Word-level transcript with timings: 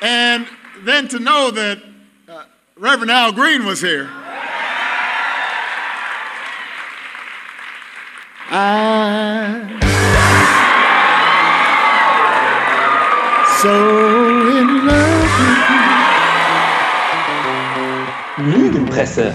And 0.00 0.46
then 0.84 1.08
to 1.08 1.18
know 1.18 1.50
that 1.50 1.78
uh, 2.28 2.44
Reverend 2.76 3.10
Al 3.10 3.32
Green 3.32 3.64
was 3.64 3.80
here. 3.80 4.08
I 8.48 9.66
so 13.60 13.72
in 14.58 14.86
love 14.86 15.30
with 15.40 15.60
you. 18.44 18.58
Lügenpresse. 18.58 19.32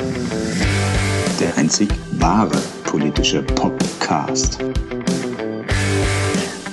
Der 1.39 1.57
einzig 1.57 1.89
wahre 2.19 2.61
politische 2.85 3.41
Podcast. 3.43 4.59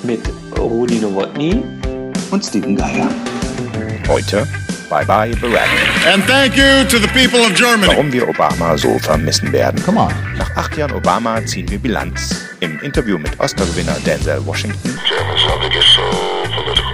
Mit 0.02 0.20
Rudi 0.56 0.98
Nowotny 1.00 1.62
Und 2.30 2.44
Steven 2.44 2.76
Geier. 2.76 3.08
Heute 4.08 4.46
Bye 4.88 5.04
Bye 5.04 5.34
Barack. 5.34 5.68
And 6.06 6.24
thank 6.24 6.56
you 6.56 6.84
to 6.88 6.98
the 6.98 7.08
people 7.08 7.40
of 7.40 7.54
Germany. 7.54 7.88
Warum 7.88 8.10
wir 8.10 8.26
Obama 8.26 8.78
so 8.78 8.98
vermissen 8.98 9.52
werden. 9.52 9.82
Come 9.84 10.00
on. 10.00 10.12
Nach 10.38 10.56
acht 10.56 10.76
Jahren 10.78 10.92
Obama 10.92 11.44
ziehen 11.44 11.68
wir 11.68 11.78
Bilanz. 11.78 12.46
Im 12.60 12.80
Interview 12.80 13.18
mit 13.18 13.38
Oscar-Gewinner 13.38 13.96
Denzel 14.06 14.44
Washington. 14.46 14.98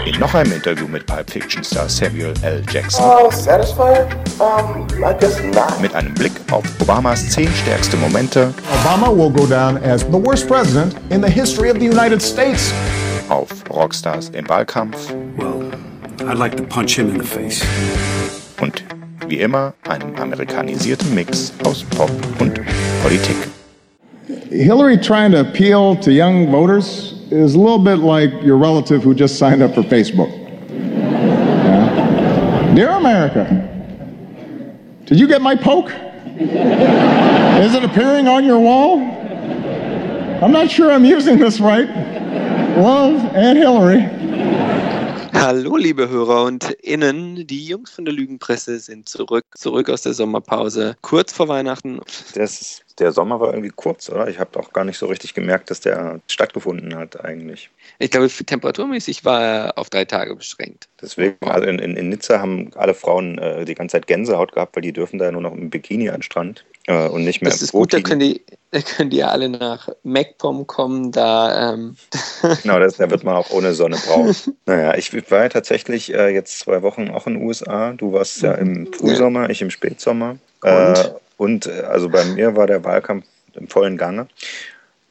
In 0.07 0.19
noch 0.19 0.35
einem 0.35 0.53
Interview 0.53 0.89
mit 0.89 1.07
Pulp 1.07 1.31
Fiction-Star 1.31 1.89
Samuel 1.89 2.35
L. 2.43 2.63
Jackson. 2.71 3.05
Oh, 3.05 3.31
satisfied? 3.31 4.07
Um, 4.41 4.87
I 4.99 5.15
guess 5.19 5.41
not. 5.43 5.81
Mit 5.81 5.95
einem 5.95 6.13
Blick 6.15 6.33
auf 6.51 6.65
Obamas 6.81 7.31
zehn 7.31 7.49
stärkste 7.63 7.97
Momente. 7.97 8.53
Obama 8.83 9.09
will 9.09 9.31
go 9.31 9.47
down 9.47 9.79
as 9.85 10.03
the 10.03 10.19
worst 10.19 10.49
president 10.49 10.97
in 11.11 11.23
the 11.23 11.31
history 11.31 11.71
of 11.71 11.79
the 11.79 11.87
United 11.87 12.21
States. 12.21 12.73
Auf 13.29 13.49
Rockstars 13.71 14.31
im 14.31 14.49
Wahlkampf. 14.49 15.15
Well, 15.39 15.54
I'd 16.27 16.39
like 16.39 16.57
to 16.57 16.65
punch 16.65 16.99
him 16.99 17.11
in 17.11 17.19
the 17.19 17.25
face. 17.25 17.63
Und 18.61 18.83
wie 19.29 19.41
immer 19.41 19.75
einem 19.89 20.17
amerikanisierten 20.17 21.15
Mix 21.15 21.53
aus 21.65 21.85
Pop 21.85 22.11
und 22.41 22.61
Politik. 23.03 23.37
Hillary 24.51 24.97
trying 24.97 25.33
to 25.33 25.41
appeal 25.41 25.97
to 25.97 26.11
young 26.11 26.51
voters 26.51 27.15
is 27.31 27.55
a 27.55 27.59
little 27.59 27.79
bit 27.79 27.99
like 27.99 28.31
your 28.43 28.57
relative 28.57 29.03
who 29.03 29.15
just 29.15 29.39
signed 29.39 29.63
up 29.63 29.75
for 29.75 29.83
Facebook. 29.83 30.31
Yeah. 30.71 32.73
Dear 32.75 32.91
America, 32.91 33.45
did 35.05 35.21
you 35.21 35.27
get 35.27 35.43
my 35.43 35.55
poke? 35.55 35.91
Is 36.39 37.75
it 37.75 37.85
appearing 37.85 38.29
on 38.29 38.45
your 38.45 38.59
wall? 38.59 38.99
I'm 40.43 40.53
not 40.53 40.71
sure 40.71 40.91
I'm 40.91 41.05
using 41.05 41.39
this 41.39 41.61
right. 41.61 41.89
Love, 42.79 43.21
Aunt 43.37 43.59
Hillary. 43.59 44.09
Hallo, 45.37 45.77
liebe 45.77 46.09
Hörer 46.09 46.45
und 46.45 46.71
Innen. 46.81 47.45
Die 47.49 47.67
Jungs 47.67 47.91
von 47.91 48.05
der 48.05 48.15
Lügenpresse 48.15 48.79
sind 48.79 49.09
zurück, 49.09 49.45
zurück 49.57 49.91
aus 49.91 50.03
der 50.03 50.15
Sommerpause, 50.15 50.97
kurz 51.01 51.33
vor 51.33 51.49
Weihnachten. 51.49 52.01
Das, 52.35 52.83
der 52.99 53.11
Sommer 53.11 53.41
war 53.41 53.49
irgendwie 53.49 53.73
kurz, 53.75 54.09
oder? 54.09 54.29
Ich 54.29 54.39
habe 54.39 54.57
auch 54.61 54.73
gar 54.73 54.85
nicht 54.85 54.97
so 54.97 55.07
richtig 55.07 55.35
gemerkt, 55.35 55.71
dass 55.71 55.81
der 55.81 56.21
stattgefunden 56.29 56.95
hat 56.95 57.25
eigentlich. 57.25 57.71
Ich 57.99 58.11
glaube, 58.11 58.29
temperaturmäßig 58.29 59.25
war 59.25 59.43
er 59.43 59.79
auf 59.79 59.89
drei 59.89 60.05
Tage 60.05 60.35
beschränkt. 60.35 60.89
Deswegen, 61.01 61.37
also 61.43 61.69
in, 61.69 61.79
in, 61.79 61.97
in 61.97 62.09
Nizza 62.09 62.41
haben 62.41 62.71
alle 62.75 62.95
Frauen 62.95 63.39
äh, 63.39 63.65
die 63.65 63.75
ganze 63.75 63.95
Zeit 63.95 64.07
Gänsehaut 64.07 64.53
gehabt, 64.53 64.75
weil 64.77 64.83
die 64.83 64.93
dürfen 64.93 65.19
da 65.19 65.31
nur 65.31 65.41
noch 65.41 65.53
im 65.53 65.71
Bikini 65.71 66.09
an 66.09 66.17
den 66.17 66.23
Strand 66.23 66.65
äh, 66.87 67.09
und 67.09 67.25
nicht 67.25 67.41
mehr 67.41 67.51
Das 67.51 67.63
ist 67.63 67.73
gut, 67.73 67.93
da 67.93 68.01
können 68.01 68.21
die, 68.21 68.43
da 68.73 68.81
können 68.81 69.11
die 69.11 69.19
ja 69.19 69.29
alle 69.29 69.49
nach 69.49 69.89
MacPom 70.03 70.67
kommen, 70.67 71.13
da 71.13 71.73
ähm, 71.73 71.97
Genau, 72.63 72.79
das, 72.79 72.97
da 72.97 73.11
wird 73.11 73.23
man 73.23 73.37
auch 73.37 73.51
ohne 73.51 73.75
Sonne 73.75 73.97
braun. 73.97 74.35
naja, 74.67 74.97
ich 74.97 75.13
war 75.31 75.43
ja 75.43 75.49
tatsächlich 75.49 76.13
äh, 76.13 76.29
jetzt 76.29 76.59
zwei 76.59 76.83
Wochen 76.83 77.11
auch 77.11 77.27
in 77.27 77.35
den 77.35 77.43
USA. 77.43 77.93
Du 77.93 78.13
warst 78.13 78.43
ja 78.43 78.53
im 78.55 78.93
Frühsommer, 78.93 79.51
ich 79.51 79.63
im 79.63 79.71
Spätsommer. 79.71 80.37
Äh, 80.63 80.95
und 81.37 81.67
äh, 81.67 81.83
also 81.83 82.09
bei 82.09 82.25
mir 82.25 82.57
war 82.57 82.67
der 82.67 82.85
Wahlkampf 82.85 83.27
im 83.55 83.69
vollen 83.69 83.97
Gange. 83.97 84.27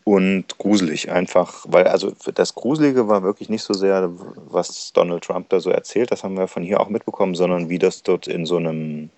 Und 0.05 0.57
gruselig 0.57 1.11
einfach, 1.11 1.65
weil 1.67 1.87
also 1.87 2.11
das 2.33 2.55
Gruselige 2.55 3.07
war 3.07 3.23
wirklich 3.23 3.47
nicht 3.47 3.63
so 3.63 3.73
sehr, 3.73 4.09
was 4.35 4.91
Donald 4.91 5.23
Trump 5.23 5.47
da 5.49 5.61
so 5.61 5.69
erzählt, 5.69 6.11
das 6.11 6.25
haben 6.25 6.37
wir 6.37 6.47
von 6.47 6.63
hier 6.63 6.81
auch 6.81 6.89
mitbekommen, 6.89 7.35
sondern 7.35 7.69
wie 7.69 7.79
das 7.79 8.03
dort 8.03 8.27
in 8.27 8.45
so 8.45 8.57
einem 8.57 9.11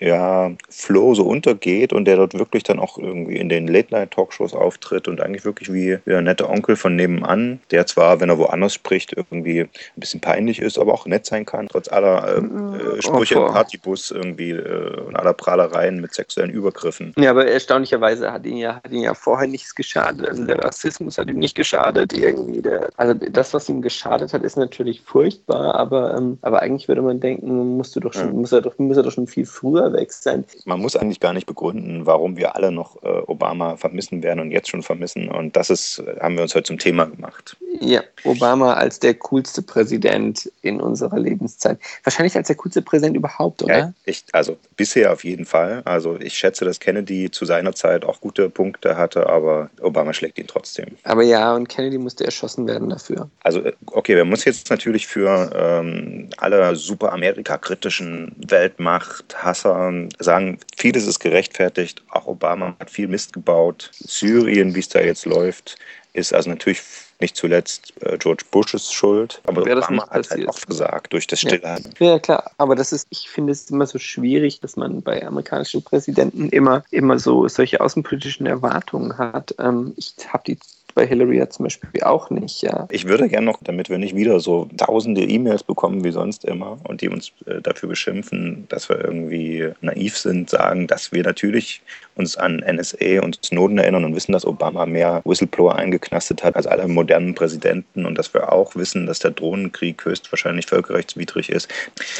ja, 0.00 0.50
Flow 0.70 1.14
so 1.14 1.24
untergeht 1.24 1.92
und 1.92 2.06
der 2.06 2.16
dort 2.16 2.34
wirklich 2.34 2.62
dann 2.62 2.80
auch 2.80 2.98
irgendwie 2.98 3.36
in 3.36 3.50
den 3.50 3.68
Late-Night-Talkshows 3.68 4.54
auftritt 4.54 5.08
und 5.08 5.20
eigentlich 5.20 5.44
wirklich 5.44 5.72
wie, 5.72 5.98
der 6.06 6.22
nette 6.22 6.48
Onkel 6.48 6.76
von 6.76 6.96
nebenan, 6.96 7.60
der 7.70 7.86
zwar, 7.86 8.20
wenn 8.20 8.30
er 8.30 8.38
woanders 8.38 8.72
spricht, 8.72 9.12
irgendwie 9.14 9.60
ein 9.60 9.68
bisschen 9.96 10.20
peinlich 10.20 10.60
ist, 10.60 10.78
aber 10.78 10.94
auch 10.94 11.04
nett 11.04 11.26
sein 11.26 11.44
kann, 11.44 11.68
trotz 11.68 11.88
aller 11.88 12.38
ähm, 12.38 12.74
äh, 12.74 13.02
Sprüche 13.02 13.34
im 13.34 13.40
Oh, 13.40 13.52
Partybus 13.52 14.10
irgendwie 14.10 14.50
äh, 14.52 15.00
und 15.00 15.16
aller 15.16 15.34
Prahlereien 15.34 16.00
mit 16.00 16.14
sexuellen 16.14 16.50
Übergriffen. 16.50 17.14
Ja, 17.18 17.30
aber 17.30 17.46
erstaunlicherweise 17.46 18.32
hat 18.32 18.46
ihn 18.46 18.56
ja, 18.56 18.76
hat 18.76 18.90
ihn 18.90 19.02
ja 19.02 19.14
vorher 19.14 19.48
nichts 19.48 19.74
geschadet. 19.74 20.26
Also 20.26 20.44
der 20.44 20.58
Rassismus 20.64 21.18
hat 21.18 21.28
ihm 21.28 21.38
nicht 21.38 21.54
geschadet 21.54 22.12
irgendwie. 22.12 22.62
Der, 22.62 22.88
also 22.96 23.14
das, 23.14 23.52
was 23.52 23.68
ihm 23.68 23.82
geschadet 23.82 24.32
hat, 24.32 24.42
ist 24.42 24.56
natürlich 24.56 25.02
furchtbar, 25.02 25.74
aber, 25.74 26.16
ähm, 26.16 26.38
aber 26.40 26.62
eigentlich 26.62 26.88
würde 26.88 27.02
man 27.02 27.20
denken, 27.20 27.76
musst 27.76 27.94
du 27.96 28.00
doch 28.00 28.14
schon, 28.14 28.32
muss, 28.32 28.52
er 28.52 28.62
doch, 28.62 28.78
muss 28.78 28.96
er 28.96 29.02
doch 29.02 29.12
schon 29.12 29.26
viel 29.26 29.46
früher 29.46 29.89
weg 29.92 30.12
sein. 30.12 30.44
Man 30.64 30.80
muss 30.80 30.96
eigentlich 30.96 31.20
gar 31.20 31.32
nicht 31.32 31.46
begründen, 31.46 32.06
warum 32.06 32.36
wir 32.36 32.54
alle 32.54 32.72
noch 32.72 33.02
äh, 33.02 33.08
Obama 33.26 33.76
vermissen 33.76 34.22
werden 34.22 34.40
und 34.40 34.50
jetzt 34.50 34.68
schon 34.68 34.82
vermissen. 34.82 35.28
Und 35.28 35.56
das 35.56 35.70
ist, 35.70 36.00
äh, 36.00 36.20
haben 36.20 36.36
wir 36.36 36.42
uns 36.42 36.54
heute 36.54 36.64
zum 36.64 36.78
Thema 36.78 37.06
gemacht. 37.06 37.56
Ja, 37.80 38.02
Obama 38.24 38.74
als 38.74 38.98
der 39.00 39.14
coolste 39.14 39.62
Präsident 39.62 40.50
in 40.62 40.80
unserer 40.80 41.18
Lebenszeit. 41.18 41.78
Wahrscheinlich 42.04 42.36
als 42.36 42.48
der 42.48 42.56
coolste 42.56 42.82
Präsident 42.82 43.16
überhaupt, 43.16 43.62
oder? 43.62 43.78
Ja, 43.78 43.92
ich, 44.04 44.24
also 44.32 44.56
bisher 44.76 45.12
auf 45.12 45.24
jeden 45.24 45.44
Fall. 45.46 45.82
Also 45.84 46.18
ich 46.18 46.34
schätze, 46.34 46.64
dass 46.64 46.80
Kennedy 46.80 47.30
zu 47.30 47.44
seiner 47.44 47.74
Zeit 47.74 48.04
auch 48.04 48.20
gute 48.20 48.50
Punkte 48.50 48.96
hatte, 48.96 49.28
aber 49.28 49.70
Obama 49.80 50.12
schlägt 50.12 50.38
ihn 50.38 50.46
trotzdem. 50.46 50.88
Aber 51.04 51.22
ja, 51.22 51.54
und 51.54 51.68
Kennedy 51.68 51.98
musste 51.98 52.24
erschossen 52.24 52.66
werden 52.66 52.90
dafür. 52.90 53.30
Also 53.42 53.60
äh, 53.60 53.72
okay, 53.86 54.16
wir 54.16 54.24
müssen 54.24 54.48
jetzt 54.48 54.70
natürlich 54.70 55.06
für 55.06 55.50
ähm, 55.54 56.28
alle 56.36 56.76
super 56.76 57.12
Amerika-kritischen 57.12 58.36
Weltmacht-Hasser 58.46 59.74
sagen, 60.18 60.58
vieles 60.76 61.06
ist 61.06 61.20
gerechtfertigt. 61.20 62.02
Auch 62.10 62.26
Obama 62.26 62.74
hat 62.78 62.90
viel 62.90 63.08
Mist 63.08 63.32
gebaut. 63.32 63.90
Syrien, 63.94 64.74
wie 64.74 64.80
es 64.80 64.88
da 64.88 65.00
jetzt 65.00 65.26
läuft, 65.26 65.76
ist 66.12 66.34
also 66.34 66.50
natürlich 66.50 66.82
nicht 67.20 67.36
zuletzt 67.36 67.92
äh, 68.00 68.16
George 68.18 68.44
Bushes 68.50 68.92
Schuld. 68.92 69.40
Aber 69.46 69.64
Wäre 69.64 69.76
das 69.76 69.88
Obama 69.88 70.08
hat 70.08 70.30
halt 70.30 70.48
auch 70.48 70.58
versagt 70.58 71.12
durch 71.12 71.26
das 71.26 71.42
Ja. 71.42 71.50
Stillhalten. 71.50 71.92
Ja, 71.98 72.18
klar, 72.18 72.50
aber 72.56 72.74
das 72.74 72.92
ist, 72.92 73.06
ich 73.10 73.28
finde 73.28 73.52
es 73.52 73.70
immer 73.70 73.86
so 73.86 73.98
schwierig, 73.98 74.60
dass 74.60 74.76
man 74.76 75.02
bei 75.02 75.24
amerikanischen 75.24 75.82
Präsidenten 75.82 76.48
immer, 76.48 76.82
immer 76.90 77.18
so 77.18 77.46
solche 77.48 77.80
außenpolitischen 77.80 78.46
Erwartungen 78.46 79.18
hat. 79.18 79.54
Ähm, 79.58 79.92
ich 79.96 80.14
habe 80.28 80.44
die 80.46 80.58
bei 81.00 81.06
Hillary 81.06 81.38
ja 81.38 81.48
zum 81.48 81.64
Beispiel 81.64 82.02
auch 82.02 82.28
nicht, 82.28 82.60
ja. 82.60 82.86
Ich 82.90 83.06
würde 83.06 83.26
gerne 83.30 83.46
noch, 83.46 83.58
damit 83.62 83.88
wir 83.88 83.96
nicht 83.96 84.14
wieder 84.14 84.38
so 84.38 84.68
tausende 84.76 85.22
E-Mails 85.22 85.62
bekommen 85.62 86.04
wie 86.04 86.10
sonst 86.10 86.44
immer 86.44 86.76
und 86.84 87.00
die 87.00 87.08
uns 87.08 87.32
äh, 87.46 87.62
dafür 87.62 87.88
beschimpfen, 87.88 88.66
dass 88.68 88.90
wir 88.90 89.02
irgendwie 89.02 89.70
naiv 89.80 90.18
sind, 90.18 90.50
sagen, 90.50 90.86
dass 90.86 91.10
wir 91.10 91.22
natürlich 91.22 91.80
uns 92.16 92.36
an 92.36 92.58
NSA 92.58 93.22
und 93.22 93.38
Snowden 93.42 93.78
erinnern 93.78 94.04
und 94.04 94.14
wissen, 94.14 94.32
dass 94.32 94.44
Obama 94.44 94.84
mehr 94.84 95.22
Whistleblower 95.24 95.74
eingeknastet 95.74 96.44
hat 96.44 96.54
als 96.54 96.66
alle 96.66 96.86
modernen 96.86 97.34
Präsidenten 97.34 98.04
und 98.04 98.18
dass 98.18 98.34
wir 98.34 98.52
auch 98.52 98.76
wissen, 98.76 99.06
dass 99.06 99.20
der 99.20 99.30
Drohnenkrieg 99.30 100.04
höchstwahrscheinlich 100.04 100.66
völkerrechtswidrig 100.66 101.48
ist. 101.48 101.70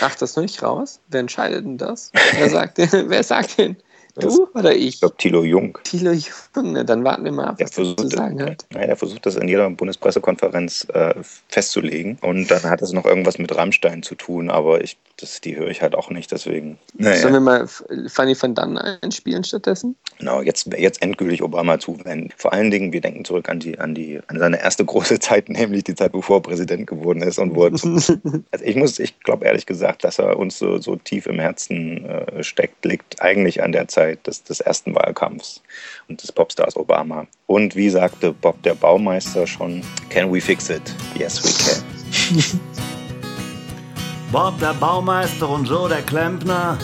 Ach, 0.00 0.14
das 0.14 0.30
ist 0.30 0.36
noch 0.36 0.42
nicht 0.42 0.62
raus? 0.62 1.00
Wer 1.08 1.20
entscheidet 1.20 1.66
denn 1.66 1.76
das? 1.76 2.12
Wer 2.32 2.48
sagt 2.48 2.78
denn? 2.78 2.88
Wer 3.08 3.22
sagt 3.24 3.58
denn? 3.58 3.76
Du 4.20 4.48
oder 4.54 4.75
ich? 4.75 4.94
Ich 4.94 5.00
glaube, 5.00 5.16
Thilo 5.16 5.44
Jung, 5.44 5.78
Thilo 5.84 6.12
Junge, 6.12 6.84
dann 6.84 7.04
warten 7.04 7.25
wir 7.25 7.32
mal 7.32 7.47
ab, 7.47 7.58
der 7.58 7.69
was 7.69 7.78
er 7.78 7.97
zu 7.97 8.08
sagen 8.08 8.42
hat. 8.42 8.66
nein, 8.72 8.86
der 8.86 8.97
versucht 8.97 9.26
das 9.26 9.36
in 9.36 9.48
jeder 9.48 9.69
Bundespressekonferenz 9.70 10.86
äh, 10.92 11.14
festzulegen. 11.48 12.19
Und 12.20 12.50
dann 12.50 12.62
hat 12.64 12.82
es 12.82 12.92
noch 12.92 13.04
irgendwas 13.04 13.38
mit 13.38 13.54
Rammstein 13.54 14.03
zu 14.03 14.14
tun, 14.14 14.50
aber 14.50 14.82
ich, 14.82 14.97
das, 15.18 15.41
die 15.41 15.56
höre 15.56 15.68
ich 15.68 15.83
halt 15.83 15.95
auch 15.95 16.10
nicht, 16.10 16.33
deswegen. 16.33 16.78
Naja. 16.95 17.16
Sollen 17.16 17.34
wir 17.34 17.41
mal 17.41 17.66
Fanny 18.09 18.36
van 18.41 18.54
Dann 18.54 18.78
einspielen 18.78 19.45
stattdessen? 19.45 19.97
Genau, 20.18 20.42
jetzt, 20.42 20.68
jetzt 20.77 21.03
endgültig 21.03 21.42
Obama 21.42 21.78
zuwenden. 21.78 22.33
Vor 22.36 22.53
allen 22.53 22.71
Dingen, 22.71 22.92
wir 22.92 23.00
denken 23.00 23.24
zurück 23.24 23.48
an 23.48 23.60
die, 23.60 23.78
an 23.78 23.95
die, 23.95 24.21
an 24.27 24.39
seine 24.39 24.60
erste 24.60 24.84
große 24.84 25.18
Zeit, 25.18 25.48
nämlich 25.48 25.84
die 25.84 25.95
Zeit, 25.95 26.12
bevor 26.12 26.39
er 26.39 26.42
Präsident 26.42 26.86
geworden 26.86 27.22
ist 27.22 27.39
und 27.39 27.56
er 27.56 27.74
zum, 27.74 27.95
also 28.50 28.65
ich 28.65 28.77
muss, 28.77 28.98
ich 28.98 29.18
glaube 29.21 29.47
ehrlich 29.47 29.66
gesagt, 29.66 30.04
dass 30.04 30.18
er 30.18 30.39
uns 30.39 30.59
so, 30.59 30.78
so 30.78 30.97
tief 30.97 31.27
im 31.27 31.39
Herzen 31.39 32.04
äh, 32.04 32.42
steckt, 32.42 32.84
liegt 32.84 33.22
eigentlich 33.22 33.62
an 33.62 33.72
der 33.72 33.89
Zeit 33.89 34.09
des, 34.16 34.42
des 34.42 34.60
ersten 34.60 34.95
Wahlkampfs 34.95 35.62
und 36.09 36.22
des 36.22 36.33
Popstars 36.33 36.77
Obama. 36.77 37.27
Und 37.47 37.77
wie 37.77 37.91
sagte 37.91 38.33
Bob 38.33 38.62
der 38.62 38.74
Baumeister 38.74 39.47
schon, 39.47 39.83
can 40.09 40.33
we 40.33 40.41
fix 40.41 40.71
it? 40.71 40.83
Yes, 41.16 41.42
we 41.42 41.51
can. 42.42 42.60
Bob 44.33 44.59
der 44.60 44.74
Baumeister 44.74 45.48
und 45.48 45.68
Joe 45.68 45.89
der 45.89 46.03
Klempner 46.03 46.78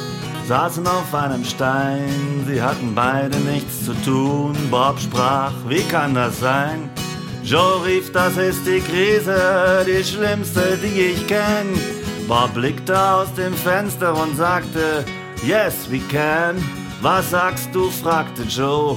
saßen 0.48 0.86
auf 0.86 1.14
einem 1.14 1.44
Stein. 1.44 2.44
Sie 2.46 2.60
hatten 2.60 2.94
beide 2.94 3.36
nichts 3.38 3.84
zu 3.84 3.94
tun. 4.04 4.56
Bob 4.70 4.98
sprach, 4.98 5.52
wie 5.68 5.82
kann 5.82 6.14
das 6.14 6.40
sein? 6.40 6.90
Joe 7.44 7.84
rief, 7.84 8.10
das 8.10 8.36
ist 8.36 8.66
die 8.66 8.80
Krise, 8.80 9.84
die 9.86 10.02
schlimmste, 10.02 10.76
die 10.82 11.12
ich 11.12 11.26
kenn. 11.28 11.78
Bob 12.26 12.54
blickte 12.54 13.00
aus 13.00 13.32
dem 13.34 13.54
Fenster 13.54 14.20
und 14.20 14.36
sagte, 14.36 15.04
Yes, 15.44 15.88
we 15.88 16.00
can. 16.10 16.56
Was 17.00 17.30
sagst 17.30 17.68
du? 17.72 17.90
fragte 17.90 18.42
Joe. 18.42 18.96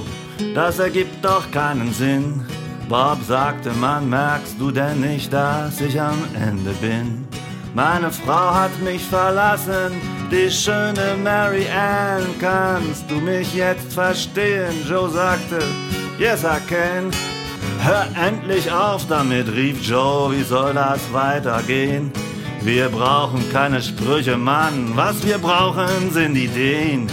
Das 0.54 0.78
ergibt 0.78 1.24
doch 1.24 1.50
keinen 1.50 1.92
Sinn. 1.92 2.46
Bob 2.88 3.18
sagte, 3.26 3.70
Mann, 3.72 4.08
merkst 4.08 4.56
du 4.58 4.70
denn 4.70 5.00
nicht, 5.00 5.32
dass 5.32 5.80
ich 5.80 6.00
am 6.00 6.18
Ende 6.34 6.70
bin? 6.80 7.26
Meine 7.74 8.10
Frau 8.10 8.52
hat 8.52 8.76
mich 8.82 9.02
verlassen, 9.02 9.92
die 10.30 10.50
schöne 10.50 11.16
Mary 11.22 11.66
Ann. 11.68 12.24
Kannst 12.40 13.08
du 13.08 13.16
mich 13.16 13.54
jetzt 13.54 13.92
verstehen? 13.92 14.74
Joe 14.88 15.08
sagte, 15.08 15.58
Yes, 16.18 16.42
I 16.42 16.58
can. 16.68 17.10
Hör 17.82 18.06
endlich 18.20 18.70
auf 18.70 19.06
damit, 19.06 19.48
rief 19.52 19.80
Joe, 19.82 20.32
wie 20.32 20.42
soll 20.42 20.74
das 20.74 21.00
weitergehen? 21.12 22.12
Wir 22.62 22.88
brauchen 22.88 23.50
keine 23.52 23.80
Sprüche, 23.80 24.36
Mann, 24.36 24.92
was 24.94 25.24
wir 25.24 25.38
brauchen 25.38 26.10
sind 26.10 26.36
Ideen. 26.36 27.08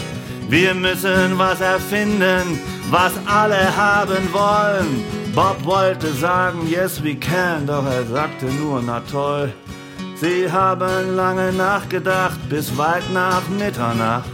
Wir 0.50 0.74
müssen 0.74 1.38
was 1.38 1.60
erfinden, 1.60 2.60
was 2.90 3.12
alle 3.26 3.76
haben 3.76 4.32
wollen. 4.32 5.04
Bob 5.36 5.58
wollte 5.66 6.08
sagen, 6.14 6.68
yes 6.70 7.04
we 7.04 7.16
can, 7.16 7.68
doch 7.68 7.86
er 7.86 8.06
sagte 8.06 8.46
nur, 8.46 8.82
na 8.82 9.02
toll. 9.12 9.52
Sie 10.16 10.50
haben 10.50 11.16
lange 11.16 11.52
nachgedacht, 11.52 12.40
bis 12.50 12.76
weit 12.78 13.04
nach 13.14 13.48
Mitternacht. 13.50 14.30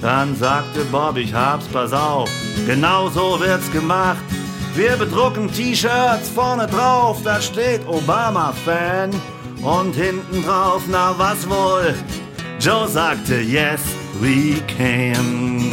Dann 0.00 0.36
sagte 0.36 0.84
Bob, 0.92 1.16
ich 1.16 1.34
hab's, 1.34 1.66
pass 1.66 1.92
auf, 1.92 2.30
genau 2.66 3.08
so 3.08 3.38
wird's 3.40 3.70
gemacht. 3.72 4.24
Wir 4.76 4.96
bedrucken 4.96 5.52
T-Shirts 5.52 6.28
vorne 6.28 6.68
drauf, 6.68 7.18
da 7.24 7.40
steht 7.40 7.86
Obama-Fan. 7.88 9.10
Und 9.62 9.94
hinten 9.94 10.42
drauf, 10.42 10.82
na 10.88 11.12
was 11.18 11.46
wohl? 11.50 11.94
Joe 12.60 12.86
sagte, 12.86 13.40
yes, 13.40 13.80
we 14.20 14.60
can. 14.66 15.72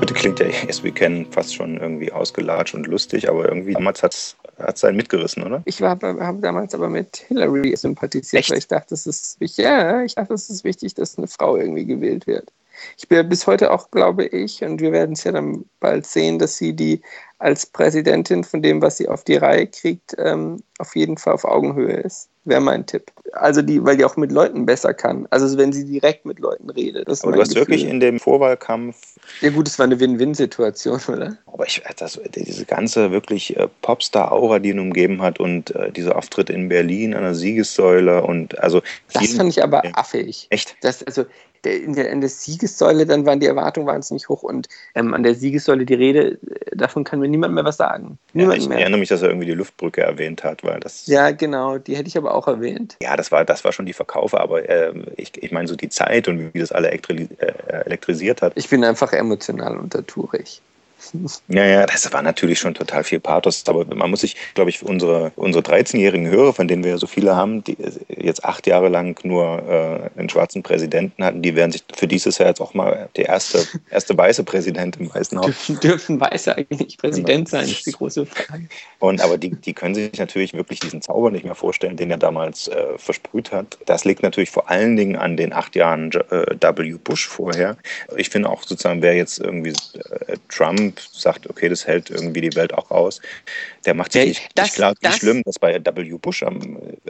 Heute 0.00 0.12
klingt 0.12 0.40
ja 0.40 0.46
Yes 0.46 0.82
We 0.82 0.90
Can 0.90 1.26
fast 1.30 1.54
schon 1.54 1.76
irgendwie 1.76 2.10
ausgelatscht 2.10 2.74
und 2.74 2.88
lustig, 2.88 3.28
aber 3.28 3.48
irgendwie 3.48 3.74
damals 3.74 4.02
hat 4.02 4.12
es 4.58 4.82
einen 4.82 4.96
mitgerissen, 4.96 5.44
oder? 5.44 5.62
Ich 5.66 5.80
habe 5.80 6.16
damals 6.40 6.74
aber 6.74 6.88
mit 6.88 7.18
Hillary 7.28 7.76
sympathisiert, 7.76 8.40
Echt? 8.40 8.50
weil 8.50 8.58
ich 8.58 8.66
dachte, 8.66 8.94
es 8.94 9.06
ist 9.06 9.38
wichtig, 9.38 9.66
ja, 9.66 10.02
ich 10.02 10.16
dachte, 10.16 10.34
es 10.34 10.50
ist 10.50 10.64
wichtig, 10.64 10.94
dass 10.94 11.16
eine 11.16 11.28
Frau 11.28 11.56
irgendwie 11.56 11.86
gewählt 11.86 12.26
wird. 12.26 12.50
Ich 12.98 13.06
bin 13.06 13.28
bis 13.28 13.46
heute 13.46 13.70
auch, 13.70 13.92
glaube 13.92 14.26
ich, 14.26 14.64
und 14.64 14.80
wir 14.80 14.90
werden 14.90 15.12
es 15.12 15.22
ja 15.22 15.30
dann 15.30 15.64
bald 15.78 16.06
sehen, 16.06 16.40
dass 16.40 16.56
sie 16.56 16.72
die 16.72 17.00
als 17.38 17.66
Präsidentin 17.66 18.42
von 18.42 18.62
dem, 18.62 18.82
was 18.82 18.96
sie 18.96 19.08
auf 19.08 19.22
die 19.22 19.36
Reihe 19.36 19.68
kriegt, 19.68 20.16
ähm, 20.18 20.60
auf 20.78 20.96
jeden 20.96 21.18
Fall 21.18 21.34
auf 21.34 21.44
Augenhöhe 21.44 21.98
ist. 21.98 22.31
Wäre 22.44 22.60
mein 22.60 22.84
Tipp. 22.86 23.12
Also 23.32 23.62
die, 23.62 23.84
weil 23.84 23.96
die 23.96 24.04
auch 24.04 24.16
mit 24.16 24.32
Leuten 24.32 24.66
besser 24.66 24.92
kann. 24.92 25.28
Also 25.30 25.56
wenn 25.58 25.72
sie 25.72 25.84
direkt 25.84 26.26
mit 26.26 26.40
Leuten 26.40 26.70
redet. 26.70 27.08
Das 27.08 27.22
Aber 27.22 27.32
du 27.32 27.40
hast 27.40 27.50
Gefühl. 27.50 27.68
wirklich 27.68 27.84
in 27.84 28.00
dem 28.00 28.18
Vorwahlkampf 28.18 28.96
Ja 29.40 29.50
gut, 29.50 29.68
es 29.68 29.78
war 29.78 29.86
eine 29.86 30.00
Win-Win-Situation, 30.00 31.00
oder? 31.08 31.38
Aber 31.46 31.66
ich, 31.66 31.82
das, 31.96 32.20
diese 32.34 32.64
ganze 32.64 33.12
wirklich 33.12 33.56
äh, 33.56 33.68
Popstar-Aura, 33.82 34.58
die 34.58 34.70
ihn 34.70 34.80
umgeben 34.80 35.22
hat 35.22 35.38
und 35.38 35.74
äh, 35.76 35.92
dieser 35.92 36.16
Auftritt 36.16 36.50
in 36.50 36.68
Berlin 36.68 37.14
an 37.14 37.22
der 37.22 37.34
Siegessäule 37.34 38.22
und 38.24 38.58
also. 38.58 38.82
Das 39.12 39.32
fand 39.34 39.50
ich 39.50 39.62
aber 39.62 39.82
affig. 39.94 40.48
Echt? 40.50 40.76
Das, 40.80 41.04
also 41.04 41.24
der, 41.64 41.82
in, 41.82 41.94
der, 41.94 42.10
in 42.10 42.20
der 42.20 42.30
Siegessäule, 42.30 43.06
dann 43.06 43.26
waren 43.26 43.40
die 43.40 43.46
Erwartungen 43.46 43.86
wahnsinnig 43.86 44.28
hoch 44.28 44.42
und 44.42 44.68
ähm, 44.94 45.14
an 45.14 45.22
der 45.22 45.34
Siegessäule 45.34 45.84
die 45.84 45.94
Rede, 45.94 46.32
äh, 46.32 46.76
davon 46.76 47.04
kann 47.04 47.20
mir 47.20 47.28
niemand 47.28 47.54
mehr 47.54 47.64
was 47.64 47.76
sagen. 47.76 48.18
Ja, 48.32 48.42
Niemand 48.42 48.58
ich 48.58 48.68
mehr. 48.68 48.78
erinnere 48.78 49.00
mich, 49.00 49.08
dass 49.08 49.22
er 49.22 49.28
irgendwie 49.28 49.46
die 49.46 49.52
Luftbrücke 49.52 50.02
erwähnt 50.02 50.44
hat, 50.44 50.64
weil 50.64 50.80
das. 50.80 51.06
Ja, 51.06 51.30
genau, 51.30 51.78
die 51.78 51.96
hätte 51.96 52.08
ich 52.08 52.16
aber 52.16 52.34
auch 52.34 52.48
erwähnt. 52.48 52.96
Ja, 53.02 53.16
das 53.16 53.30
war, 53.32 53.44
das 53.44 53.64
war 53.64 53.72
schon 53.72 53.86
die 53.86 53.92
Verkaufe, 53.92 54.40
aber 54.40 54.68
äh, 54.68 54.92
ich, 55.16 55.42
ich 55.42 55.52
meine 55.52 55.68
so 55.68 55.76
die 55.76 55.88
Zeit 55.88 56.28
und 56.28 56.52
wie 56.54 56.58
das 56.58 56.72
alle 56.72 56.88
elektri 56.88 57.28
äh, 57.38 57.52
elektrisiert 57.84 58.42
hat. 58.42 58.52
Ich 58.56 58.68
bin 58.68 58.84
einfach 58.84 59.12
emotional 59.12 59.76
untertourig. 59.76 60.60
Ja, 61.48 61.64
ja, 61.64 61.86
das 61.86 62.12
war 62.12 62.22
natürlich 62.22 62.58
schon 62.58 62.74
total 62.74 63.04
viel 63.04 63.20
Pathos, 63.20 63.64
aber 63.66 63.84
man 63.94 64.10
muss 64.10 64.20
sich, 64.20 64.36
glaube 64.54 64.70
ich, 64.70 64.82
unsere, 64.82 65.32
unsere 65.36 65.64
13-jährigen 65.64 66.28
Hörer, 66.28 66.52
von 66.52 66.68
denen 66.68 66.84
wir 66.84 66.92
ja 66.92 66.98
so 66.98 67.06
viele 67.06 67.36
haben, 67.36 67.64
die 67.64 67.76
jetzt 68.08 68.44
acht 68.44 68.66
Jahre 68.66 68.88
lang 68.88 69.18
nur 69.24 70.10
äh, 70.16 70.18
einen 70.18 70.28
schwarzen 70.28 70.62
Präsidenten 70.62 71.24
hatten, 71.24 71.42
die 71.42 71.54
werden 71.54 71.72
sich 71.72 71.84
für 71.94 72.06
dieses 72.06 72.38
Jahr 72.38 72.48
jetzt 72.48 72.60
auch 72.60 72.74
mal 72.74 73.08
der 73.16 73.26
erste, 73.26 73.66
erste 73.90 74.16
weiße 74.16 74.44
Präsident 74.44 74.96
im 74.96 75.12
Weißen 75.12 75.38
Haus 75.38 75.46
Dürfen, 75.46 75.80
dürfen 75.80 76.20
Weiße 76.20 76.56
eigentlich 76.56 76.98
Präsident 76.98 77.48
sein, 77.48 77.64
ist 77.64 77.86
die 77.86 77.92
große 77.92 78.26
Frage. 78.26 78.68
Und 78.98 79.20
aber 79.20 79.38
die, 79.38 79.50
die 79.50 79.74
können 79.74 79.94
sich 79.94 80.18
natürlich 80.18 80.54
wirklich 80.54 80.80
diesen 80.80 81.02
Zauber 81.02 81.30
nicht 81.30 81.44
mehr 81.44 81.54
vorstellen, 81.54 81.96
den 81.96 82.10
er 82.10 82.18
damals 82.18 82.68
äh, 82.68 82.98
versprüht 82.98 83.52
hat. 83.52 83.78
Das 83.86 84.04
liegt 84.04 84.22
natürlich 84.22 84.50
vor 84.50 84.70
allen 84.70 84.96
Dingen 84.96 85.16
an 85.16 85.36
den 85.36 85.52
acht 85.52 85.76
Jahren 85.76 86.10
äh, 86.12 86.56
W. 86.60 86.96
Bush 87.02 87.26
vorher. 87.26 87.76
Ich 88.16 88.30
finde 88.30 88.48
auch 88.48 88.62
sozusagen, 88.62 89.02
wer 89.02 89.14
jetzt 89.14 89.38
irgendwie 89.38 89.72
äh, 90.26 90.36
Sagt, 91.00 91.48
okay, 91.48 91.68
das 91.68 91.86
hält 91.86 92.10
irgendwie 92.10 92.40
die 92.40 92.54
Welt 92.56 92.74
auch 92.74 92.90
aus, 92.90 93.20
der 93.84 93.94
macht 93.94 94.12
sich 94.12 94.26
nicht, 94.26 94.50
das- 94.54 94.66
nicht 94.66 94.74
klar, 94.74 94.92
wie 95.00 95.06
das- 95.06 95.16
schlimm 95.16 95.42
das 95.44 95.58
bei 95.58 95.78
W. 95.84 96.16
Bush, 96.20 96.44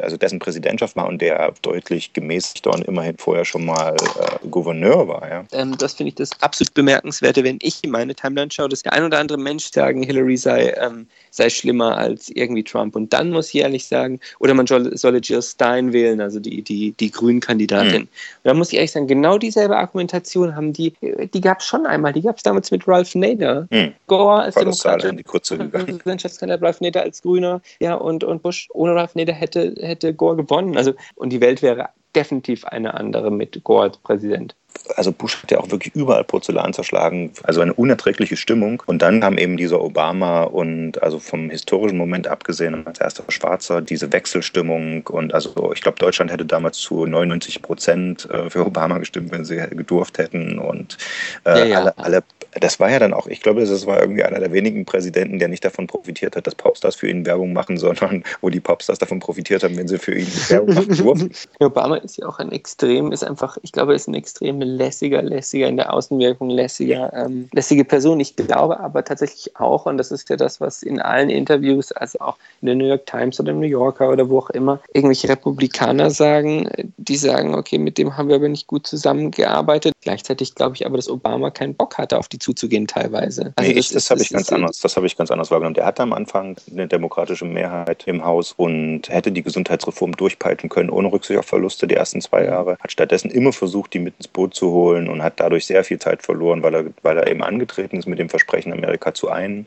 also 0.00 0.16
dessen 0.16 0.38
Präsidentschaft 0.38 0.96
war 0.96 1.06
und 1.06 1.20
der 1.20 1.52
deutlich 1.62 2.12
gemäßigter 2.12 2.70
und 2.72 2.84
immerhin 2.86 3.16
vorher 3.18 3.44
schon 3.44 3.64
mal 3.64 3.94
äh, 3.94 4.48
Gouverneur 4.48 5.06
war. 5.08 5.28
Ja. 5.28 5.44
Ähm, 5.52 5.76
das 5.78 5.94
finde 5.94 6.08
ich 6.08 6.14
das 6.14 6.30
absolut 6.40 6.74
bemerkenswerte, 6.74 7.44
wenn 7.44 7.58
ich 7.62 7.78
in 7.82 7.90
meine 7.90 8.14
Timeline 8.14 8.50
schaue, 8.50 8.68
dass 8.68 8.82
der 8.82 8.92
ein 8.92 9.04
oder 9.04 9.18
andere 9.18 9.38
Mensch 9.38 9.70
sagen, 9.72 10.02
Hillary 10.02 10.36
sei, 10.36 10.74
ähm, 10.80 11.06
sei 11.30 11.50
schlimmer 11.50 11.96
als 11.98 12.28
irgendwie 12.30 12.62
Trump. 12.62 12.96
Und 12.96 13.12
dann 13.12 13.30
muss 13.30 13.48
ich 13.48 13.56
ehrlich 13.60 13.86
sagen, 13.86 14.20
oder 14.38 14.54
man 14.54 14.66
solle, 14.66 14.96
solle 14.96 15.18
Jill 15.18 15.42
Stein 15.42 15.92
wählen, 15.92 16.20
also 16.20 16.40
die, 16.40 16.62
die, 16.62 16.92
die 16.92 17.10
Grünen-Kandidatin. 17.10 18.02
Und 18.02 18.08
da 18.44 18.54
muss 18.54 18.68
ich 18.68 18.76
ehrlich 18.76 18.92
sagen, 18.92 19.06
genau 19.06 19.38
dieselbe 19.38 19.76
Argumentation 19.76 20.56
haben 20.56 20.72
die, 20.72 20.92
die 21.02 21.40
gab 21.40 21.60
es 21.60 21.66
schon 21.66 21.86
einmal, 21.86 22.12
die 22.12 22.22
gab 22.22 22.36
es 22.36 22.42
damals 22.42 22.70
mit 22.70 22.86
Ralph 22.88 23.14
Nader. 23.14 23.66
Hm. 23.70 23.92
Gore 24.06 24.42
als 24.42 24.54
Demokrat 24.54 25.02
die 25.18 25.22
Kurze. 25.22 25.56
Präsidentschaftskandidat 25.58 26.60
Ralph 26.62 26.80
Nader 26.80 27.02
als 27.02 27.22
Grüner, 27.22 27.60
ja, 27.80 27.94
und, 27.94 28.24
und 28.24 28.42
Bush 28.42 28.68
ohne 28.72 28.94
Ralph 28.94 29.14
Nader 29.14 29.32
hätte, 29.32 29.74
hätte 29.80 30.14
Gore 30.14 30.36
gewonnen. 30.36 30.76
Also, 30.76 30.92
und 31.14 31.30
die 31.30 31.40
Welt 31.40 31.62
wäre 31.62 31.88
definitiv 32.14 32.64
eine 32.64 32.94
andere 32.94 33.30
mit 33.30 33.62
Gore 33.64 33.84
als 33.84 33.96
Präsident. 33.98 34.54
also 34.96 35.12
Bush 35.12 35.42
hat 35.42 35.50
ja 35.50 35.58
auch 35.58 35.70
wirklich 35.70 35.94
überall 35.94 36.24
Porzellan 36.24 36.72
zerschlagen, 36.72 37.32
also 37.42 37.60
eine 37.60 37.72
unerträgliche 37.72 38.36
Stimmung. 38.36 38.82
Und 38.86 39.00
dann 39.00 39.20
kam 39.20 39.38
eben 39.38 39.56
dieser 39.56 39.80
Obama 39.80 40.42
und 40.42 41.02
also 41.02 41.18
vom 41.18 41.50
historischen 41.50 41.96
Moment 41.96 42.28
abgesehen 42.28 42.86
als 42.86 43.00
erster 43.00 43.24
Schwarzer 43.28 43.80
diese 43.80 44.12
Wechselstimmung 44.12 45.06
und 45.06 45.32
also 45.32 45.72
ich 45.72 45.80
glaube 45.80 45.98
Deutschland 45.98 46.30
hätte 46.30 46.44
damals 46.44 46.78
zu 46.78 47.06
99 47.06 47.62
Prozent 47.62 48.28
äh, 48.30 48.50
für 48.50 48.66
Obama 48.66 48.98
gestimmt, 48.98 49.32
wenn 49.32 49.44
sie 49.44 49.56
gedurft 49.56 50.18
hätten 50.18 50.58
und 50.58 50.98
äh, 51.44 51.60
Ja, 51.60 51.64
ja. 51.64 51.78
alle, 51.78 51.98
alle 51.98 52.22
das 52.60 52.78
war 52.80 52.90
ja 52.90 52.98
dann 52.98 53.14
auch, 53.14 53.26
ich 53.26 53.40
glaube, 53.40 53.64
das 53.64 53.86
war 53.86 54.00
irgendwie 54.00 54.22
einer 54.22 54.38
der 54.38 54.52
wenigen 54.52 54.84
Präsidenten, 54.84 55.38
der 55.38 55.48
nicht 55.48 55.64
davon 55.64 55.86
profitiert 55.86 56.36
hat, 56.36 56.46
dass 56.46 56.54
Popstars 56.54 56.96
für 56.96 57.08
ihn 57.08 57.24
Werbung 57.24 57.52
machen, 57.52 57.78
sondern 57.78 58.24
wo 58.40 58.50
die 58.50 58.60
Popstars 58.60 58.98
davon 58.98 59.20
profitiert 59.20 59.64
haben, 59.64 59.76
wenn 59.76 59.88
sie 59.88 59.98
für 59.98 60.14
ihn 60.14 60.26
Werbung 60.48 60.74
machen 60.74 60.96
durften. 60.96 61.30
Obama 61.60 61.96
ist 61.96 62.18
ja 62.18 62.26
auch 62.26 62.38
ein 62.38 62.52
extrem, 62.52 63.10
ist 63.12 63.24
einfach, 63.24 63.56
ich 63.62 63.72
glaube, 63.72 63.92
er 63.92 63.96
ist 63.96 64.08
ein 64.08 64.14
extrem 64.14 64.60
lässiger, 64.60 65.22
lässiger 65.22 65.68
in 65.68 65.76
der 65.76 65.92
Außenwirkung, 65.92 66.50
lässiger, 66.50 67.12
ähm, 67.14 67.48
lässige 67.52 67.84
Person. 67.84 68.20
Ich 68.20 68.36
glaube 68.36 68.80
aber 68.80 69.04
tatsächlich 69.04 69.56
auch, 69.56 69.86
und 69.86 69.96
das 69.96 70.10
ist 70.10 70.28
ja 70.28 70.36
das, 70.36 70.60
was 70.60 70.82
in 70.82 71.00
allen 71.00 71.30
Interviews, 71.30 71.92
also 71.92 72.20
auch 72.20 72.36
in 72.60 72.66
der 72.66 72.74
New 72.74 72.86
York 72.86 73.06
Times 73.06 73.40
oder 73.40 73.52
im 73.52 73.60
New 73.60 73.66
Yorker 73.66 74.10
oder 74.10 74.28
wo 74.28 74.38
auch 74.38 74.50
immer, 74.50 74.80
irgendwelche 74.92 75.28
Republikaner 75.28 76.10
sagen, 76.10 76.68
die 76.98 77.16
sagen, 77.16 77.54
okay, 77.54 77.78
mit 77.78 77.96
dem 77.96 78.16
haben 78.16 78.28
wir 78.28 78.36
aber 78.36 78.48
nicht 78.48 78.66
gut 78.66 78.86
zusammengearbeitet. 78.86 79.94
Gleichzeitig 80.02 80.54
glaube 80.54 80.76
ich 80.76 80.84
aber, 80.84 80.96
dass 80.96 81.08
Obama 81.08 81.50
keinen 81.50 81.74
Bock 81.74 81.96
hatte, 81.96 82.18
auf 82.18 82.28
die 82.28 82.41
zuzugehen 82.42 82.86
teilweise. 82.86 83.52
Also 83.56 83.70
nee, 83.70 83.76
das, 83.76 83.90
ist- 83.92 84.10
habe 84.10 84.20
ich 84.20 84.30
ganz 84.30 84.52
anders. 84.52 84.80
Das 84.80 84.96
habe 84.96 85.06
ich 85.06 85.16
ganz 85.16 85.30
anders 85.30 85.50
wahrgenommen. 85.50 85.74
Der 85.74 85.86
hatte 85.86 86.02
am 86.02 86.12
Anfang 86.12 86.56
eine 86.70 86.86
demokratische 86.86 87.44
Mehrheit 87.44 88.06
im 88.06 88.24
Haus 88.24 88.52
und 88.56 89.08
hätte 89.08 89.32
die 89.32 89.42
Gesundheitsreform 89.42 90.12
durchpeitschen 90.12 90.68
können, 90.68 90.90
ohne 90.90 91.10
Rücksicht 91.12 91.38
auf 91.38 91.46
Verluste 91.46 91.86
die 91.86 91.94
ersten 91.94 92.20
zwei 92.20 92.44
Jahre. 92.44 92.76
Hat 92.80 92.92
stattdessen 92.92 93.30
immer 93.30 93.52
versucht, 93.52 93.94
die 93.94 93.98
mit 94.00 94.14
ins 94.18 94.28
Boot 94.28 94.54
zu 94.54 94.70
holen 94.70 95.08
und 95.08 95.22
hat 95.22 95.40
dadurch 95.40 95.66
sehr 95.66 95.84
viel 95.84 95.98
Zeit 95.98 96.22
verloren, 96.22 96.62
weil 96.62 96.74
er, 96.74 96.84
weil 97.02 97.16
er 97.16 97.26
eben 97.28 97.42
angetreten 97.42 97.96
ist 97.96 98.06
mit 98.06 98.18
dem 98.18 98.28
Versprechen, 98.28 98.72
Amerika 98.72 99.14
zu 99.14 99.30
einen. 99.30 99.66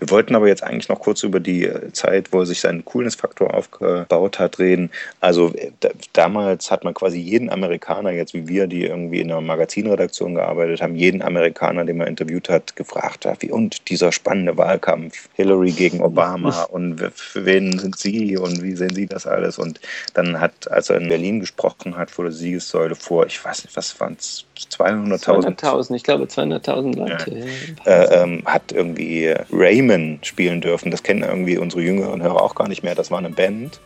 Wir 0.00 0.10
wollten 0.10 0.34
aber 0.34 0.48
jetzt 0.48 0.62
eigentlich 0.64 0.88
noch 0.88 1.00
kurz 1.00 1.22
über 1.22 1.40
die 1.40 1.64
äh, 1.64 1.92
Zeit, 1.92 2.32
wo 2.32 2.40
er 2.40 2.46
sich 2.46 2.60
seinen 2.60 2.84
Coolness-Faktor 2.84 3.54
aufgebaut 3.54 4.38
hat, 4.38 4.58
reden. 4.58 4.90
Also 5.20 5.54
äh, 5.54 5.70
da, 5.80 5.90
damals 6.12 6.70
hat 6.70 6.84
man 6.84 6.94
quasi 6.94 7.18
jeden 7.18 7.50
Amerikaner, 7.50 8.10
jetzt 8.10 8.34
wie 8.34 8.48
wir, 8.48 8.66
die 8.66 8.84
irgendwie 8.84 9.20
in 9.20 9.30
einer 9.30 9.40
Magazinredaktion 9.40 10.34
gearbeitet 10.34 10.82
haben, 10.82 10.96
jeden 10.96 11.22
Amerikaner, 11.22 11.84
den 11.84 11.98
man 11.98 12.07
interviewt 12.08 12.48
hat, 12.48 12.74
gefragt, 12.76 13.24
ja, 13.24 13.34
wie 13.40 13.50
und 13.50 13.88
dieser 13.88 14.10
spannende 14.12 14.56
Wahlkampf, 14.56 15.28
Hillary 15.34 15.70
gegen 15.72 16.00
Obama 16.02 16.62
und 16.70 16.98
für 17.14 17.44
wen 17.44 17.78
sind 17.78 17.96
Sie 17.98 18.36
und 18.36 18.62
wie 18.62 18.74
sehen 18.74 18.94
Sie 18.94 19.06
das 19.06 19.26
alles? 19.26 19.58
Und 19.58 19.80
dann 20.14 20.40
hat, 20.40 20.70
als 20.70 20.90
er 20.90 20.96
in 21.00 21.08
Berlin 21.08 21.40
gesprochen 21.40 21.96
hat 21.96 22.10
vor 22.10 22.24
der 22.24 22.32
Siegessäule 22.32 22.94
vor, 22.94 23.26
ich 23.26 23.44
weiß 23.44 23.64
nicht, 23.64 23.76
was 23.76 23.98
waren 24.00 24.16
es, 24.18 24.44
200.000 24.56 25.58
200.000, 25.60 25.94
ich 25.94 26.02
glaube 26.02 26.24
200.000 26.24 26.96
Leute. 26.96 27.38
Ja. 27.86 27.92
äh, 27.92 28.22
ähm, 28.22 28.42
hat 28.44 28.72
irgendwie 28.72 29.34
Raymond 29.52 30.26
spielen 30.26 30.60
dürfen. 30.60 30.90
Das 30.90 31.02
kennen 31.02 31.22
irgendwie 31.22 31.58
unsere 31.58 31.82
jüngeren 31.82 32.22
Hörer 32.22 32.42
auch 32.42 32.54
gar 32.54 32.66
nicht 32.68 32.82
mehr. 32.82 32.94
Das 32.96 33.10
war 33.10 33.18
eine 33.18 33.30
Band. 33.30 33.80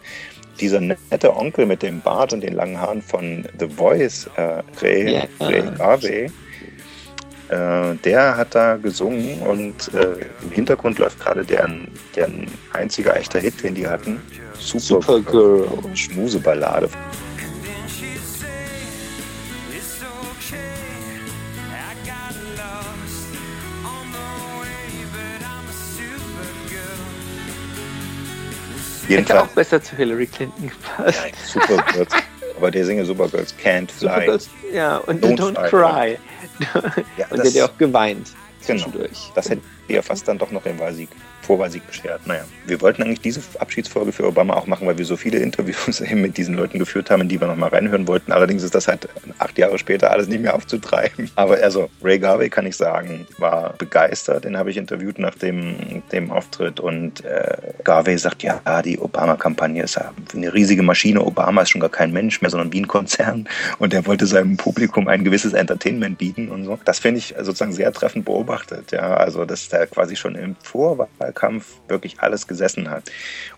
dieser 0.61 0.81
nette 0.81 1.35
Onkel 1.37 1.67
mit 1.67 1.83
dem 1.83 2.01
Bart 2.01 2.33
und 2.33 2.43
den 2.43 2.55
langen 2.55 2.79
Haaren 2.81 3.03
von 3.03 3.45
The 3.59 3.69
Voice, 3.69 4.29
äh, 4.37 4.63
Ray, 4.81 5.15
Ja. 5.15 5.25
Ray 5.41 5.63
Garvey, 5.77 6.31
äh, 7.53 7.95
der 7.97 8.37
hat 8.37 8.55
da 8.55 8.77
gesungen 8.77 9.41
und 9.43 9.93
äh, 9.93 10.25
im 10.43 10.51
Hintergrund 10.51 10.99
läuft 10.99 11.21
gerade 11.21 11.45
deren, 11.45 11.87
deren 12.17 12.47
einziger 12.73 13.15
echter 13.15 13.41
Hit, 13.41 13.63
den 13.63 13.75
die 13.75 13.87
hatten. 13.87 14.23
Super 14.59 14.81
Supergirl. 14.81 15.69
Schmuseballade. 15.95 16.89
Hätte 29.09 29.43
auch 29.43 29.49
besser 29.49 29.83
zu 29.83 29.95
Hillary 29.97 30.27
Clinton 30.27 30.71
gepasst. 30.71 31.21
ja, 31.23 31.33
Supergirls. 31.47 32.15
Aber 32.57 32.71
der 32.71 32.85
singe 32.85 33.05
Supergirls 33.05 33.55
Can't 33.63 33.91
Fly. 33.91 34.09
Supergirls, 34.09 34.51
ja, 34.73 34.99
und 34.99 35.25
Don't 35.25 35.37
Don't, 35.39 35.59
Fly, 35.59 35.69
Cry. 35.69 36.19
Ja, 37.17 37.27
und 37.31 37.39
der 37.39 37.47
hat 37.47 37.53
ja 37.55 37.65
auch 37.67 37.79
geweint 37.79 38.29
Genau. 38.67 38.79
zwischendurch. 38.85 39.33
Das 39.35 39.51
hätte 39.51 39.63
ihr 39.89 40.03
fast 40.03 40.29
dann 40.29 40.39
doch 40.39 40.51
noch 40.53 40.63
den 40.63 40.79
Wahlsieg, 40.79 41.09
Vorwahlsieg 41.43 41.87
beschert. 41.87 42.27
Naja, 42.27 42.45
wir 42.67 42.81
wollten 42.81 43.03
eigentlich 43.03 43.21
diese 43.21 43.41
Abschiedsfolge 43.59 44.13
für 44.13 44.27
Obama 44.27 44.55
auch 44.55 44.67
machen, 44.67 44.87
weil 44.87 44.97
wir 44.97 45.05
so 45.05 45.17
viele 45.17 45.39
Interviews 45.39 46.01
eben 46.01 46.23
mit 46.23 46.37
diesen 46.37 46.55
Leuten 46.55 46.79
geführt 46.79 47.11
haben, 47.11 47.23
in 47.23 47.29
die 47.29 47.41
wir 47.41 47.49
noch 47.49 47.57
mal 47.57 47.69
reinhören 47.69 48.07
wollten. 48.07 48.33
Allerdings 48.33 48.63
ist 48.63 48.75
das 48.75 48.89
halt 48.89 49.09
acht 49.39 49.59
Jahre 49.59 49.79
später 49.79 50.11
alles 50.11 50.29
nicht 50.29 50.41
mehr 50.41 50.55
aufzutreiben. 50.55 51.31
Aber 51.37 51.59
also, 51.63 51.91
Ray 52.03 52.19
Garvey 52.19 52.49
kann 52.49 52.67
ich 52.67 52.77
sagen, 52.77 53.27
war 53.39 53.75
begeistert. 53.79 54.45
Den 54.45 54.57
habe 54.57 54.71
ich 54.71 54.77
interviewt 54.77 55.19
nach 55.19 55.35
dem, 55.35 56.03
dem 56.13 56.31
Auftritt. 56.31 56.81
Und 56.81 57.25
äh, 57.25 57.57
Garvey 57.85 58.17
sagt, 58.17 58.43
ja, 58.43 58.61
die 58.83 58.99
Obama-Kampagne 58.99 59.83
ist 59.83 59.99
eine 60.35 60.55
riesige 60.55 60.83
Maschine. 60.83 61.25
Obama 61.25 61.63
ist 61.63 61.71
schon 61.71 61.81
gar 61.81 61.91
kein 61.91 62.13
Mensch 62.13 62.41
mehr, 62.41 62.51
sondern 62.51 62.73
wie 62.73 62.81
ein 62.81 62.89
Konzern. 62.89 63.49
Und 63.79 63.93
er 63.93 64.07
wollte 64.07 64.27
seinem 64.27 64.57
Publikum 64.57 65.09
ein 65.09 65.25
gewisses 65.25 65.53
Entertainment 65.53 66.19
bieten 66.19 66.49
und 66.49 66.65
so. 66.65 66.79
Das 66.85 67.01
finde 67.01 67.19
ich 67.19 67.35
sozusagen 67.39 67.73
sehr 67.73 67.93
treffend 67.93 68.25
beobachtet. 68.25 68.93
Ja, 68.93 69.15
also, 69.15 69.45
dass 69.45 69.69
der 69.69 69.87
quasi 69.87 70.17
schon 70.17 70.35
im 70.37 70.57
Vorwahlkampf 71.33 71.81
wirklich 71.89 72.21
alles 72.21 72.47
gesessen 72.47 72.91
hat. 72.91 73.11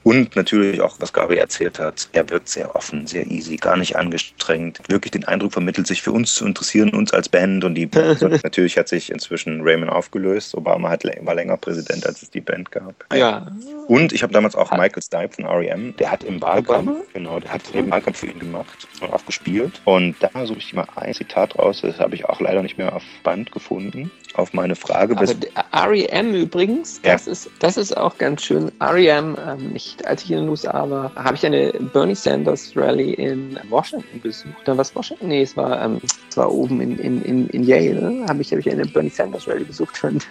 Und 0.05 0.37
natürlich 0.37 0.81
auch, 0.83 0.97
was 1.01 1.13
Gabi 1.13 1.37
erzählt 1.37 1.79
hat, 1.79 2.09
er 2.13 2.29
wirkt 2.29 2.49
sehr 2.49 2.77
offen, 2.77 3.07
sehr 3.07 3.27
easy, 3.27 3.57
gar 3.57 3.77
nicht 3.77 3.97
angestrengt. 3.97 4.81
Wirklich 4.87 5.13
den 5.13 5.25
Eindruck 5.25 5.53
vermittelt, 5.53 5.87
sich 5.87 6.03
für 6.03 6.13
uns 6.13 6.35
zu 6.35 6.45
interessieren, 6.47 6.91
uns 6.91 7.13
als 7.13 7.29
Band. 7.29 7.65
Und 7.65 7.75
die 7.75 7.87
Band, 7.87 8.21
natürlich 8.45 8.77
hat 8.77 8.89
sich 8.89 9.11
inzwischen 9.11 9.63
Raymond 9.63 9.91
aufgelöst. 9.91 10.55
Obama 10.55 10.91
hat, 10.91 11.05
war 11.05 11.35
länger 11.35 11.57
Präsident, 11.57 12.07
als 12.07 12.23
es 12.23 12.31
die 12.31 12.43
Band 12.43 12.71
gab. 12.71 12.95
Ja. 13.15 13.47
Und 13.89 14.13
ich 14.13 14.23
habe 14.23 14.33
damals 14.33 14.55
auch 14.55 14.71
Michael 14.73 15.03
Stipe 15.03 15.31
von 15.37 15.45
R.E.M., 15.47 15.97
der 15.97 16.11
hat 16.11 16.23
im 16.23 16.41
Wahlkampf, 16.43 16.91
genau, 17.13 17.41
der 17.41 17.53
hat 17.53 17.63
im 17.73 17.91
Wahlkampf 17.91 18.19
für 18.19 18.27
ihn 18.27 18.39
gemacht 18.39 18.87
und 19.01 19.13
auch 19.13 19.25
gespielt. 19.25 19.81
Und 19.85 20.17
da 20.21 20.47
suche 20.47 20.59
ich 20.59 20.75
mal 20.75 20.87
ein 20.97 21.15
Zitat 21.15 21.59
raus, 21.59 21.81
das 21.83 21.99
habe 21.99 22.15
ich 22.15 22.27
auch 22.27 22.41
leider 22.41 22.63
nicht 22.63 22.77
mehr 22.77 22.95
auf 22.95 23.03
Band 23.23 23.53
gefunden. 23.53 24.11
Auf 24.35 24.53
meine 24.53 24.75
Frage, 24.75 25.17
Aber 25.17 25.33
R.E.M. 25.73 26.35
übrigens, 26.35 27.01
Ja. 27.05 27.13
das, 27.13 27.29
ist, 27.29 27.51
das 27.61 27.77
ist 27.77 27.97
auch 27.97 28.19
ganz 28.19 28.43
schön. 28.43 28.73
R.E.M., 28.81 29.37
ähm, 29.47 29.71
ich, 29.77 29.94
als 30.05 30.25
ich 30.25 30.31
in 30.31 30.39
den 30.39 30.49
USA 30.49 30.89
war, 30.89 31.15
habe 31.15 31.35
ich 31.35 31.45
eine 31.47 31.73
Bernie 31.93 32.15
Sanders 32.15 32.73
Rally 32.77 33.15
in 33.15 33.59
Washington 33.69 34.21
besucht. 34.21 34.55
Oder 34.63 34.79
was 34.79 34.95
Washington? 34.95 35.29
Nee, 35.29 35.43
es 35.43 35.57
war, 35.57 35.83
ähm, 35.83 36.01
es 36.29 36.37
war 36.37 36.51
oben 36.51 36.81
in, 36.81 36.99
in, 36.99 37.23
in, 37.23 37.49
in 37.49 37.65
Yale. 37.65 38.25
Habe 38.29 38.43
ich, 38.43 38.53
hab 38.53 38.59
ich 38.59 38.71
eine 38.71 38.85
Bernie 38.87 39.11
Sanders 39.11 39.47
Rally 39.47 39.65
besucht. 39.65 40.03
Und, 40.05 40.27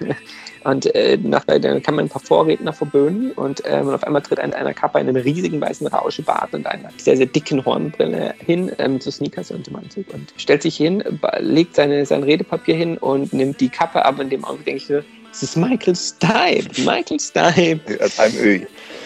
und 0.63 0.93
äh, 0.96 1.17
nach, 1.22 1.46
da 1.46 1.79
kamen 1.79 2.00
ein 2.00 2.10
paar 2.10 2.22
Vorredner 2.22 2.74
vor 2.74 2.88
Bernie 2.88 3.32
und, 3.36 3.62
ähm, 3.65 3.88
und 3.88 3.93
auf 3.93 4.03
einmal 4.03 4.22
tritt 4.22 4.39
ein, 4.39 4.53
einer 4.53 4.74
Kappe 4.74 5.00
einen 5.00 5.15
riesigen 5.15 5.60
weißen 5.60 5.88
Rauschebart 5.88 6.53
und 6.53 6.67
einer 6.67 6.89
sehr, 6.98 7.17
sehr 7.17 7.25
dicken 7.25 7.63
Hornbrille 7.65 8.34
hin, 8.46 8.72
ähm, 8.77 9.00
zu 9.00 9.12
Sneakers 9.12 9.51
und 9.51 9.67
im 9.67 9.75
Anzug 9.75 10.13
und 10.13 10.34
stellt 10.38 10.62
sich 10.62 10.75
hin, 10.77 11.03
legt 11.39 11.75
seine, 11.75 12.05
sein 12.05 12.24
Redepapier 12.24 12.75
hin 12.75 12.98
und 12.98 13.34
nimmt 13.34 13.60
die 13.60 13.70
Kappe 13.70 14.05
ab. 14.05 14.20
In 14.20 14.29
dem 14.29 14.43
Augenblick 14.43 14.65
denke 14.65 14.77
ich 14.77 14.88
so, 14.88 15.01
es 15.34 15.41
ist 15.41 15.58
Michael 15.58 15.96
Stipe. 15.96 16.82
Michael 16.82 17.20
Stipe 17.20 18.00
als 18.17 18.36
Ö. 18.36 18.60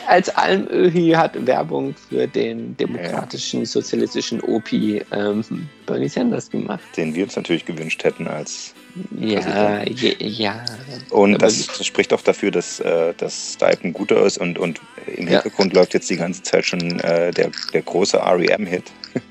als 0.08 0.30
Almöhi 0.36 1.12
hat 1.12 1.46
Werbung 1.48 1.96
für 2.10 2.28
den 2.28 2.76
demokratischen, 2.76 3.66
sozialistischen 3.66 4.42
Opi 4.42 5.02
ähm, 5.12 5.44
Bernie 5.86 6.10
Sanders 6.10 6.50
gemacht. 6.50 6.82
den 6.98 7.16
wir 7.16 7.24
uns 7.24 7.38
natürlich 7.38 7.66
gewünscht 7.66 8.04
hätten 8.04 8.28
als 8.28 8.74
Ja, 9.20 9.84
je, 9.84 10.16
ja. 10.20 10.66
Und 11.10 11.36
Aber 11.36 11.46
das, 11.46 11.68
das 11.68 11.86
spricht 11.86 12.14
auch 12.14 12.22
dafür, 12.22 12.52
dass, 12.52 12.80
äh, 12.80 13.14
dass 13.18 13.54
Stipe 13.54 13.84
ein 13.84 13.94
guter 13.94 14.26
ist 14.26 14.38
und, 14.38 14.58
und 14.58 14.82
im 15.16 15.28
Ja. 15.28 15.42
Hintergrund 15.42 15.74
läuft 15.74 15.94
jetzt 15.94 16.10
die 16.10 16.18
ganze 16.18 16.42
Zeit 16.44 16.66
schon 16.66 17.00
äh, 17.00 17.32
der, 17.32 17.52
der 17.74 17.82
große 17.82 18.18
REM-Hit. 18.18 18.86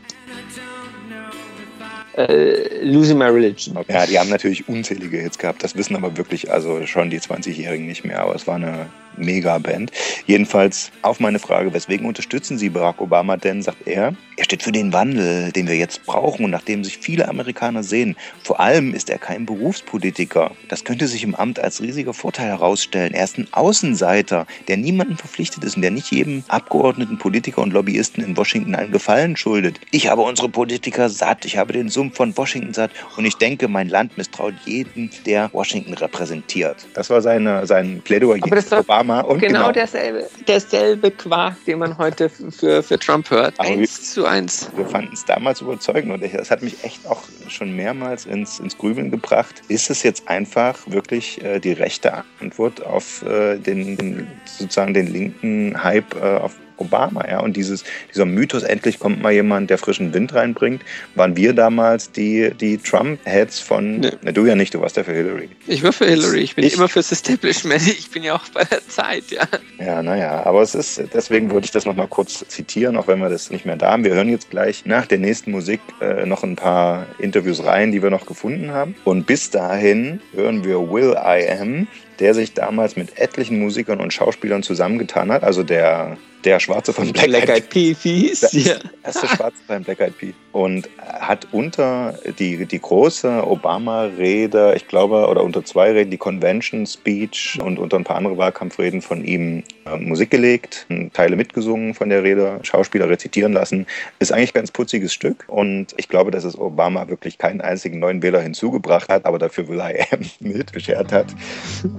äh, 2.17 2.85
Losing 2.85 3.19
My 3.19 3.27
Religion. 3.27 3.77
Ja, 3.89 4.07
die 4.07 4.19
haben 4.19 4.31
natürlich 4.31 4.69
unzählige 4.69 5.19
Hits 5.19 5.39
gehabt, 5.39 5.63
das 5.63 5.77
wissen 5.77 5.97
aber 5.97 6.17
wirklich 6.17 6.51
also 6.51 6.87
schon 6.87 7.11
die 7.11 7.21
20-Jährigen 7.21 7.87
nicht 7.87 8.05
mehr, 8.05 8.21
aber 8.21 8.35
es 8.35 8.47
war 8.47 8.57
eine 8.57 8.87
Mega-Band. 9.17 9.93
Jedenfalls 10.27 10.91
auf 11.03 11.21
meine 11.21 11.39
Frage, 11.39 11.73
weswegen 11.73 12.07
unterstützen 12.07 12.59
Sie 12.59 12.69
Barack 12.69 13.01
Obama 13.01 13.37
denn, 13.37 13.63
sagt 13.63 13.87
er, 13.87 14.15
er 14.37 14.45
steht 14.45 14.63
für 14.63 14.73
den 14.73 14.93
Wandel, 14.93 15.51
den 15.53 15.67
wir 15.67 15.77
jetzt 15.77 16.05
brauchen 16.05 16.45
und 16.45 16.51
nach 16.51 16.63
dem 16.63 16.85
sich 16.85 16.99
viele 16.99 17.29
Amerikaner 17.29 17.83
sehen. 17.83 18.17
Vor 18.43 18.61
allem 18.61 18.93
ist 18.93 19.09
er 19.09 19.19
kein 19.19 19.47
Berufspolitiker. 19.47 20.53
Das 20.69 20.85
könnte 20.85 21.07
sich 21.07 21.25
im 21.25 21.35
Amt 21.35 21.59
als 21.59 21.81
riesiger 21.81 22.13
Vorteil 22.13 22.49
herausstellen. 22.49 23.15
Er 23.15 23.25
ist 23.25 23.39
ein 23.39 23.49
Außenseiter, 23.53 24.47
der 24.69 24.77
niemandem 24.77 25.17
verpflichtet 25.17 25.65
ist 25.65 25.77
und 25.77 25.83
der 25.83 25.91
nicht 25.91 26.13
jedem 26.13 26.45
Abgeordneten, 26.49 27.17
Politiker 27.17 27.63
und 27.63 27.73
Lobbyisten 27.73 28.23
in 28.23 28.37
Washington 28.37 28.75
einen 28.75 28.93
Gefallen 28.93 29.37
schuldet. 29.37 29.81
Ich 29.91 30.09
habe 30.09 30.23
unsere 30.23 30.51
Politiker 30.51 31.09
satt, 31.09 31.47
ich 31.47 31.57
habe 31.57 31.73
den 31.73 31.89
Sumpf 31.89 32.06
von 32.11 32.37
Washington 32.37 32.73
satt 32.73 32.91
und 33.17 33.25
ich 33.25 33.37
denke, 33.37 33.69
mein 33.69 33.89
Land 33.89 34.17
misstraut 34.17 34.55
jedem, 34.65 35.11
der 35.25 35.51
Washington 35.53 35.95
repräsentiert. 35.95 36.87
Das 36.95 37.11
war 37.11 37.21
seine, 37.21 37.67
sein 37.67 38.01
Plädoyer 38.05 38.43
Aber 38.43 38.61
doch 38.61 38.79
Obama 38.81 39.21
und 39.21 39.41
genau, 39.41 39.61
genau, 39.61 39.73
derselbe, 39.73 40.29
derselbe 40.47 41.11
Quark, 41.11 41.57
den 41.67 41.79
man 41.79 41.97
heute 41.99 42.29
für, 42.29 42.83
für 42.83 42.99
Trump 42.99 43.31
hört. 43.31 43.55
Aber 43.59 43.69
Eins 43.69 44.13
zu 44.13 44.27
eins. 44.27 44.71
wir 44.77 44.87
fanden 44.87 45.13
es 45.13 45.25
damals 45.25 45.61
überzeugend 45.61 46.13
und 46.13 46.35
das 46.35 46.51
hat 46.51 46.63
mich 46.63 46.83
echt 46.85 47.07
auch 47.07 47.23
schon 47.49 47.75
mehrmals 47.75 48.27
ins, 48.27 48.61
ins 48.61 48.77
Grübeln 48.77 49.11
gebracht. 49.11 49.63
Ist 49.69 49.91
es 49.91 50.03
jetzt 50.03 50.29
einfach 50.29 50.79
wirklich 50.87 51.43
äh, 51.43 51.59
die 51.61 51.73
rechte 51.73 52.25
Antwort 52.41 52.85
auf 52.85 53.23
äh, 53.23 53.59
den, 53.59 53.97
den 53.97 54.27
sozusagen 54.45 54.95
den 54.95 55.13
linken 55.13 55.83
Hype 55.83 56.15
äh, 56.15 56.37
auf 56.39 56.55
Obama, 56.79 57.27
ja, 57.29 57.41
und 57.41 57.57
dieses, 57.57 57.85
dieser 58.13 58.25
Mythos, 58.27 58.63
endlich 58.63 58.99
kommt 58.99 59.23
mal 59.23 59.33
jemand, 59.33 59.71
der 59.71 59.79
frischen 59.79 60.13
Wind 60.15 60.35
reinbringt, 60.35 60.83
waren 61.15 61.37
wir 61.37 61.53
damals 61.53 62.11
die, 62.13 62.51
die 62.61 62.79
Trump-Heads 62.79 63.61
von, 63.61 64.01
Nee. 64.01 64.11
na, 64.23 64.33
du 64.33 64.47
ja 64.47 64.55
nicht, 64.55 64.75
du 64.75 64.81
warst 64.81 64.97
ja 64.97 65.05
für 65.05 65.13
Hillary. 65.13 65.49
Ich 65.67 65.83
war 65.83 65.93
für 65.93 66.07
Hillary, 66.07 66.41
ich 66.41 66.55
bin 66.55 66.65
Ich- 66.65 66.75
immer 66.75 66.89
fürs 66.89 67.11
Establishment, 67.13 67.83
ich 67.87 68.11
bin 68.11 68.23
ja 68.23 68.35
auch 68.35 68.49
bei 68.53 68.65
der 68.65 68.87
Zeit, 68.89 69.25
ja. 69.31 69.45
Ja, 69.79 70.03
naja, 70.03 70.45
aber 70.45 70.63
es 70.63 70.75
ist, 70.75 71.03
deswegen 71.15 71.51
wollte 71.51 71.67
ich 71.67 71.71
das 71.73 71.87
nochmal 71.87 72.09
kurz 72.09 72.45
zitieren, 72.49 72.97
auch 72.97 73.07
wenn 73.09 73.19
wir 73.19 73.29
das 73.29 73.51
nicht 73.51 73.67
mehr 73.67 73.77
da 73.77 73.93
haben. 73.93 74.05
Wir 74.05 74.15
hören 74.15 74.29
jetzt 74.29 74.51
gleich 74.51 74.85
nach 74.87 75.07
der 75.07 75.19
nächsten 75.19 75.51
Musik 75.51 75.81
äh, 76.01 76.27
noch 76.27 76.43
ein 76.43 76.57
paar 76.57 77.07
Interviews 77.19 77.65
rein, 77.65 77.93
die 77.93 78.03
wir 78.03 78.11
noch 78.11 78.27
gefunden 78.27 78.73
haben. 78.73 78.95
Und 79.05 79.27
bis 79.27 79.51
dahin 79.51 80.21
hören 80.35 80.65
wir 80.65 80.91
Will 80.91 81.15
I 81.17 81.49
Am, 81.61 81.87
der 82.19 82.35
sich 82.35 82.55
damals 82.55 82.97
mit 82.97 83.19
etlichen 83.19 83.59
Musikern 83.61 84.01
und 84.01 84.13
Schauspielern 84.13 84.63
zusammengetan 84.63 85.31
hat. 85.31 85.43
Also 85.43 85.63
der, 85.63 86.17
der 86.45 86.61
Schwarze 86.61 86.93
von 86.93 87.13
Black, 87.13 87.27
Black 87.27 87.49
Eyed 87.49 87.71
Peas, 87.71 88.41
Das 88.41 88.53
ja. 88.53 88.75
der 88.75 88.91
erste 89.05 89.29
Schwarze 89.29 89.59
beim 89.67 89.83
Black 89.83 90.01
Eyed 90.01 90.17
Peas. 90.19 90.35
Und 90.53 90.89
hat 90.99 91.49
unter 91.53 92.15
die, 92.39 92.65
die 92.65 92.79
große 92.79 93.47
Obama-Rede, 93.47 94.75
ich 94.77 94.89
glaube, 94.89 95.27
oder 95.27 95.43
unter 95.43 95.65
zwei 95.65 95.93
Reden, 95.93 96.11
die 96.11 96.17
Convention 96.17 96.87
Speech 96.87 97.59
und 97.63 97.79
unter 97.79 97.97
ein 97.97 98.05
paar 98.05 98.17
andere 98.17 98.39
Wahlkampfreden 98.39 99.03
von 99.03 99.25
ihm 99.25 99.65
äh, 99.85 99.97
Musik 99.97 100.31
gelegt, 100.31 100.87
Teile 101.13 101.37
mitgesungen 101.37 101.95
von 101.95 102.09
der 102.09 102.23
Rede, 102.23 102.61
Schauspieler 102.63 103.09
rezitieren 103.09 103.53
lassen. 103.53 103.87
Ist 104.19 104.33
eigentlich 104.33 104.51
ein 104.51 104.61
ganz 104.61 104.71
putziges 104.71 105.13
Stück. 105.13 105.45
Und 105.49 105.95
ich 105.97 106.09
glaube, 106.09 106.31
dass 106.31 106.45
es 106.45 106.59
Obama 106.59 107.09
wirklich 107.09 107.39
keinen 107.39 107.61
einzigen 107.61 107.99
neuen 107.99 108.23
Wähler 108.23 108.41
hinzugebracht 108.41 109.09
hat, 109.09 109.27
aber 109.27 109.39
dafür 109.39 109.69
Will 109.69 109.81
I 109.81 110.05
Am 110.13 110.21
mit 110.41 110.73
beschert 110.73 111.13
hat. 111.13 111.27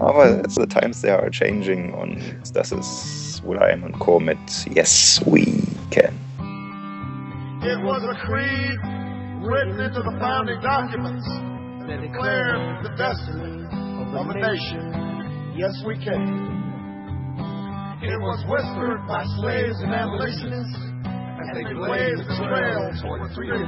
Aber 0.07 0.41
the 0.47 0.65
times 0.65 1.01
they 1.01 1.09
are 1.09 1.29
changing 1.29 1.93
und 1.93 2.17
das 2.53 2.71
ist 2.71 3.43
Will 3.43 3.57
I 3.59 3.73
Am 3.73 3.83
und 3.83 3.99
Co. 3.99 4.21
mit 4.21 4.37
Yes, 4.73 5.21
We 5.25 5.43
Can. 5.91 6.15
It 7.61 7.83
was 7.83 8.01
a 8.07 8.15
creed 8.23 8.79
written 9.43 9.77
into 9.81 9.99
the 9.99 10.15
founding 10.17 10.61
documents 10.61 11.27
that 11.91 11.99
declared 11.99 12.85
the 12.85 12.95
destiny 12.95 13.67
of 14.15 14.29
a 14.29 14.33
nation. 14.39 15.51
Yes, 15.57 15.75
we 15.85 15.97
can. 15.97 16.23
It 18.01 18.19
was 18.21 18.45
whispered 18.47 19.05
by 19.09 19.25
slaves 19.41 19.81
and 19.81 19.93
abolitionists 19.93 20.79
as 21.41 21.47
they 21.53 21.73
blazed 21.73 22.23
the 22.29 22.35
trail 22.47 22.91
toward 23.01 23.33
freedom. 23.35 23.67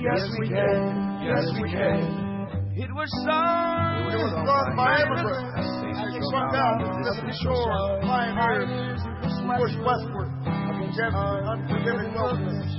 Yes, 0.00 0.24
we 0.38 0.48
can. 0.48 1.20
Yes, 1.22 1.44
we 1.60 1.68
can. 1.68 2.29
It 2.70 2.86
was 2.94 3.10
sung. 3.26 4.14
It 4.14 4.22
was 4.22 4.30
sung 4.46 4.68
by 4.78 5.02
immigrants 5.02 5.58
as 5.58 5.66
they 5.90 6.22
struck 6.22 6.54
out 6.54 6.78
to 6.78 7.18
the 7.18 7.34
shore, 7.42 7.98
pioneers, 8.06 9.02
pushed 9.58 9.80
westward 9.82 10.30
against 10.46 11.02
uh, 11.02 11.50
unforgiving 11.50 12.14
wilderness. 12.14 12.70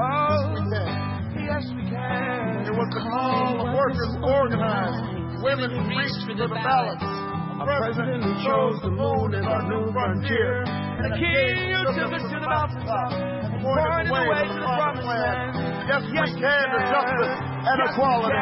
Oh, 0.00 0.32
Yes, 0.32 0.48
we 0.48 0.64
can. 0.72 0.88
Oh, 0.88 1.44
yes, 1.44 1.64
we 1.76 1.82
can. 1.92 2.64
It 2.64 2.72
was 2.72 2.88
the 2.96 3.04
call 3.04 3.60
of 3.60 3.68
workers 3.76 4.12
organized, 4.24 5.44
women 5.44 5.68
who 5.76 5.82
reached 5.92 6.24
for 6.24 6.36
the 6.40 6.48
balance. 6.48 7.04
A 7.04 7.64
president 7.68 8.24
who 8.24 8.32
chose 8.48 8.80
the 8.80 8.90
moon 8.96 9.28
as 9.36 9.44
our 9.44 9.62
new 9.68 9.92
frontier, 9.92 10.64
And 10.64 11.04
the 11.04 11.20
king 11.20 11.68
who 11.68 12.00
took 12.00 12.16
us 12.16 12.24
to 12.32 12.36
the 12.40 12.48
mountaintop 12.48 13.43
pointed 13.64 14.12
the 14.12 14.12
way 14.12 14.44
to 14.44 14.60
the 14.60 14.68
promised 14.76 15.08
land. 15.08 15.56
Yes, 15.88 16.04
we 16.12 16.20
can 16.36 16.66
to 16.68 16.80
justice 16.92 17.36
and 17.64 17.80
equality. 17.88 18.36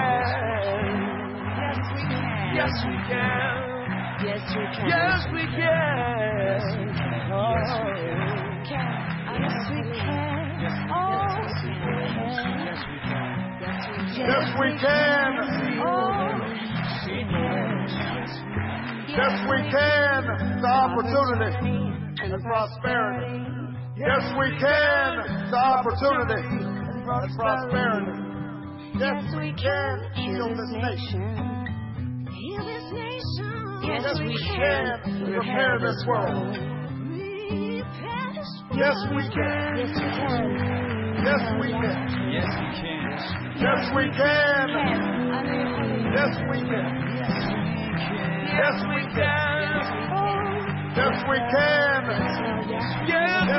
Yes, 1.62 1.78
we 1.94 2.02
can. 2.10 2.58
Yes, 2.58 2.82
we 2.82 4.66
can. 4.66 4.88
Yes, 4.90 5.22
we 5.32 5.44
can. 5.46 6.58
Oh. 7.32 7.54
Yes, 7.54 7.70
we 9.70 9.82
can. 9.96 10.42
Yes, 10.60 10.74
we 10.74 10.90
Oh, 10.90 11.22
Yes, 12.62 12.80
we 12.88 12.98
can. 13.08 13.32
Yes, 19.08 19.34
we 19.50 19.58
can 19.70 20.22
to 20.62 20.68
opportunity 20.68 21.78
and 22.22 22.42
prosperity. 22.42 23.61
Yes, 23.94 24.24
we 24.38 24.48
can 24.58 25.20
to 25.50 25.56
opportunity 25.56 26.40
and 26.48 27.04
prosperity. 27.04 28.12
Yes, 28.96 29.20
we 29.36 29.52
can 29.52 30.10
heal 30.14 30.48
this 30.48 30.72
nation. 30.72 32.26
Heal 32.32 32.64
this 32.64 32.88
nation. 32.90 33.82
Yes, 33.84 34.18
we 34.18 34.32
can 34.56 34.96
repair 35.30 35.78
this 35.78 36.04
world. 36.08 36.56
Yes, 38.72 38.96
we 39.14 39.28
can. 39.28 39.76
Yes, 39.76 39.92
we 40.00 40.08
can. 40.08 40.56
Yes, 41.22 41.42
we 41.60 41.68
can. 41.68 42.08
Yes, 42.32 42.48
we 42.64 42.88
can. 42.96 43.12
Yes, 43.60 43.80
we 43.94 44.08
can. 44.08 44.72
Yes, 46.12 46.32
we 46.48 46.58
can. 46.64 46.96
Yes, 48.56 48.76
we 48.88 49.04
can. 49.12 49.52
Yes, 50.96 51.16
we 51.28 51.36
can. 51.36 52.02
Yes, 52.68 52.86
we 53.00 53.12
can. 53.12 53.21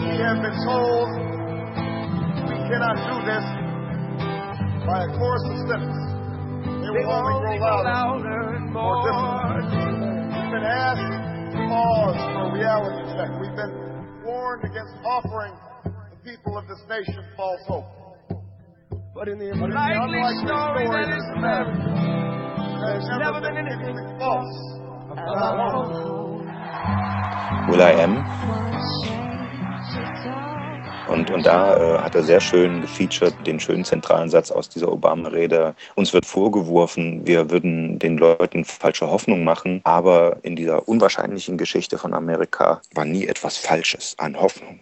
We 0.00 0.14
have 0.22 0.38
been 0.42 0.58
told 0.62 1.08
we 2.46 2.56
cannot 2.70 2.96
do 3.02 3.16
this 3.26 3.46
by 4.86 5.04
a 5.04 5.08
chorus 5.18 5.44
of 5.50 5.56
steps. 5.66 5.96
They 6.64 6.90
will 6.90 7.10
only 7.10 7.58
grow 7.58 7.82
louder, 7.82 8.54
and 8.56 8.72
more 8.72 9.02
more. 9.02 9.60
distant. 9.60 9.98
We've 10.30 10.52
been 10.54 10.66
asked 10.66 11.10
to 11.50 11.58
pause 11.66 12.18
for 12.30 12.42
a 12.46 12.52
reality 12.54 13.02
check. 13.14 13.30
We've 13.40 13.56
been 13.58 13.74
warned 14.24 14.64
against 14.64 14.94
offering 15.04 15.54
the 15.84 16.16
people 16.22 16.58
of 16.58 16.68
this 16.68 16.82
nation 16.88 17.24
false 17.36 17.62
hope. 17.66 17.86
But 19.14 19.28
in 19.28 19.38
the 19.38 19.50
But 19.50 19.66
in 19.66 19.70
the 19.70 19.74
unlikely 19.74 20.18
unlikely 20.18 20.46
story 20.46 20.86
that 20.86 21.10
story 21.10 21.18
is 21.18 21.26
of 21.26 21.36
America, 21.38 21.74
There's 22.80 23.08
never 23.18 23.40
been 23.40 23.56
anything 23.58 23.96
false 24.18 24.54
about 24.54 24.78
hope. 24.78 24.79
Will 27.68 27.80
I 27.80 27.92
Am. 28.02 28.24
Und, 31.08 31.30
und 31.30 31.44
da 31.44 31.76
äh, 31.76 31.98
hat 31.98 32.14
er 32.14 32.22
sehr 32.22 32.40
schön 32.40 32.80
gefeatured 32.82 33.34
den 33.46 33.58
schönen 33.58 33.84
zentralen 33.84 34.30
Satz 34.30 34.50
aus 34.50 34.68
dieser 34.68 34.90
Obama-Rede. 34.92 35.74
Uns 35.96 36.12
wird 36.12 36.24
vorgeworfen, 36.24 37.26
wir 37.26 37.50
würden 37.50 37.98
den 37.98 38.16
Leuten 38.16 38.64
falsche 38.64 39.10
Hoffnung 39.10 39.42
machen, 39.42 39.80
aber 39.84 40.38
in 40.42 40.54
dieser 40.56 40.88
unwahrscheinlichen 40.88 41.58
Geschichte 41.58 41.98
von 41.98 42.14
Amerika 42.14 42.80
war 42.94 43.04
nie 43.04 43.26
etwas 43.26 43.56
Falsches 43.56 44.14
an 44.18 44.40
Hoffnung. 44.40 44.80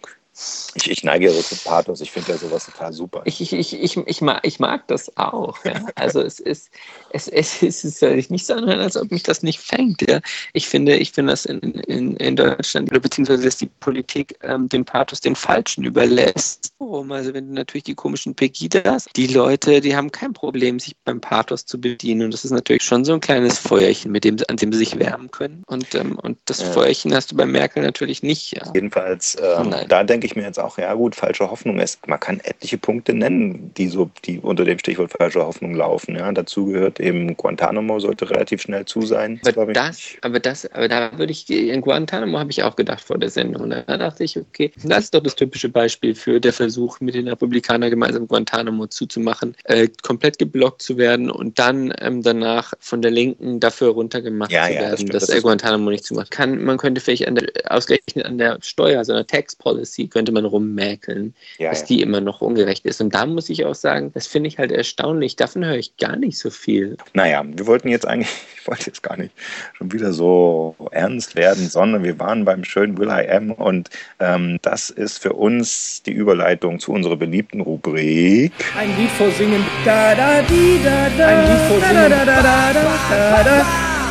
Ich, 0.74 0.90
ich 0.90 1.03
neige 1.03 1.27
ja 1.27 1.33
so 1.33 1.42
zu 1.42 1.57
Pathos, 1.57 2.01
ich 2.01 2.12
finde 2.12 2.33
ja 2.33 2.38
sowas 2.38 2.66
total 2.66 2.92
super. 2.92 3.22
Ich, 3.24 3.40
ich, 3.40 3.53
ich, 3.53 3.74
ich, 3.74 3.96
ich, 3.96 4.20
mag, 4.20 4.40
ich 4.44 4.61
mag 4.61 4.87
das 4.87 5.16
auch. 5.16 5.64
Ja? 5.64 5.85
Also 5.96 6.20
es 6.20 6.38
ist, 6.38 6.70
es, 7.11 7.27
es 7.27 7.62
ist 7.62 7.85
es 7.85 7.98
soll 7.98 8.14
sich 8.14 8.31
nicht 8.31 8.46
so 8.46 8.55
anhören, 8.55 8.81
als 8.81 8.96
ob 8.96 9.11
mich 9.11 9.24
das 9.24 9.42
nicht 9.42 9.59
fängt. 9.59 10.09
Ja? 10.09 10.20
Ich 10.53 10.68
finde, 10.68 10.96
ich 10.96 11.12
finde 11.12 11.33
das 11.33 11.44
in, 11.44 11.59
in, 11.61 12.16
in 12.16 12.37
Deutschland, 12.37 12.90
oder 12.90 13.01
beziehungsweise 13.01 13.44
dass 13.44 13.57
die 13.57 13.66
Politik 13.81 14.38
ähm, 14.42 14.68
den 14.68 14.85
Pathos 14.85 15.20
den 15.20 15.35
Falschen 15.35 15.85
überlässt. 15.85 16.72
Warum? 16.79 17.11
Also 17.11 17.35
wenn 17.35 17.48
du 17.48 17.55
natürlich 17.55 17.85
die 17.85 17.94
komischen 17.96 18.35
Pegidas, 18.35 19.07
die 19.16 19.27
Leute, 19.27 19.81
die 19.81 19.96
haben 19.96 20.12
kein 20.12 20.33
Problem, 20.33 20.79
sich 20.79 20.94
beim 21.05 21.20
Pathos 21.20 21.64
zu 21.64 21.81
bedienen. 21.81 22.22
Und 22.22 22.35
das 22.35 22.44
ist 22.44 22.53
natürlich 22.53 22.85
schon 22.85 23.05
so 23.05 23.14
ein 23.14 23.20
kleines 23.20 23.59
Feuerchen, 23.59 24.12
mit 24.12 24.22
dem, 24.24 24.37
an 24.48 24.57
dem 24.57 24.72
sie 24.72 24.79
sich 24.79 24.98
wärmen 24.98 25.31
können. 25.31 25.64
Und, 25.66 25.94
ähm, 25.94 26.18
und 26.18 26.38
das 26.44 26.61
Ja. 26.61 26.72
Feuerchen 26.72 27.12
hast 27.14 27.33
du 27.33 27.37
bei 27.37 27.46
Merkel 27.46 27.83
natürlich 27.83 28.22
nicht. 28.22 28.53
Ja? 28.53 28.62
Jedenfalls, 28.74 29.37
ähm, 29.42 29.74
da 29.88 30.05
denke 30.05 30.27
ich 30.27 30.28
mir 30.37 30.43
jetzt 30.43 30.59
auch, 30.59 30.79
ja 30.79 30.95
gut, 30.95 31.14
falsche 31.14 31.51
Hoffnung 31.51 31.79
ist, 31.79 32.07
man 32.07 32.21
kann 32.21 32.41
etliche 32.41 32.79
Punkte 32.79 33.14
nennen, 33.14 33.73
die 33.77 33.88
so, 33.88 34.11
die 34.25 34.38
unter 34.38 34.64
dem 34.64 34.79
Stichwort 34.79 35.12
falsche 35.12 35.45
Hoffnung 35.45 35.75
laufen. 35.75 36.17
Ja, 36.17 36.31
dazu 36.33 36.67
gehört 36.67 37.01
eben 37.01 37.37
Guantanamo 37.37 37.99
sollte 38.01 38.31
relativ 38.31 38.62
schnell 38.62 38.85
zu 38.85 39.03
sein. 39.03 39.41
Aber 39.47 39.69
ich. 39.69 39.75
das, 39.75 40.03
aber 40.23 40.41
das, 40.41 40.71
aber 40.73 40.88
da 40.88 41.17
würde 41.19 41.33
ich, 41.33 41.49
in 41.51 41.81
Guantanamo 41.81 42.38
habe 42.38 42.51
ich 42.51 42.62
auch 42.62 42.77
gedacht 42.77 43.03
vor 43.03 43.19
der 43.19 43.31
Sendung. 43.31 43.71
Da 43.71 43.83
dachte 43.83 44.25
ich, 44.25 44.38
okay, 44.38 44.73
das 44.85 45.05
ist 45.05 45.14
doch 45.14 45.23
das 45.23 45.37
typische 45.37 45.69
Beispiel 45.69 46.14
für 46.14 46.41
der 46.41 46.53
Versuch, 46.53 47.01
mit 47.01 47.14
den 47.14 47.29
Republikanern 47.29 47.91
gemeinsam 47.91 48.27
Guantanamo 48.27 48.87
zuzumachen, 48.87 49.57
äh, 49.64 49.88
komplett 50.03 50.38
geblockt 50.38 50.83
zu 50.83 50.97
werden 50.97 51.31
und 51.31 51.59
dann 51.59 51.93
ähm, 52.01 52.23
danach 52.23 52.75
von 52.81 53.03
der 53.03 53.11
Linken 53.11 53.61
dafür 53.61 53.91
runtergemacht 53.91 54.51
Ja, 54.51 54.67
zu 54.67 54.73
ja, 54.73 54.81
das 54.81 54.83
werden, 54.83 54.97
stimmt, 54.97 55.14
dass 55.14 55.27
das 55.27 55.37
er 55.37 55.43
Guantanamo 55.43 55.91
nicht 55.91 56.05
zumacht. 56.05 56.31
Kann, 56.31 56.62
man 56.62 56.79
könnte 56.79 57.01
vielleicht 57.01 57.27
an 57.27 57.37
der, 57.37 57.49
ausgerechnet 57.69 58.25
an 58.25 58.38
der 58.38 58.59
Steuer, 58.62 59.05
so 59.05 59.12
einer 59.12 59.27
Tax 59.27 59.57
Policy, 59.57 60.09
könnte 60.19 60.33
man 60.33 60.45
rummäkeln, 60.47 61.33
Ja, 61.59 61.71
dass 61.71 61.83
ja. 61.83 61.87
die 61.87 62.03
immer 62.03 62.21
noch 62.21 62.41
ungerecht 62.41 62.85
ist. 62.85 63.01
Und 63.01 63.15
da 63.15 63.25
muss 63.25 63.49
ich 63.51 63.65
auch 63.65 63.77
sagen, 63.77 64.11
das 64.15 64.27
finde 64.27 64.49
ich 64.49 64.59
halt 64.59 64.73
erstaunlich. 64.73 65.37
Davon 65.37 65.65
höre 65.65 65.77
ich 65.77 65.97
gar 65.97 66.17
nicht 66.17 66.37
so 66.39 66.51
viel. 66.51 66.97
Naja, 67.15 67.45
wir 67.47 67.69
wollten 67.69 67.87
jetzt 67.87 68.05
eigentlich, 68.05 68.29
ich 68.61 68.67
wollte 68.67 68.87
jetzt 68.87 69.05
gar 69.05 69.17
nicht 69.17 69.31
schon 69.77 69.93
wieder 69.93 70.13
so 70.13 70.75
ernst 70.91 71.37
werden, 71.37 71.69
sondern 71.69 72.03
wir 72.03 72.19
waren 72.19 72.45
beim 72.45 72.65
schönen 72.65 72.99
Will 72.99 73.11
I 73.11 73.31
Am 73.31 73.53
und 73.53 73.91
ähm, 74.19 74.59
das 74.63 74.91
ist 74.91 75.19
für 75.19 75.35
uns 75.35 76.03
die 76.03 76.11
Überleitung 76.11 76.81
zu 76.81 76.91
unserer 76.91 77.15
beliebten 77.17 77.61
Rubrik. 77.61 78.51
Ein 78.77 78.97
Lied 78.99 79.11
vorsingen. 79.11 79.65
Da 79.85 80.17
da 80.17 80.43
di 80.43 80.81
da 80.83 81.07
da. 81.17 81.27
Ein 81.29 81.47
Lied 81.47 81.61
vorsingen. 81.69 82.11
Da 82.11 82.25
da 82.25 82.25
da 82.25 82.43
da 82.43 82.73
da 82.73 83.43
da 83.45 83.45
da. 83.45 83.67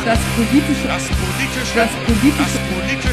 Das 0.06 0.18
politische. 0.36 0.88
Das 0.88 1.04
politische. 1.04 1.74
Das 1.76 1.90
politische. 2.06 2.38
Das 2.38 2.56
politische 2.72 3.07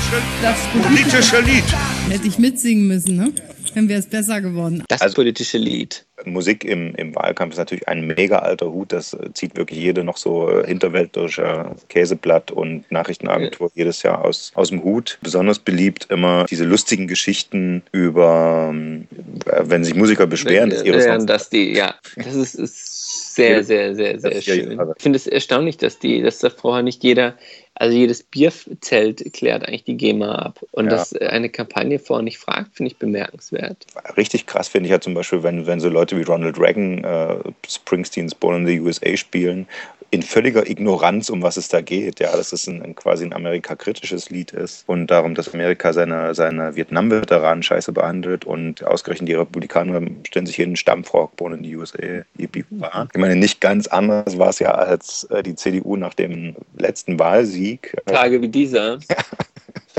Lied. 1.42 1.64
Hätte 2.10 2.28
ich 2.28 2.40
mitsingen 2.40 2.88
müssen, 2.88 3.18
ne? 3.18 3.34
Dann 3.74 3.90
wäre 3.90 4.00
es 4.00 4.06
besser 4.06 4.40
geworden. 4.40 4.84
Das 4.88 5.14
politische 5.14 5.58
Lied. 5.58 6.06
Musik 6.24 6.64
im, 6.64 6.96
im 6.96 7.14
Wahlkampf 7.14 7.54
ist 7.54 7.58
natürlich 7.58 7.88
ein 7.90 8.08
mega 8.08 8.40
alter 8.40 8.72
Hut. 8.72 8.94
Das 8.94 9.14
äh, 9.14 9.34
zieht 9.34 9.58
wirklich 9.58 9.80
jede 9.80 10.04
noch 10.04 10.16
so 10.16 10.50
äh, 10.50 10.66
hinterwäldlerische 10.66 11.76
Käseblatt 11.90 12.52
und 12.52 12.90
Nachrichtenagentur 12.90 13.70
jedes 13.76 14.02
Jahr 14.04 14.24
aus, 14.24 14.54
aus 14.56 14.70
dem 14.70 14.84
Hut. 14.84 15.20
Besonders 15.22 15.60
beliebt 15.60 16.08
immer 16.10 16.46
diese 16.46 16.64
lustigen 16.64 17.08
Geschichten 17.08 17.84
über, 17.92 18.70
ähm, 18.72 19.08
äh, 19.46 19.64
wenn 19.66 19.84
sich 19.84 19.94
Musiker 19.94 20.26
beschweren, 20.26 20.70
dass 20.70 20.84
ihre 20.84 21.00
Ja, 21.00 21.14
Songs 21.14 21.26
dass 21.26 21.50
die, 21.50 21.74
ja, 21.74 21.96
das 22.16 22.34
ist, 22.34 22.56
ist 22.56 22.95
sehr, 23.36 23.64
sehr, 23.64 23.96
sehr, 23.96 24.20
sehr 24.20 24.42
schön. 24.42 24.80
Ich 24.96 25.04
finde 25.04 25.18
es 25.18 25.28
erstaunlich, 25.28 25.78
dass 25.78 26.00
die, 26.00 26.22
dass 26.22 26.40
da 26.40 26.50
vorher 26.50 26.84
nicht 26.84 27.04
jeder, 27.04 27.36
also 27.76 27.96
jedes 27.96 28.24
Bierzelt 28.24 29.34
klärt 29.34 29.68
eigentlich 29.68 29.84
die 29.84 29.98
GEMA 29.98 30.36
ab. 30.36 30.60
Und 30.72 30.88
dass 30.88 31.14
eine 31.14 31.50
Kampagne 31.50 32.00
vorher 32.00 32.24
nicht 32.24 32.38
fragt, 32.38 32.76
finde 32.76 32.92
ich 32.92 32.98
bemerkenswert. 32.98 33.86
richtig 34.16 34.46
krass 34.46 34.70
finde 34.70 34.88
ich 34.88 34.92
ja 34.92 35.02
zum 35.02 35.14
Beispiel, 35.14 35.44
wenn, 35.44 35.68
wenn 35.68 35.80
so 35.80 35.90
Leute 35.90 36.18
wie 36.18 36.24
Ronald 36.24 36.60
Reagan 36.60 37.04
äh, 37.04 37.38
Springsteens 37.68 38.34
Born 38.34 38.62
in 38.62 38.68
the 38.68 38.80
USA 38.80 39.18
spielen, 39.18 39.68
in 40.16 40.24
völliger 40.24 40.70
Ignoranz, 40.70 41.30
um 41.30 41.42
was 41.42 41.58
es 41.58 41.68
da 41.68 41.82
geht. 41.82 42.20
Ja, 42.20 42.36
dass 42.36 42.52
es 42.52 42.68
ein, 42.68 42.82
ein 42.82 42.96
quasi 42.96 43.26
ein 43.26 43.34
Amerika-kritisches 43.34 44.30
Lied 44.30 44.52
ist 44.52 44.84
und 44.88 45.08
darum, 45.08 45.36
dass 45.36 45.54
Amerika 45.54 45.94
seine, 45.94 46.34
seine 46.34 46.76
Vietnam-Veteranen 46.76 47.64
scheiße 47.64 47.92
behandelt 47.92 48.46
und 48.46 48.84
ausgerechnet 48.84 49.30
die 49.30 49.34
Republikaner 49.34 50.02
stellen 50.28 50.46
sich 50.46 50.56
hier 50.56 50.66
einen 50.66 50.76
Stampfrock, 50.76 51.36
born 51.36 51.54
in 51.54 51.64
die 51.64 51.76
USA. 51.76 52.24
Yippie. 52.38 52.66
Ich 53.14 53.20
meine, 53.20 53.36
nicht 53.36 53.62
ganz 53.62 53.88
anders 53.88 54.38
war 54.38 54.50
es 54.50 54.60
ja, 54.60 54.72
als 54.72 55.26
äh, 55.26 55.44
die 55.44 55.56
CDU 55.56 55.96
nach 55.98 56.14
dem 56.14 56.56
letzten 56.78 57.20
Wahlsieg 57.20 57.96
Tage 58.06 58.42
wie 58.42 58.50
dieser. 58.50 59.00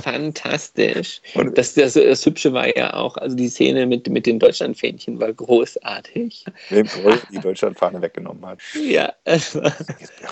Fantastisch. 0.06 1.20
Das, 1.56 1.74
das, 1.74 1.94
das 1.94 2.24
Hübsche 2.24 2.52
war 2.52 2.76
ja 2.76 2.94
auch, 2.94 3.16
also 3.16 3.34
die 3.34 3.48
Szene 3.48 3.86
mit, 3.86 4.08
mit 4.08 4.24
den 4.24 4.38
Deutschlandfähnchen 4.38 5.18
war 5.18 5.32
großartig. 5.32 6.44
wem 6.70 6.86
Groll 6.86 7.18
die 7.32 7.40
Deutschlandfahne 7.40 8.00
weggenommen 8.00 8.46
hat. 8.46 8.60
Ja, 8.80 9.12
war 9.24 9.72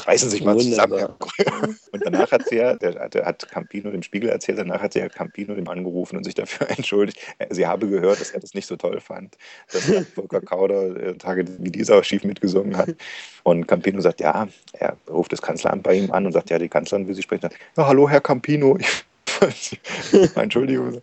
reißen 0.06 0.30
sich 0.30 0.44
mal 0.44 0.56
zusammen. 0.56 0.92
Wunderbar. 0.92 1.16
Groll. 1.18 1.74
Und 1.90 2.06
danach 2.06 2.30
hat 2.30 2.46
sie 2.48 2.58
ja, 2.58 2.74
der, 2.76 3.08
der 3.08 3.24
hat 3.24 3.50
Campino 3.50 3.90
dem 3.90 4.04
Spiegel 4.04 4.30
erzählt, 4.30 4.58
danach 4.58 4.80
hat 4.80 4.92
sie 4.92 5.00
ja 5.00 5.08
Campino 5.08 5.56
dem 5.56 5.66
angerufen 5.66 6.18
und 6.18 6.22
sich 6.22 6.34
dafür 6.34 6.70
entschuldigt. 6.76 7.18
Sie 7.50 7.66
habe 7.66 7.88
gehört, 7.88 8.20
dass 8.20 8.30
er 8.30 8.38
das 8.38 8.54
nicht 8.54 8.68
so 8.68 8.76
toll 8.76 9.00
fand, 9.00 9.37
dass 9.72 9.90
Volker 10.14 10.40
Kauder 10.40 10.94
äh, 10.94 11.14
Tage 11.14 11.46
wie 11.58 11.70
dieser 11.72 12.04
schief 12.04 12.22
mitgesungen 12.22 12.76
hat. 12.76 12.90
Und 13.42 13.66
Campino 13.66 14.00
sagt, 14.00 14.20
ja, 14.20 14.46
er 14.74 14.96
ruft 15.10 15.32
das 15.32 15.42
Kanzleramt 15.42 15.82
bei 15.82 15.94
ihm 15.94 16.12
an 16.12 16.26
und 16.26 16.32
sagt, 16.32 16.50
ja, 16.50 16.60
die 16.60 16.68
Kanzlerin 16.68 17.08
will 17.08 17.14
Sie 17.16 17.22
sprechen. 17.22 17.50
Ja, 17.76 17.88
hallo, 17.88 18.08
Herr 18.08 18.20
Campino. 18.20 18.78
Entschuldigung. 20.35 21.00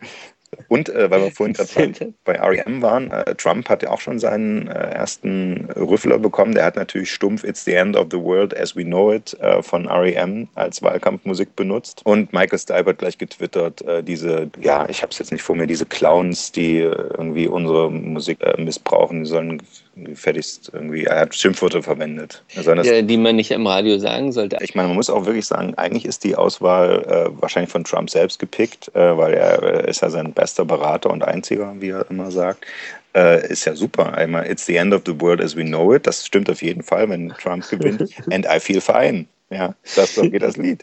Und 0.67 0.89
äh, 0.89 1.10
weil 1.10 1.23
wir 1.23 1.32
vorhin 1.32 1.54
gerade 1.54 2.13
bei, 2.25 2.34
bei 2.34 2.39
REM 2.39 2.82
waren, 2.82 3.10
äh, 3.12 3.36
Trump 3.36 3.69
hat 3.69 3.84
ja 3.84 3.89
auch 3.89 4.01
schon 4.01 4.19
seinen 4.19 4.67
äh, 4.67 4.73
ersten 4.73 5.69
Rüffler 5.75 6.17
bekommen. 6.17 6.54
Der 6.54 6.65
hat 6.65 6.75
natürlich 6.75 7.12
stumpf 7.12 7.43
It's 7.43 7.63
the 7.63 7.73
End 7.73 7.95
of 7.95 8.08
the 8.12 8.17
World 8.17 8.58
as 8.58 8.75
we 8.75 8.84
know 8.84 9.13
it 9.13 9.34
äh, 9.39 9.62
von 9.62 9.88
REM 9.88 10.49
als 10.56 10.82
Wahlkampfmusik 10.82 11.56
benutzt. 11.56 12.01
Und 12.06 12.34
Michael 12.34 12.60
Stipe 12.60 12.89
hat 12.89 12.97
gleich 12.97 13.17
getwittert, 13.17 13.82
äh, 13.84 14.04
diese, 14.04 14.49
ja, 14.60 14.88
ich 14.89 15.01
habe 15.01 15.12
es 15.12 15.19
jetzt 15.19 15.32
nicht 15.32 15.41
vor 15.41 15.56
mir, 15.56 15.67
diese 15.67 15.86
Clowns, 15.86 16.51
die 16.51 16.80
äh, 16.80 16.91
irgendwie 17.17 17.47
unsere 17.47 17.89
Musik 17.89 18.39
missbrauchen, 18.58 19.23
die 19.23 19.30
sollen 19.30 19.62
gefälligst 19.95 20.71
irgendwie, 20.73 21.04
er 21.04 21.21
hat 21.21 21.36
Schimpfwörter 21.36 21.84
verwendet. 21.84 22.43
Also 22.56 22.73
ja, 22.73 23.01
die 23.01 23.17
man 23.17 23.36
nicht 23.36 23.51
im 23.51 23.67
Radio 23.67 23.97
sagen 23.99 24.32
sollte. 24.32 24.58
ich 24.62 24.75
meine, 24.75 24.88
man 24.88 24.95
muss 24.95 25.10
auch 25.10 25.25
wirklich 25.25 25.45
sagen, 25.45 25.75
eigentlich 25.75 26.06
ist 26.06 26.23
die 26.23 26.36
Auswahl 26.36 27.04
äh, 27.04 27.41
wahrscheinlich 27.41 27.71
von 27.71 27.84
Trump 27.84 28.10
selbst 28.10 28.39
gepickt, 28.39 28.93
äh, 28.95 29.17
weil 29.17 29.34
er 29.34 29.62
äh, 29.63 29.89
ist 29.89 30.01
ja 30.01 30.10
sein 30.10 30.34
bester 30.34 30.65
Berater 30.65 31.10
und 31.10 31.23
einziger, 31.23 31.73
wie 31.80 31.89
er 31.89 32.10
immer 32.10 32.32
sagt. 32.32 32.65
Äh, 33.13 33.47
ist 33.49 33.65
ja 33.65 33.75
super. 33.75 34.13
Einmal, 34.13 34.49
it's 34.49 34.65
the 34.65 34.77
end 34.77 34.93
of 34.93 35.01
the 35.06 35.19
world 35.19 35.41
as 35.41 35.56
we 35.56 35.63
know 35.63 35.93
it. 35.93 36.08
Das 36.08 36.25
stimmt 36.25 36.49
auf 36.49 36.62
jeden 36.62 36.82
Fall, 36.82 37.10
wenn 37.10 37.30
Trump 37.30 37.67
gewinnt. 37.69 38.10
And 38.32 38.45
I 38.45 38.60
feel 38.60 38.80
fine. 38.80 39.25
Ja, 39.49 39.75
das 39.95 40.15
so 40.15 40.21
geht 40.30 40.41
das 40.41 40.56
Lied. 40.56 40.82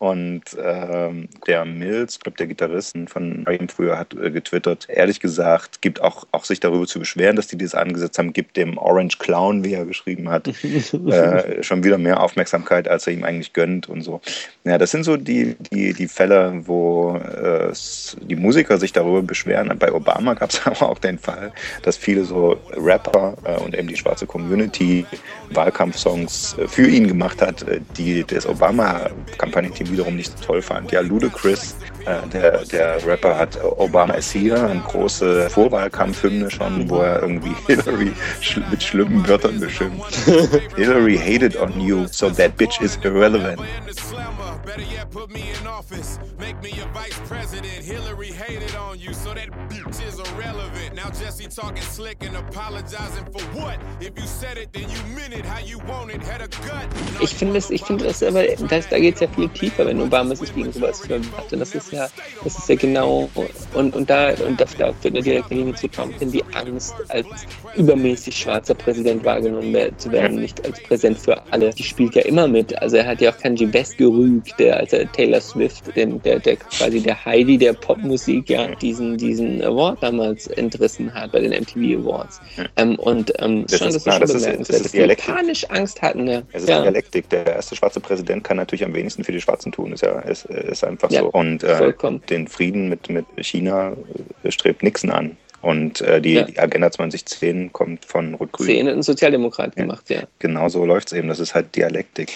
Und 0.00 0.56
ähm, 0.58 1.28
der 1.46 1.66
Mills, 1.66 2.14
ich 2.14 2.20
glaube, 2.20 2.38
der 2.38 2.46
Gitarrist 2.46 2.96
von 3.08 3.44
ihm 3.46 3.68
früher 3.68 3.98
hat 3.98 4.14
äh, 4.14 4.30
getwittert, 4.30 4.88
ehrlich 4.88 5.20
gesagt, 5.20 5.82
gibt 5.82 6.00
auch, 6.00 6.26
auch 6.32 6.46
sich 6.46 6.58
darüber 6.58 6.86
zu 6.86 7.00
beschweren, 7.00 7.36
dass 7.36 7.48
die 7.48 7.58
das 7.58 7.74
angesetzt 7.74 8.18
haben, 8.18 8.32
gibt 8.32 8.56
dem 8.56 8.78
Orange 8.78 9.18
Clown, 9.18 9.62
wie 9.62 9.74
er 9.74 9.84
geschrieben 9.84 10.30
hat, 10.30 10.48
äh, 10.94 11.62
schon 11.62 11.84
wieder 11.84 11.98
mehr 11.98 12.22
Aufmerksamkeit, 12.22 12.88
als 12.88 13.06
er 13.06 13.12
ihm 13.12 13.24
eigentlich 13.24 13.52
gönnt 13.52 13.90
und 13.90 14.00
so. 14.00 14.22
Ja, 14.64 14.78
das 14.78 14.90
sind 14.90 15.04
so 15.04 15.18
die, 15.18 15.54
die, 15.70 15.92
die 15.92 16.08
Fälle, 16.08 16.62
wo 16.64 17.16
äh, 17.16 17.70
die 18.22 18.36
Musiker 18.36 18.78
sich 18.78 18.94
darüber 18.94 19.20
beschweren. 19.20 19.70
Bei 19.78 19.92
Obama 19.92 20.32
gab 20.32 20.48
es 20.48 20.62
aber 20.66 20.88
auch 20.88 20.98
den 20.98 21.18
Fall, 21.18 21.52
dass 21.82 21.98
viele 21.98 22.24
so 22.24 22.56
Rapper 22.74 23.36
äh, 23.44 23.60
und 23.60 23.76
eben 23.76 23.88
die 23.88 23.98
schwarze 23.98 24.24
Community 24.24 25.04
Wahlkampfsongs 25.50 26.56
äh, 26.56 26.68
für 26.68 26.86
ihn 26.86 27.06
gemacht 27.06 27.42
hat, 27.42 27.68
äh, 27.68 27.80
die 27.98 28.24
das 28.24 28.46
Obama-Kampagnenteam 28.46 29.89
wiederum 29.90 30.16
nicht 30.16 30.38
so 30.38 30.44
toll 30.44 30.62
fand. 30.62 30.92
Ja, 30.92 31.00
Ludacris, 31.00 31.76
äh, 32.06 32.26
der, 32.32 32.64
der 32.64 33.06
Rapper 33.06 33.38
hat 33.38 33.58
Obama 33.62 34.14
is 34.14 34.32
here, 34.34 34.62
eine 34.62 34.80
große 34.80 35.50
Vorwahlkampfhymne 35.50 36.50
schon, 36.50 36.88
wo 36.88 37.00
er 37.00 37.22
irgendwie 37.22 37.54
Hillary 37.66 38.12
schl 38.40 38.62
mit 38.70 38.82
schlimmen 38.82 39.26
Wörtern 39.26 39.60
beschimpft. 39.60 40.14
Hillary 40.76 41.16
hated 41.16 41.56
on 41.56 41.80
you, 41.80 42.06
so 42.10 42.30
that 42.30 42.56
bitch 42.56 42.80
is 42.82 42.98
irrelevant. 43.02 43.60
Better 44.64 44.82
yet, 44.82 45.10
put 45.10 45.30
me 45.30 45.42
in 45.58 45.66
office. 45.66 46.18
Make 46.38 46.62
me 46.62 46.70
a 46.80 46.86
vice 46.92 47.18
president. 47.26 47.84
Hillary 47.84 48.32
hated 48.32 48.74
on 48.76 48.98
you, 48.98 49.12
so 49.14 49.32
that 49.34 49.50
bitch 49.68 50.06
is 50.06 50.18
irrelevant. 50.18 50.94
Now 50.94 51.10
Jesse 51.10 51.46
talking 51.48 51.82
slick 51.82 52.22
and 52.22 52.36
apologizing 52.36 53.24
for 53.32 53.42
what? 53.58 53.78
If 54.00 54.18
you 54.18 54.26
said 54.26 54.58
it, 54.58 54.72
then 54.72 54.82
you 54.82 55.16
meant 55.16 55.34
it 55.34 55.44
how 55.44 55.60
you 55.60 55.78
want 55.88 56.10
it. 56.10 56.22
Had 56.22 56.42
a 56.42 56.48
gut. 56.48 56.86
Ich 57.20 57.34
finde 57.34 57.58
es, 57.58 57.70
ich 57.70 57.82
finde 57.82 58.04
das 58.04 58.22
aber, 58.22 58.44
das, 58.68 58.88
da 58.88 58.98
geht 58.98 59.14
es 59.14 59.20
ja 59.20 59.28
viel 59.28 59.48
tiefer, 59.48 59.86
wenn 59.86 60.00
Obama 60.00 60.34
sich 60.34 60.54
gegen 60.54 60.72
sowas 60.72 61.02
hat. 61.08 61.52
Und 61.52 61.60
das 61.60 61.74
ist 61.74 61.92
ja, 61.92 62.08
das 62.44 62.58
ist 62.58 62.68
ja 62.68 62.76
genau, 62.76 63.28
und, 63.74 63.94
und 63.94 64.10
da, 64.10 64.32
und 64.46 64.60
das 64.60 64.76
da 64.76 64.92
führt 64.92 65.14
eine 65.14 65.22
direkte 65.22 65.54
Linie 65.54 65.74
zu 65.74 65.88
Trump 65.88 66.18
hin, 66.18 66.30
die 66.30 66.44
Angst, 66.54 66.94
als 67.08 67.26
übermäßig 67.76 68.36
schwarzer 68.36 68.74
Präsident 68.74 69.24
wahrgenommen 69.24 69.92
zu 69.98 70.10
werden, 70.12 70.40
nicht 70.40 70.64
als 70.64 70.82
Präsident 70.82 71.18
für 71.18 71.40
alle. 71.52 71.70
Die 71.70 71.82
spielt 71.82 72.14
ja 72.14 72.22
immer 72.22 72.48
mit. 72.48 72.76
Also 72.80 72.96
er 72.96 73.06
hat 73.06 73.20
ja 73.20 73.32
auch 73.32 73.38
Kanye 73.38 73.72
West 73.72 73.98
gerügt, 73.98 74.49
der, 74.58 74.78
als 74.78 74.92
er 74.92 75.10
Taylor 75.12 75.40
Swift, 75.40 75.94
den, 75.96 76.20
der, 76.22 76.38
der 76.40 76.56
quasi 76.56 77.00
der 77.00 77.24
Heidi 77.24 77.56
der 77.58 77.72
Popmusik, 77.72 78.48
ja, 78.50 78.66
diesen, 78.76 79.16
diesen 79.16 79.62
Award 79.62 80.02
damals 80.02 80.46
entrissen 80.48 81.12
hat 81.14 81.32
bei 81.32 81.40
den 81.40 81.52
MTV 81.52 82.00
Awards. 82.00 82.40
Ähm, 82.76 82.96
und 82.96 83.32
ähm, 83.38 83.66
Das 83.66 83.78
schon, 83.78 83.88
ist- 83.88 83.94
das 83.94 84.06
na, 84.06 84.18
das 84.18 84.34
ist- 84.34 84.46
das 84.46 84.68
ist 84.80 84.92
die 84.94 84.98
Dialektik. 84.98 85.34
panisch 85.34 85.64
Angst 85.70 86.02
hatten. 86.02 86.26
Ja. 86.26 86.42
Es 86.52 86.62
ist 86.62 86.68
ja. 86.68 86.82
Dialektik. 86.82 87.28
Der 87.30 87.46
erste 87.46 87.76
schwarze 87.76 88.00
Präsident 88.00 88.44
kann 88.44 88.56
natürlich 88.56 88.84
am 88.84 88.94
wenigsten 88.94 89.24
für 89.24 89.32
die 89.32 89.40
Schwarzen 89.40 89.72
tun. 89.72 89.92
Ist 89.92 90.02
ja 90.02 90.18
ist, 90.20 90.44
ist 90.46 90.84
einfach 90.84 91.10
Ja, 91.10 91.20
so. 91.20 91.28
Und 91.30 91.62
äh, 91.62 91.92
den 92.28 92.48
Frieden 92.48 92.88
mit, 92.88 93.08
mit 93.08 93.26
China 93.40 93.92
äh, 94.44 94.50
strebt 94.50 94.82
Nixon 94.82 95.10
an. 95.10 95.36
Und 95.62 96.00
äh, 96.00 96.22
die, 96.22 96.34
Ja. 96.34 96.42
die 96.44 96.58
Agenda 96.58 96.90
2010 96.90 97.70
kommt 97.72 98.06
von 98.06 98.34
Rot-Grün. 98.34 98.66
Zehn 98.66 98.88
ein 98.88 99.02
Sozialdemokrat 99.02 99.76
gemacht, 99.76 100.08
ja. 100.08 100.22
Genau 100.38 100.70
so 100.70 100.86
läuft 100.86 101.08
es 101.12 101.18
eben. 101.18 101.28
Das 101.28 101.38
ist 101.38 101.54
halt 101.54 101.76
Dialektik. 101.76 102.32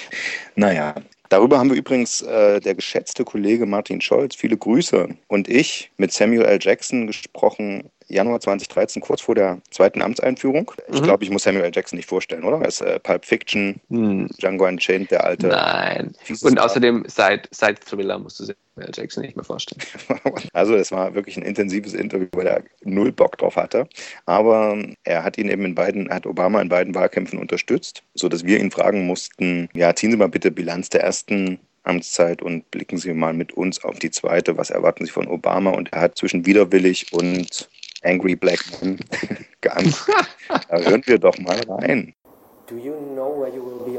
Naja. 0.57 0.95
Darüber 1.31 1.59
haben 1.59 1.71
wir 1.71 1.77
übrigens 1.77 2.21
äh, 2.23 2.61
der 2.61 2.75
geschätzte 2.75 3.25
Kollege 3.25 3.67
Martin 3.67 4.01
Scholz, 4.01 4.35
viele 4.35 4.57
Grüße, 4.57 5.09
und 5.29 5.49
ich 5.49 5.91
mit 5.97 6.13
Samuel 6.13 6.45
L. 6.45 6.59
Jackson 6.61 7.07
gesprochen, 7.07 7.91
Januar 8.09 8.41
2013, 8.41 9.01
kurz 9.01 9.23
vor 9.23 9.35
der 9.35 9.61
zweiten 9.71 10.03
Amtseinführung. 10.03 10.71
Ich 10.93 11.01
Mhm. 11.01 11.05
glaube, 11.05 11.25
ich 11.25 11.31
muss 11.31 11.45
Samuel 11.45 11.65
L. 11.65 11.71
Jackson 11.75 11.97
nicht 11.97 12.09
vorstellen, 12.09 12.45
oder? 12.45 12.59
Er 12.61 12.69
ist 12.69 12.83
äh, 12.83 13.01
Pulp 13.01 13.25
Fiction, 13.25 13.81
Hm. 13.89 14.29
Django 14.39 14.67
Unchained, 14.67 15.11
der 15.11 15.25
alte. 15.25 15.47
Nein. 15.49 16.13
Und 16.43 16.61
außerdem 16.61 17.05
seit, 17.09 17.49
seit 17.51 17.81
Thriller 17.81 18.19
musst 18.19 18.41
du 18.41 18.45
Samuel 18.75 18.93
Jackson 18.95 19.23
nicht 19.23 19.37
mehr 19.37 19.45
vorstellen. 19.45 19.81
Also 20.53 20.75
es 20.75 20.91
war 20.91 21.15
wirklich 21.15 21.37
ein 21.37 21.45
intensives 21.45 21.95
Interview, 21.95 22.27
weil 22.33 22.47
er 22.47 22.65
null 22.83 23.13
Bock 23.13 23.39
drauf 23.39 23.57
hatte. 23.57 23.89
Aber 24.27 24.77
er 25.05 25.23
hat 25.23 25.39
ihn 25.39 25.49
eben 25.49 25.65
in 25.65 25.75
beiden, 25.75 26.11
hat 26.11 26.27
Obama 26.27 26.61
in 26.61 26.69
beiden 26.69 26.95
Wahlkämpfen 26.95 27.39
unterstützt, 27.39 28.03
sodass 28.15 28.45
wir 28.45 28.59
ihn 28.59 28.71
fragen 28.71 29.07
mussten, 29.07 29.69
ja, 29.75 29.95
ziehen 29.95 30.11
Sie 30.11 30.17
mal 30.17 30.29
bitte 30.29 30.51
Bilanz 30.51 30.89
der 30.89 31.03
ersten 31.03 31.59
Amtszeit 31.85 32.43
und 32.43 32.71
blicken 32.71 32.99
Sie 32.99 33.13
mal 33.13 33.35
mit 33.35 33.53
uns 33.53 33.83
auf 33.85 33.99
die 33.99 34.11
zweite. 34.11 34.57
Was 34.57 34.71
erwarten 34.71 35.05
Sie 35.05 35.13
von 35.13 35.29
Obama? 35.29 35.71
Und 35.71 35.93
er 35.93 36.01
hat 36.01 36.19
zwischen 36.19 36.47
widerwillig 36.47 37.13
und 37.13 37.69
Angry 38.03 38.35
Black 38.37 38.61
Men 38.81 38.99
geantwortet. 39.61 40.29
Da 40.69 40.79
hören 40.79 41.03
wir 41.07 41.19
doch 41.19 41.39
mal 41.39 41.59
rein. 41.69 42.15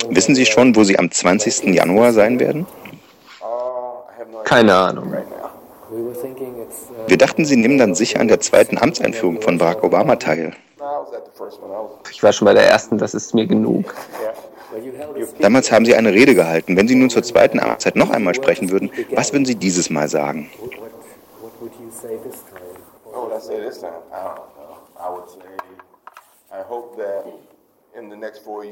Wissen 0.10 0.36
Sie 0.36 0.46
schon, 0.46 0.76
wo 0.76 0.84
Sie 0.84 0.98
am 0.98 1.10
20. 1.12 1.74
Januar 1.74 2.14
sein 2.14 2.40
werden? 2.40 2.66
Keine 4.44 4.76
Ahnung. 4.76 5.14
Wir 7.08 7.18
dachten, 7.18 7.46
Sie 7.46 7.56
nehmen 7.56 7.78
dann 7.78 7.96
sicher 7.96 8.20
an 8.20 8.28
der 8.28 8.40
zweiten 8.40 8.78
Amtseinführung 8.78 9.42
von 9.42 9.58
Barack 9.58 9.84
Obama 9.84 10.16
teil. 10.16 10.54
Ich 12.12 12.24
war 12.24 12.34
schon 12.34 12.46
bei 12.46 12.54
der 12.54 12.68
ersten, 12.68 12.98
das 12.98 13.14
ist 13.14 13.34
mir 13.34 13.48
genug. 13.48 13.94
Damals 15.40 15.72
haben 15.72 15.86
Sie 15.86 15.96
eine 15.96 16.12
Rede 16.12 16.36
gehalten. 16.36 16.76
Wenn 16.76 16.88
Sie 16.88 16.96
nun 16.96 17.10
zur 17.10 17.24
zweiten 17.24 17.60
Amtszeit 17.60 17.96
noch 17.96 18.10
einmal 18.10 18.36
sprechen 18.36 18.72
würden, 18.72 18.92
was 19.12 19.32
würden 19.32 19.46
Sie 19.46 19.56
dieses 19.56 19.90
Mal 19.90 20.10
sagen? 20.10 20.50
What 23.16 23.30
would 23.30 23.32
I 23.32 23.40
say 23.40 23.62
this 23.62 23.80
time? 23.80 23.94
I 24.12 24.26
don't 24.26 24.36
know. 24.36 24.76
I 25.00 25.10
would 25.10 25.30
say, 25.30 25.40
I 26.52 26.62
hope 26.68 26.98
that 26.98 27.26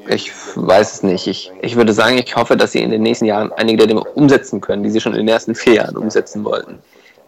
Ich 0.08 0.32
weiß 0.54 0.94
es 0.94 1.02
nicht. 1.02 1.26
Ich, 1.26 1.52
ich 1.62 1.76
würde 1.76 1.92
sagen, 1.92 2.18
ich 2.18 2.36
hoffe, 2.36 2.56
dass 2.56 2.72
sie 2.72 2.82
in 2.82 2.90
den 2.90 3.02
nächsten 3.02 3.24
Jahren 3.24 3.52
einige 3.52 3.78
der 3.78 3.86
Dinge 3.86 4.04
umsetzen 4.04 4.60
können, 4.60 4.82
die 4.82 4.90
sie 4.90 5.00
schon 5.00 5.12
in 5.12 5.18
den 5.18 5.28
ersten 5.28 5.54
vier 5.54 5.74
Jahren 5.74 5.96
umsetzen 5.96 6.44
wollten. 6.44 6.78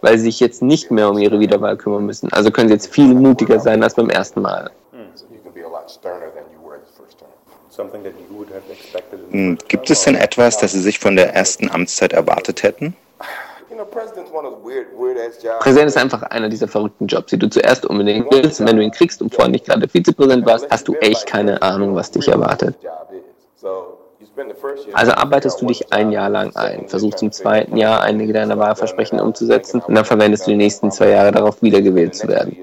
Weil 0.03 0.19
sie 0.19 0.25
sich 0.25 0.41
jetzt 0.41 0.63
nicht 0.63 0.91
mehr 0.91 1.09
um 1.09 1.19
ihre 1.19 1.41
Wiederwahl 1.41 1.77
kümmern 1.77 2.05
müssen. 2.05 2.31
Also 2.33 2.51
können 2.51 2.69
sie 2.69 2.75
jetzt 2.75 2.93
viel 2.93 3.15
mutiger 3.15 3.61
sein 3.61 3.83
als 3.83 3.95
beim 3.95 4.11
ersten 4.11 4.43
Mal. 4.43 4.71
You 4.93 5.39
can 5.43 5.53
be 5.55 5.65
a 5.65 5.69
lot 5.69 5.91
sterner 5.91 6.27
than 6.35 6.45
you 6.53 6.69
were 6.69 6.79
the 6.79 7.03
first 7.03 7.19
term. 7.19 7.31
Something 7.71 8.03
that 8.03 8.13
you 8.19 8.37
would 8.37 8.49
have 8.51 8.71
expected. 8.71 9.19
Hm, 9.31 9.59
Gibt 9.69 9.89
es 9.91 10.05
denn 10.05 10.17
etwas, 10.17 10.59
das 10.59 10.73
Sie 10.73 10.81
sich 10.81 10.99
von 10.99 11.17
der 11.17 11.35
ersten 11.35 11.71
Amtszeit 11.71 12.13
erwartet 12.13 12.63
hätten? 12.63 12.95
Präsident 15.61 15.89
ist 15.89 15.97
einfach 15.97 16.23
einer 16.23 16.49
dieser 16.49 16.69
verrückten 16.69 17.07
Jobs, 17.07 17.31
die 17.31 17.39
du 17.39 17.49
zuerst 17.49 17.87
unbedingt 17.87 18.27
willst. 18.31 18.61
Und 18.61 18.69
wenn 18.69 18.77
du 18.77 18.83
ihn 18.83 18.91
kriegst 18.91 19.21
und 19.23 19.35
vorher 19.35 19.51
nicht 19.51 19.67
gerade 19.67 19.89
Vizepräsident 19.89 20.47
warst, 20.47 20.69
hast 20.71 20.89
du 20.89 20.95
echt 20.95 21.27
keine 21.27 21.61
Ahnung, 21.63 21.95
was 21.95 22.11
dich 22.11 22.29
erwartet. 22.29 22.77
Also 24.93 25.13
arbeitest 25.13 25.63
du 25.63 25.67
dich 25.67 25.93
ein 25.93 26.13
Jahr 26.13 26.29
lang 26.29 26.55
ein, 26.57 26.89
versuchst 26.89 27.23
im 27.23 27.33
zweiten 27.33 27.77
Jahr 27.77 28.03
einige 28.03 28.33
deiner 28.33 28.59
Wahlversprechen 28.59 29.19
umzusetzen 29.19 29.81
und 29.81 29.95
dann 29.95 30.05
verwendest 30.05 30.47
du 30.47 30.51
die 30.51 30.57
nächsten 30.57 30.91
zwei 30.91 31.11
Jahre 31.11 31.33
darauf, 31.33 31.63
wiedergewählt 31.63 32.15
zu 32.15 32.29
werden. 32.29 32.57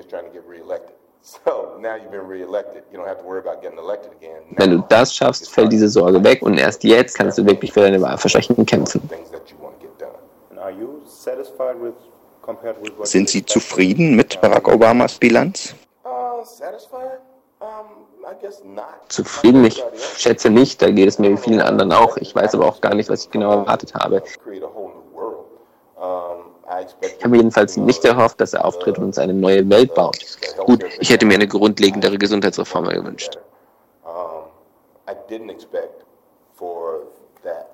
So 1.21 1.79
now 1.79 1.95
you've 1.95 2.11
been 2.11 2.27
reelected. 2.27 2.83
You 2.91 2.99
don't 2.99 3.07
have 3.07 3.19
to 3.21 3.25
worry 3.25 3.39
about 3.39 3.61
getting 3.61 3.79
elected 3.79 4.11
again. 4.11 4.43
Wenn 4.51 4.71
du 4.71 4.83
das 4.89 5.15
schaffst, 5.15 5.49
fällt 5.49 5.71
diese 5.71 5.89
Sorge 5.89 6.23
weg 6.23 6.41
und 6.41 6.57
erst 6.57 6.83
jetzt 6.83 7.17
kannst 7.17 7.37
du 7.37 7.45
wirklich 7.45 7.73
für 7.73 7.81
deine 7.81 8.01
Wahlversprechen 8.01 8.65
kämpfen. 8.65 9.01
Sind 13.03 13.29
Sie 13.29 13.45
zufrieden 13.45 14.15
mit 14.15 14.39
Barack 14.41 14.67
Obamas 14.67 15.17
Bilanz? 15.17 15.75
Uh, 16.03 16.43
satisfied? 16.43 17.19
Um, 17.59 18.05
I 18.23 18.33
guess 18.41 18.61
not. 18.63 18.85
Zufrieden? 19.09 19.63
Ich 19.65 19.83
schätze 20.17 20.49
nicht, 20.49 20.81
da 20.81 20.89
geht 20.89 21.07
es 21.07 21.19
mir 21.19 21.31
wie 21.31 21.37
vielen 21.37 21.61
anderen 21.61 21.91
auch. 21.91 22.17
Ich 22.17 22.35
weiß 22.35 22.55
aber 22.55 22.65
auch 22.67 22.81
gar 22.81 22.93
nicht, 22.93 23.09
was 23.09 23.23
ich 23.23 23.31
genau 23.31 23.51
erwartet 23.51 23.93
habe. 23.93 24.21
Ich 27.01 27.23
habe 27.23 27.37
jedenfalls 27.37 27.77
nicht 27.77 28.03
erhofft, 28.03 28.41
dass 28.41 28.53
er 28.53 28.65
auftritt 28.65 28.97
und 28.97 29.05
uns 29.05 29.17
eine 29.17 29.33
neue 29.33 29.69
Welt 29.69 29.93
baut. 29.93 30.17
Gut, 30.65 30.83
ich 30.99 31.09
hätte 31.09 31.25
mir 31.25 31.35
eine 31.35 31.47
grundlegendere 31.47 32.17
Gesundheitsreform 32.17 32.85
gewünscht. 32.85 33.37
I 35.05 35.15
didn't 35.29 35.51
expect 35.51 36.05
for 36.55 37.01
that 37.43 37.69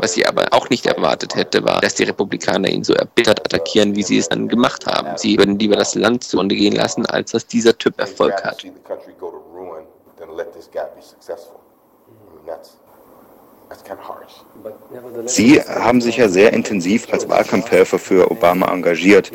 Was 0.00 0.16
ich 0.16 0.28
aber 0.28 0.46
auch 0.52 0.70
nicht 0.70 0.86
erwartet 0.86 1.34
hätte, 1.34 1.64
war, 1.64 1.80
dass 1.80 1.94
die 1.94 2.04
Republikaner 2.04 2.68
ihn 2.68 2.84
so 2.84 2.94
erbittert 2.94 3.40
attackieren, 3.40 3.96
wie 3.96 4.02
sie 4.02 4.18
es 4.18 4.28
dann 4.28 4.48
gemacht 4.48 4.86
haben. 4.86 5.16
Sie 5.16 5.38
würden 5.38 5.58
lieber 5.58 5.76
das 5.76 5.94
Land 5.94 6.24
zugrunde 6.24 6.54
gehen 6.54 6.74
lassen, 6.74 7.06
als 7.06 7.32
dass 7.32 7.46
dieser 7.46 7.76
Typ 7.76 7.98
Erfolg 7.98 8.44
hat. 8.44 8.64
Sie 15.26 15.60
haben 15.60 16.00
sich 16.00 16.16
ja 16.16 16.28
sehr 16.28 16.52
intensiv 16.52 17.12
als 17.12 17.28
Wahlkampfhelfer 17.28 17.98
für 17.98 18.30
Obama 18.30 18.72
engagiert. 18.72 19.30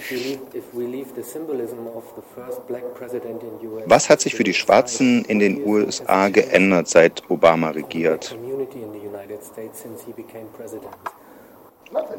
Was 3.86 4.10
hat 4.10 4.22
sich 4.22 4.36
für 4.36 4.44
die 4.44 4.54
Schwarzen 4.54 5.26
in 5.26 5.40
den 5.40 5.66
USA 5.66 6.30
geändert, 6.30 6.88
seit 6.88 7.30
Obama 7.30 7.70
regiert? 7.70 8.36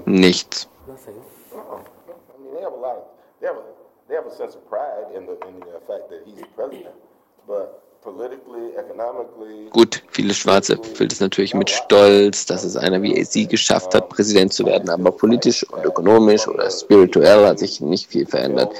Nichts. 0.07 0.69
Nothing. 0.87 1.15
I 1.55 2.43
mean, 2.43 2.55
they 2.55 2.63
have 2.63 2.75
a 2.75 2.77
lot 2.77 2.97
of 2.99 3.05
they 3.41 3.47
have 3.47 3.57
a 3.57 3.63
they 4.09 4.15
have 4.17 4.27
a 4.27 4.31
sense 4.31 4.55
of 4.55 4.69
pride 4.69 5.07
in 5.15 5.27
the 5.27 5.33
in 5.49 5.61
the 5.61 5.81
fact 5.87 6.11
that 6.11 6.23
he's 6.27 6.45
president, 6.55 6.95
but 7.47 7.84
Gut, 9.71 10.03
viele 10.09 10.35
Schwarze 10.35 10.75
erfüllt 10.75 11.13
es 11.13 11.21
natürlich 11.21 11.55
mit 11.55 11.71
Stolz, 11.71 12.45
dass 12.47 12.65
es 12.65 12.77
einer 12.77 13.01
wie 13.03 13.25
sie 13.25 13.47
geschafft 13.47 13.95
hat, 13.95 14.09
Präsident 14.11 14.53
zu 14.53 14.67
werden, 14.67 14.91
aber 14.91 15.11
politisch 15.11 15.65
und 15.71 15.85
ökonomisch 15.85 16.47
oder 16.47 16.71
spirituell 16.71 17.47
hat 17.47 17.59
sich 17.59 17.81
nicht 17.81 18.09
viel 18.09 18.27
verändert. 18.27 18.75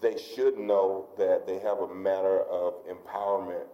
they 0.00 0.16
should 0.16 0.56
know 0.56 1.04
that 1.18 1.46
they 1.46 1.58
have 1.58 1.78
a 1.80 1.94
matter 1.94 2.42
of 2.50 2.74
empowerment 2.88 3.66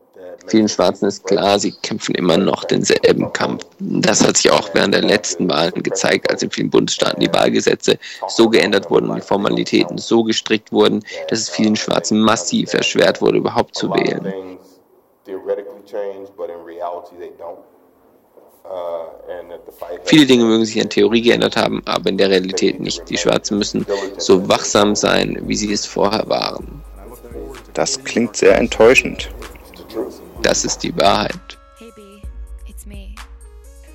Vielen 0.46 0.68
Schwarzen 0.68 1.06
ist 1.06 1.24
klar, 1.24 1.58
sie 1.58 1.72
kämpfen 1.72 2.14
immer 2.14 2.36
noch 2.36 2.64
denselben 2.64 3.32
Kampf. 3.32 3.66
Das 3.80 4.24
hat 4.24 4.36
sich 4.36 4.50
auch 4.50 4.68
während 4.74 4.94
der 4.94 5.02
letzten 5.02 5.48
Wahlen 5.48 5.82
gezeigt, 5.82 6.30
als 6.30 6.42
in 6.42 6.50
vielen 6.50 6.70
Bundesstaaten 6.70 7.20
die 7.20 7.32
Wahlgesetze 7.32 7.98
so 8.28 8.48
geändert 8.48 8.90
wurden 8.90 9.10
und 9.10 9.16
die 9.16 9.26
Formalitäten 9.26 9.98
so 9.98 10.22
gestrickt 10.22 10.72
wurden, 10.72 11.02
dass 11.28 11.40
es 11.40 11.48
vielen 11.50 11.74
Schwarzen 11.74 12.20
massiv 12.20 12.74
erschwert 12.74 13.20
wurde, 13.20 13.38
überhaupt 13.38 13.74
zu 13.74 13.90
wählen. 13.90 14.58
Viele 20.04 20.26
Dinge 20.26 20.44
mögen 20.44 20.64
sich 20.64 20.76
in 20.76 20.88
Theorie 20.88 21.22
geändert 21.22 21.56
haben, 21.56 21.82
aber 21.86 22.10
in 22.10 22.18
der 22.18 22.30
Realität 22.30 22.80
nicht. 22.80 23.08
Die 23.08 23.16
Schwarzen 23.16 23.58
müssen 23.58 23.86
so 24.16 24.48
wachsam 24.48 24.94
sein, 24.94 25.38
wie 25.42 25.56
sie 25.56 25.72
es 25.72 25.86
vorher 25.86 26.28
waren. 26.28 26.82
Das 27.74 28.02
klingt 28.04 28.36
sehr 28.36 28.56
enttäuschend. 28.56 29.30
Das 30.42 30.64
ist 30.64 30.78
die 30.78 30.96
Wahrheit. 30.96 31.58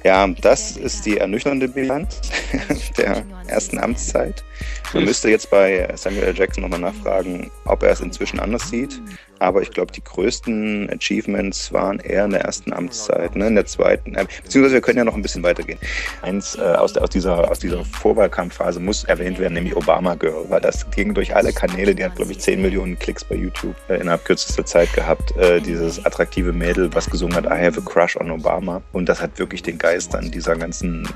Ja, 0.04 0.28
das 0.28 0.78
ist 0.78 1.06
die 1.06 1.18
ernüchternde 1.18 1.68
Bilanz 1.68 2.22
der 2.98 3.24
ersten 3.48 3.78
Amtszeit. 3.78 4.44
Man 4.94 5.06
müsste 5.06 5.30
jetzt 5.30 5.50
bei 5.50 5.88
Samuel 5.96 6.24
L. 6.24 6.38
Jackson 6.38 6.64
nochmal 6.64 6.80
nachfragen, 6.80 7.50
ob 7.66 7.84
er 7.84 7.92
es 7.92 8.02
inzwischen 8.02 8.40
anders 8.40 8.70
sieht. 8.70 9.02
Aber 9.42 9.64
ich 9.64 9.72
glaube, 9.72 9.92
die 9.92 10.04
größten 10.04 10.88
Achievements 10.92 11.74
waren 11.74 12.00
eher 12.00 12.26
in 12.26 12.32
der 12.32 12.42
ersten 12.42 12.72
Amtszeit, 12.74 13.36
ne? 13.36 13.48
in 13.48 13.56
der 13.56 13.66
zweiten. 13.66 14.14
Äh, 14.14 14.28
beziehungsweise 14.44 14.76
wir 14.76 14.82
können 14.82 15.00
ja 15.00 15.04
noch 15.04 15.16
ein 15.16 15.24
bisschen 15.24 15.42
weitergehen. 15.42 15.80
Eins 16.22 16.56
äh, 16.56 16.62
aus, 16.62 16.94
der, 16.94 17.02
aus, 17.02 17.10
dieser, 17.10 17.50
aus 17.50 17.58
dieser 17.58 17.84
Vorwahlkampfphase 17.84 18.80
muss 18.80 19.04
erwähnt 19.06 19.40
werden, 19.40 19.56
nämlich 19.56 19.76
Obama 19.76 20.14
Girl, 20.14 20.46
weil 20.50 20.62
das 20.62 20.88
ging 20.92 21.16
durch 21.16 21.36
alle 21.36 21.54
Kanäle. 21.54 21.96
Die 21.96 22.06
hat, 22.06 22.16
glaube 22.16 22.34
ich, 22.34 22.40
10 22.40 22.62
Millionen 22.62 23.00
Klicks 23.00 23.24
bei 23.24 23.34
YouTube 23.34 23.76
äh, 23.90 23.96
innerhalb 23.96 24.26
kürzester 24.26 24.64
Zeit 24.64 24.94
gehabt. 24.94 25.36
Äh, 25.38 25.60
dieses 25.60 26.06
attraktive 26.06 26.54
Mädel, 26.54 26.94
was 26.94 27.10
gesungen 27.10 27.36
hat, 27.36 27.46
I 27.46 27.66
have 27.66 27.82
a 27.82 27.84
crush 27.84 28.16
on 28.18 28.30
Obama. 28.30 28.84
Und 28.92 29.10
das 29.10 29.22
hat 29.22 29.40
wirklich 29.40 29.64
den 29.64 29.80
Geist 29.80 30.14
an 30.14 30.30
dieser 30.30 30.56
ganzen 30.56 31.08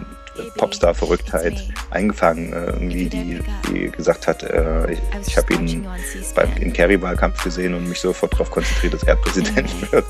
Popstar-Verrücktheit 0.57 1.63
eingefangen. 1.89 2.53
Äh, 2.53 2.65
irgendwie, 2.65 3.09
die, 3.09 3.39
die 3.69 3.91
gesagt 3.91 4.27
hat, 4.27 4.43
äh, 4.43 4.93
ich, 4.93 4.99
ich 5.27 5.37
habe 5.37 5.53
ihn 5.53 5.87
beim, 6.35 6.57
im 6.57 6.73
Kerry-Wahlkampf 6.73 7.43
gesehen 7.43 7.73
und 7.73 7.87
mich 7.87 7.99
sofort 7.99 8.33
darauf 8.33 8.51
konzentriert, 8.51 8.93
dass 8.93 9.03
er 9.03 9.15
Präsident 9.15 9.69
wird. 9.91 10.05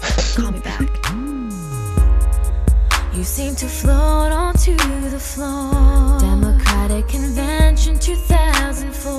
You 3.16 3.24
seem 3.24 3.56
to 3.56 3.68
float 3.68 4.34
onto 4.34 4.76
the 5.10 5.20
floor. 5.20 6.18
Democratic 6.20 7.08
Convention 7.08 7.98
2004. 7.98 9.16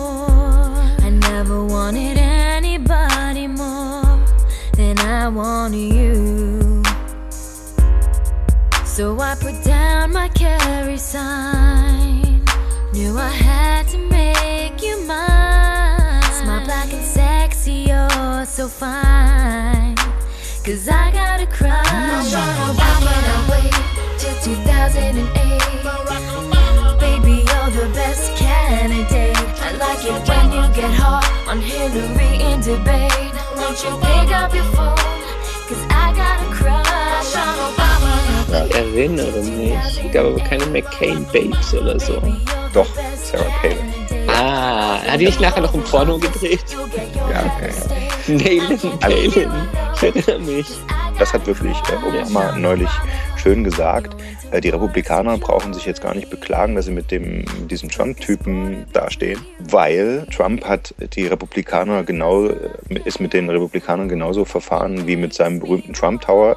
I 1.02 1.10
never 1.10 1.64
wanted 1.64 2.18
anybody 2.18 3.46
more 3.46 4.18
than 4.76 4.98
I 4.98 5.28
wanted 5.28 5.94
you. 5.94 6.65
So 8.96 9.20
I 9.20 9.34
put 9.34 9.62
down 9.62 10.14
my 10.14 10.30
carry 10.30 10.96
sign. 10.96 12.42
Knew 12.94 13.18
I 13.18 13.28
had 13.28 13.86
to 13.88 13.98
make 13.98 14.82
you 14.82 14.98
mine. 15.06 16.22
Smile 16.32 16.64
black 16.64 16.90
and 16.94 17.04
sexy, 17.04 17.88
you're 17.90 18.46
so 18.46 18.68
fine. 18.68 19.96
Cause 20.64 20.88
I 20.88 21.10
got 21.12 21.42
a 21.42 21.46
crush 21.46 22.32
on 22.32 22.56
Obama. 22.72 23.12
I 23.12 23.20
cannot 23.20 23.50
wait 23.52 23.74
till 24.16 24.34
2008. 24.56 25.28
Baby, 26.98 27.44
you're 27.44 27.70
the 27.76 27.92
best 27.92 28.34
candidate. 28.38 29.36
I 29.60 29.72
like 29.76 30.02
it 30.06 30.26
when 30.26 30.52
you 30.52 30.64
get 30.74 30.90
hot 30.94 31.28
on 31.46 31.60
Hillary 31.60 32.40
in 32.40 32.62
debate. 32.62 33.34
Won't 33.56 33.76
you 33.84 33.92
pick 34.00 34.32
up 34.32 34.54
your 34.54 34.64
phone? 34.72 34.96
Cause 35.68 35.84
I 35.90 36.14
got 36.16 36.45
Ich 38.64 38.74
erinnere 38.74 39.42
mich. 39.42 39.74
Es 40.04 40.12
gab 40.12 40.26
aber 40.26 40.40
keine 40.40 40.66
McCain-Babes 40.66 41.74
oder 41.74 41.98
so. 42.00 42.22
Doch, 42.72 42.86
Sarah 43.22 43.44
Palin. 43.60 43.78
Ah, 44.28 44.98
hat 45.06 45.20
die 45.20 45.26
nicht 45.26 45.40
nachher 45.40 45.62
noch 45.62 45.74
ein 45.74 45.82
Porno 45.82 46.18
gedreht? 46.18 46.64
Ja, 47.30 47.30
ja, 47.30 47.44
ja. 47.68 48.34
Nayland 48.34 49.00
Palin. 49.00 49.50
Ich 49.96 50.02
erinnere 50.02 50.38
mich. 50.40 50.66
Das 51.18 51.32
hat 51.32 51.46
wirklich 51.46 51.76
äh, 51.90 52.06
Obama 52.06 52.52
neulich 52.56 52.90
schön 53.46 53.62
gesagt. 53.62 54.16
Äh, 54.50 54.60
die 54.60 54.70
Republikaner 54.70 55.38
brauchen 55.38 55.72
sich 55.72 55.86
jetzt 55.86 56.02
gar 56.02 56.14
nicht 56.16 56.30
beklagen, 56.30 56.74
dass 56.74 56.86
sie 56.86 56.90
mit 56.90 57.12
dem, 57.12 57.44
mit 57.60 57.70
diesem 57.70 57.88
Trump-Typen 57.88 58.86
dastehen, 58.92 59.38
weil 59.70 60.26
Trump 60.34 60.64
hat 60.64 60.92
die 61.14 61.28
Republikaner 61.28 62.02
genau, 62.02 62.46
äh, 62.46 62.54
ist 63.04 63.20
mit 63.20 63.32
den 63.32 63.48
Republikanern 63.48 64.08
genauso 64.08 64.44
verfahren 64.44 65.06
wie 65.06 65.14
mit 65.14 65.32
seinem 65.32 65.60
berühmten 65.60 65.92
Trump 65.92 66.22
Tower. 66.22 66.56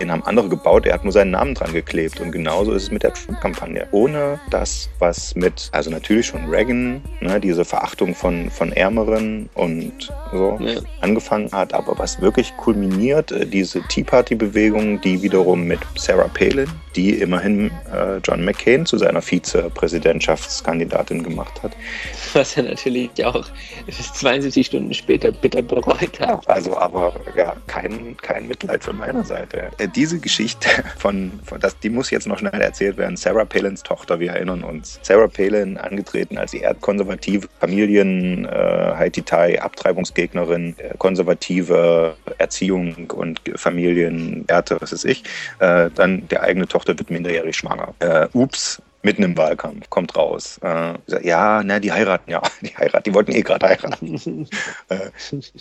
Den 0.00 0.10
haben 0.10 0.22
andere 0.24 0.48
gebaut, 0.48 0.86
er 0.86 0.94
hat 0.94 1.04
nur 1.04 1.12
seinen 1.12 1.32
Namen 1.32 1.54
dran 1.54 1.74
geklebt. 1.74 2.20
Und 2.20 2.32
genauso 2.32 2.72
ist 2.72 2.84
es 2.84 2.90
mit 2.90 3.02
der 3.02 3.12
Trump-Kampagne. 3.12 3.86
Ohne 3.90 4.40
das, 4.48 4.88
was 4.98 5.34
mit, 5.34 5.68
also 5.72 5.90
natürlich 5.90 6.26
schon 6.26 6.48
Reagan, 6.48 7.02
ne, 7.20 7.38
diese 7.38 7.66
Verachtung 7.66 8.14
von, 8.14 8.50
von 8.50 8.72
Ärmeren 8.72 9.50
und 9.52 10.10
so 10.32 10.58
Ja. 10.60 10.80
angefangen 11.02 11.50
hat, 11.52 11.74
aber 11.74 11.98
was 11.98 12.18
wirklich 12.22 12.56
kulminiert, 12.56 13.30
äh, 13.30 13.44
diese 13.44 13.82
Tea 13.88 14.04
Party-Bewegung, 14.04 15.02
die 15.02 15.20
wiederum 15.20 15.64
mit 15.64 15.80
Sarah 15.96 16.29
Palin, 16.34 16.68
die 16.96 17.20
immerhin 17.20 17.70
äh, 17.92 18.16
John 18.24 18.44
McCain 18.44 18.86
zu 18.86 18.98
seiner 18.98 19.22
Vizepräsidentschaftskandidatin 19.22 21.22
gemacht 21.22 21.62
hat. 21.62 21.72
Was 22.32 22.56
er 22.56 22.64
natürlich 22.64 23.24
auch 23.24 23.46
72 24.14 24.66
Stunden 24.66 24.94
später 24.94 25.32
bitter 25.32 25.62
bereut 25.62 26.20
hat. 26.20 26.48
Also 26.48 26.76
aber 26.76 27.14
ja, 27.36 27.54
kein, 27.66 28.16
kein 28.16 28.48
Mitleid 28.48 28.84
von 28.84 28.98
meiner 28.98 29.24
Seite. 29.24 29.70
Äh, 29.78 29.88
diese 29.88 30.18
Geschichte 30.18 30.68
von, 30.98 31.32
von 31.44 31.60
das, 31.60 31.78
die 31.78 31.90
muss 31.90 32.10
jetzt 32.10 32.26
noch 32.26 32.38
schnell 32.38 32.60
erzählt 32.60 32.96
werden. 32.96 33.16
Sarah 33.16 33.44
Palins 33.44 33.82
Tochter, 33.82 34.20
wir 34.20 34.32
erinnern 34.32 34.64
uns. 34.64 34.98
Sarah 35.02 35.28
Palin, 35.28 35.78
angetreten 35.78 36.38
als 36.38 36.50
die 36.50 36.60
erdkonservative 36.60 37.48
Familien, 37.60 38.46
äh, 38.46 38.50
Haiti-Tai, 38.50 39.62
Abtreibungsgegnerin, 39.62 40.74
äh, 40.78 40.96
konservative 40.98 42.16
Erziehung 42.38 43.10
und 43.10 43.40
Familienwerte, 43.56 44.76
was 44.80 44.92
weiß 44.92 45.04
ich. 45.04 45.24
Äh, 45.58 45.90
dann 45.94 46.26
der 46.28 46.42
eigene 46.42 46.66
Tochter 46.66 46.79
wird 46.86 47.10
minderjährig 47.10 47.56
schwanger. 47.56 47.94
Äh, 48.00 48.28
ups, 48.32 48.82
mitten 49.02 49.22
im 49.22 49.36
Wahlkampf, 49.36 49.88
kommt 49.88 50.14
raus. 50.16 50.58
Äh, 50.62 50.94
ja, 51.22 51.62
na, 51.64 51.78
die 51.78 51.92
heiraten, 51.92 52.30
ja, 52.30 52.42
die 52.60 52.76
heiraten, 52.76 53.04
die 53.04 53.14
wollten 53.14 53.32
eh 53.32 53.42
gerade 53.42 53.68
heiraten. 53.68 54.46
äh, 54.88 55.10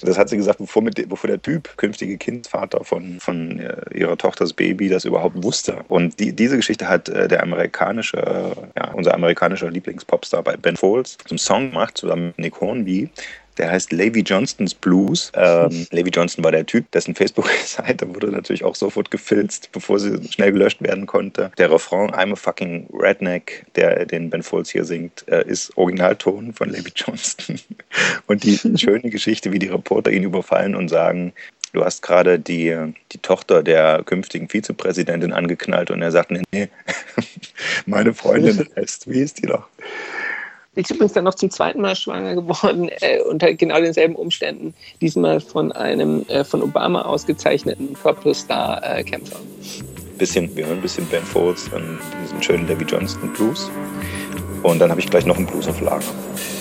das 0.01 0.17
hat 0.17 0.29
sie 0.29 0.37
gesagt, 0.37 0.59
bevor, 0.59 0.81
mit, 0.81 1.07
bevor 1.07 1.27
der 1.29 1.41
Typ, 1.41 1.77
künftige 1.77 2.17
Kindvater 2.17 2.83
von, 2.83 3.19
von 3.19 3.59
äh, 3.59 3.97
ihrer 3.97 4.17
Tochters 4.17 4.53
Baby, 4.53 4.89
das 4.89 5.05
überhaupt 5.05 5.41
wusste. 5.41 5.77
Und 5.87 6.19
die, 6.19 6.33
diese 6.33 6.57
Geschichte 6.57 6.87
hat 6.87 7.09
äh, 7.09 7.27
der 7.27 7.43
amerikanische, 7.43 8.53
ja, 8.75 8.91
unser 8.93 9.13
amerikanischer 9.13 9.69
Lieblingspopstar 9.69 10.43
bei 10.43 10.57
Ben 10.57 10.75
Folds 10.75 11.17
zum 11.25 11.37
Song 11.37 11.69
gemacht, 11.69 11.97
zusammen 11.97 12.27
mit 12.27 12.39
Nick 12.39 12.61
Hornby. 12.61 13.09
Der 13.59 13.69
heißt 13.71 13.91
Levi 13.91 14.21
Johnston's 14.21 14.73
Blues. 14.73 15.31
Ähm, 15.35 15.85
Levi 15.91 16.09
Johnston 16.09 16.43
war 16.43 16.51
der 16.51 16.65
Typ, 16.65 16.89
dessen 16.91 17.13
Facebook-Seite 17.13 18.13
wurde 18.15 18.31
natürlich 18.31 18.63
auch 18.63 18.75
sofort 18.75 19.11
gefilzt, 19.11 19.71
bevor 19.71 19.99
sie 19.99 20.19
schnell 20.31 20.53
gelöscht 20.53 20.81
werden 20.81 21.05
konnte. 21.05 21.51
Der 21.57 21.69
Refrain 21.69 22.09
I'm 22.11 22.31
a 22.31 22.35
fucking 22.35 22.87
redneck, 22.93 23.65
der 23.75 24.05
den 24.05 24.29
Ben 24.29 24.41
Folds 24.41 24.71
hier 24.71 24.85
singt, 24.85 25.27
äh, 25.27 25.45
ist 25.45 25.77
Originalton 25.77 26.53
von 26.53 26.69
Levi 26.69 26.91
Johnston. 26.95 27.59
Und 28.27 28.43
die 28.43 28.57
schöne 28.77 29.09
Geschichte, 29.09 29.51
wie 29.51 29.59
die 29.59 29.67
Reporter 29.67 30.11
ihn 30.11 30.23
überfallen 30.23 30.75
und 30.75 30.87
sagen, 30.87 31.33
Du 31.71 31.85
hast 31.85 32.01
gerade 32.01 32.39
die, 32.39 32.75
die 33.11 33.19
Tochter 33.19 33.61
der 33.61 34.01
künftigen 34.03 34.49
Vizepräsidentin 34.49 35.33
angeknallt 35.33 35.91
und 35.91 36.01
er 36.01 36.11
sagt, 36.11 36.31
nee, 36.31 36.41
nee, 36.51 36.67
meine 37.85 38.15
Freundin 38.15 38.67
heißt, 38.75 39.07
wie 39.07 39.19
ist 39.19 39.43
die 39.43 39.45
noch? 39.45 39.67
Ist 40.79 40.91
übrigens 40.91 41.11
dann 41.11 41.25
noch 41.25 41.35
zum 41.35 41.49
zweiten 41.49 41.81
Mal 41.81 41.93
schwanger 41.93 42.35
geworden, 42.35 42.89
äh, 43.01 43.19
unter 43.21 43.53
genau 43.53 43.81
denselben 43.81 44.15
Umständen. 44.15 44.73
Diesmal 45.01 45.41
von 45.41 45.73
einem 45.73 46.25
äh, 46.29 46.45
von 46.45 46.63
Obama 46.63 47.01
ausgezeichneten 47.01 47.93
Purple-Star-Kämpfer. 48.01 49.39
bisschen, 50.17 50.55
wir 50.55 50.67
hören 50.67 50.77
ein 50.77 50.81
bisschen 50.81 51.05
Ben 51.07 51.23
Folds 51.23 51.69
und 51.73 51.99
diesen 52.23 52.41
schönen 52.41 52.65
Davy 52.65 52.85
Johnston 52.85 53.33
Blues. 53.33 53.69
Und 54.63 54.79
dann 54.79 54.89
habe 54.89 55.01
ich 55.01 55.09
gleich 55.09 55.25
noch 55.25 55.35
einen 55.35 55.47
Blues 55.47 55.67
auf 55.67 55.81
Lager. 55.81 56.05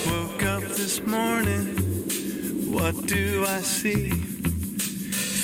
Woke 0.06 0.50
up 0.50 0.62
this 0.74 1.00
morning, 1.06 1.76
what 2.72 2.94
do 3.08 3.44
I 3.44 3.62
see? 3.62 4.10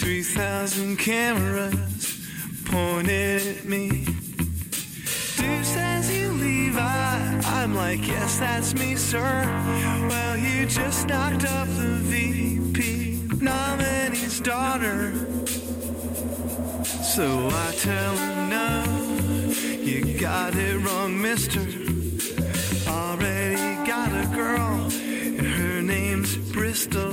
3,000 0.00 0.98
cameras 0.98 1.74
pointed 2.64 3.56
at 3.56 3.64
me. 3.64 4.23
Dude 5.44 5.66
says 5.66 6.10
you 6.16 6.32
leave, 6.32 6.76
I, 6.78 7.40
I'm 7.44 7.74
like, 7.74 8.06
yes, 8.06 8.38
that's 8.38 8.74
me, 8.74 8.96
sir. 8.96 9.20
Well, 10.08 10.36
you 10.38 10.64
just 10.66 11.06
knocked 11.06 11.44
up 11.44 11.68
the 11.68 11.98
VP 12.10 13.28
nominee's 13.40 14.40
daughter. 14.40 15.12
So 17.14 17.48
I 17.50 17.72
tell 17.78 18.16
her, 18.16 18.46
no, 18.48 18.84
you 19.82 20.18
got 20.18 20.54
it 20.56 20.76
wrong, 20.84 21.20
mister. 21.20 21.60
Already 22.90 23.86
got 23.86 24.10
a 24.12 24.26
girl, 24.34 24.88
and 25.38 25.46
her 25.46 25.82
name's 25.82 26.36
Bristol. 26.52 27.12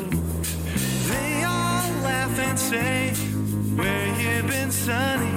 They 1.12 1.44
all 1.44 1.84
laugh 2.08 2.40
and 2.40 2.58
say, 2.58 3.14
Where 3.76 4.08
you 4.22 4.44
been, 4.48 4.72
sonny? 4.72 5.32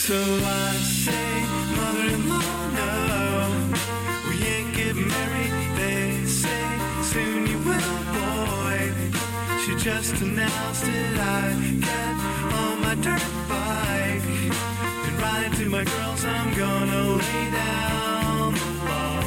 So 0.04 0.14
I 0.14 0.72
say, 1.02 1.30
mother-in-law, 1.76 2.50
no, 2.78 2.90
we 4.28 4.36
ain't 4.54 4.72
getting 4.76 5.08
married. 5.08 5.54
They 5.78 6.26
say 6.26 6.66
soon 7.02 7.46
you 7.46 7.58
will, 7.68 7.98
boy. 8.18 8.92
She 9.62 9.72
just 9.76 10.20
announced 10.20 10.86
it. 10.86 11.18
I 11.18 11.56
get 11.88 12.16
on 12.60 12.74
my 12.84 12.94
dirt 13.06 13.24
bike 13.48 14.28
and 15.06 15.14
ride 15.24 15.52
to 15.58 15.64
my 15.70 15.84
girls. 15.84 16.22
I'm 16.24 16.48
gonna 16.62 17.02
lay 17.22 17.44
down 17.50 18.54
the 18.60 18.68
law. 18.88 19.20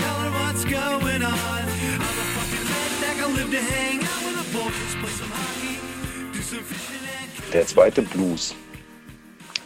Tell 0.00 0.18
her 0.24 0.32
what's 0.38 0.64
going 0.64 1.22
on. 1.22 1.62
I'm 2.04 2.16
a 2.24 2.26
fucking 2.34 2.64
redneck. 2.72 3.16
I 3.22 3.26
live 3.36 3.50
to 3.50 3.60
hang 3.60 4.05
Der 7.52 7.66
zweite 7.66 8.02
Blues, 8.02 8.54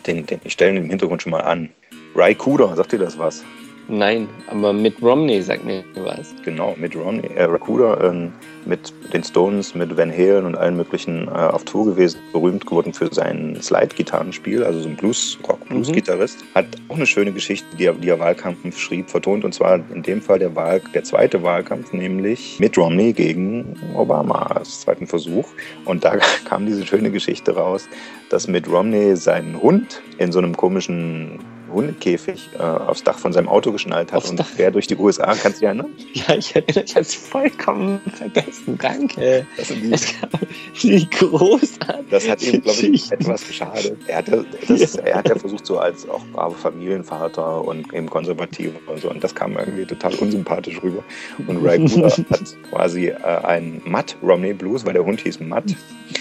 den, 0.07 0.27
den 0.27 0.41
ich 0.45 0.53
stelle 0.53 0.79
im 0.79 0.91
Hintergrund 0.91 1.23
schon 1.23 1.33
mal 1.33 1.41
an. 1.41 1.71
Ry 2.15 2.35
Cooder, 2.35 2.75
sagt 2.77 2.93
dir 2.93 2.99
das 2.99 3.19
was? 3.19 3.43
Nein, 3.93 4.29
aber 4.47 4.73
mit 4.73 5.03
Romney 5.03 5.43
sagt 5.43 5.65
mir 5.65 5.83
was. 5.97 6.33
Genau, 6.45 6.77
mit 6.79 6.95
Ronnie, 6.95 7.27
äh, 7.35 7.43
Rakuda, 7.43 8.01
ähm, 8.09 8.33
mit 8.65 8.93
den 9.13 9.25
Stones, 9.25 9.75
mit 9.75 9.97
Van 9.97 10.13
Halen 10.13 10.45
und 10.47 10.57
allen 10.57 10.77
möglichen 10.77 11.27
äh, 11.27 11.31
auf 11.31 11.65
Tour 11.65 11.87
gewesen, 11.87 12.21
berühmt 12.33 12.65
geworden 12.67 12.95
für 12.95 13.13
sein 13.13 13.59
Slide-Gitarrenspiel, 13.61 14.63
also 14.63 14.81
so 14.81 14.89
ein 14.89 14.95
Blues, 14.95 15.37
Rock-Blues-Gitarrist. 15.49 16.45
Hat 16.55 16.67
auch 16.89 16.95
eine 16.95 17.07
schöne 17.07 17.33
Geschichte, 17.33 17.67
die 17.77 17.87
er, 17.87 17.95
die 17.95 18.11
er 18.11 18.21
Wahlkampf 18.21 18.79
schrieb, 18.79 19.11
vertont, 19.11 19.45
und 19.45 19.55
zwar 19.55 19.81
in 19.93 20.05
dem 20.05 20.23
Fall 20.23 20.39
der, 20.39 20.55
Wahl, 20.55 20.81
der 20.95 21.03
zweite 21.03 21.43
Wahlkampf, 21.43 21.93
nämlich 21.93 22.61
mit 22.61 22.79
Romney 22.79 23.13
gegen 23.13 23.75
Obama 23.97 24.43
als 24.43 24.83
zweiten 24.83 25.09
Versuch. 25.09 25.49
Und 25.85 26.05
da 26.05 26.17
kam 26.45 26.65
diese 26.65 26.87
schöne 26.87 27.11
Geschichte 27.11 27.57
raus, 27.57 27.89
dass 28.29 28.47
mit 28.47 28.71
Romney 28.71 29.17
seinen 29.17 29.61
Hund 29.61 30.01
in 30.19 30.31
so 30.31 30.39
einem 30.39 30.57
komischen 30.57 31.41
Hundekäfig 31.73 32.51
äh, 32.59 32.63
aufs 32.63 33.03
Dach 33.03 33.19
von 33.19 33.33
seinem 33.33 33.49
Auto 33.49 33.73
geschnallt 33.73 34.13
hat 34.13 34.29
und 34.29 34.39
quer 34.57 34.71
durch 34.71 34.87
die 34.87 34.97
USA. 34.97 35.27
Kannst 35.27 35.45
du 35.45 35.51
dich 35.53 35.63
erinnern? 35.63 35.87
Ja, 36.13 36.35
ich 36.35 36.55
erinnere, 36.55 36.85
ich 36.85 36.95
habe 36.95 37.03
es 37.03 37.15
vollkommen 37.15 38.01
vergessen. 38.15 38.79
Danke. 38.81 39.47
Das, 39.57 39.69
die, 39.69 39.91
Das 39.91 40.15
war 40.23 40.41
wie 40.83 41.07
großartig. 41.09 42.07
das 42.11 42.29
hat 42.29 42.43
ihm, 42.43 42.63
glaube 42.63 42.81
ich, 42.81 43.11
etwas 43.13 43.47
geschadet. 43.47 43.97
Er 44.07 44.19
hatte, 44.19 44.45
das, 44.69 44.97
er 44.97 45.17
hat 45.17 45.29
ja 45.29 45.37
versucht, 45.37 45.65
so 45.67 45.79
als 45.79 46.09
auch 46.09 46.25
braver 46.33 46.57
Familienvater 46.57 47.65
und 47.65 47.93
eben 47.95 48.09
konservativ 48.11 48.73
und 48.87 49.01
so. 49.01 49.11
Und 49.11 49.23
das 49.23 49.35
kam 49.35 49.57
irgendwie 49.57 49.87
total 49.87 50.15
unsympathisch 50.15 50.83
rüber. 50.83 51.03
Und 51.47 51.65
Ray 51.65 51.79
Cooder 51.89 52.11
hat 52.11 52.57
quasi 52.71 53.09
äh, 53.09 53.17
einen 53.23 53.81
Matt 53.85 54.17
Romney 54.23 54.53
Blues, 54.53 54.85
weil 54.85 54.95
der 54.95 55.05
Hund 55.05 55.21
hieß 55.21 55.41
Matt, 55.41 55.65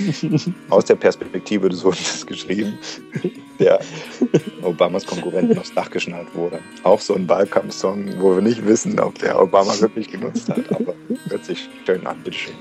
aus 0.69 0.85
der 0.85 0.95
Perspektive 0.95 1.69
des 1.69 1.83
Hundes 1.83 2.25
geschrieben, 2.25 2.77
der 3.59 3.79
Obamas 4.62 5.05
Konkurrenten 5.39 5.60
aufs 5.60 5.73
Dach 5.73 5.89
geschnallt 5.89 6.28
wurde. 6.34 6.60
Auch 6.84 6.99
so 6.99 7.15
ein 7.15 7.28
Wahlkampfsong, 7.28 8.19
wo 8.19 8.36
wir 8.36 8.41
nicht 8.41 8.65
wissen, 8.65 8.99
ob 8.99 9.17
der 9.19 9.41
Obama 9.41 9.80
wirklich 9.80 10.10
genutzt 10.10 10.49
hat, 10.49 10.69
aber 10.71 10.93
hört 11.30 11.45
sich 11.45 11.69
schön 11.86 12.06
an, 12.06 12.17
bitteschön. 12.23 12.56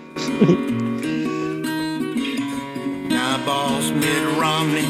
Now, 3.09 3.39
boss 3.45 3.91
Mitt 3.93 4.25
Romney 4.39 4.85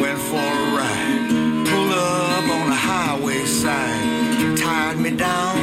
went 0.00 0.18
for 0.18 0.38
a 0.38 0.76
ride. 0.76 1.64
Pulled 1.64 1.92
up 1.92 2.48
on 2.48 2.68
the 2.68 2.76
highway 2.76 3.44
side. 3.44 4.56
Tied 4.56 4.98
me 4.98 5.10
down 5.10 5.58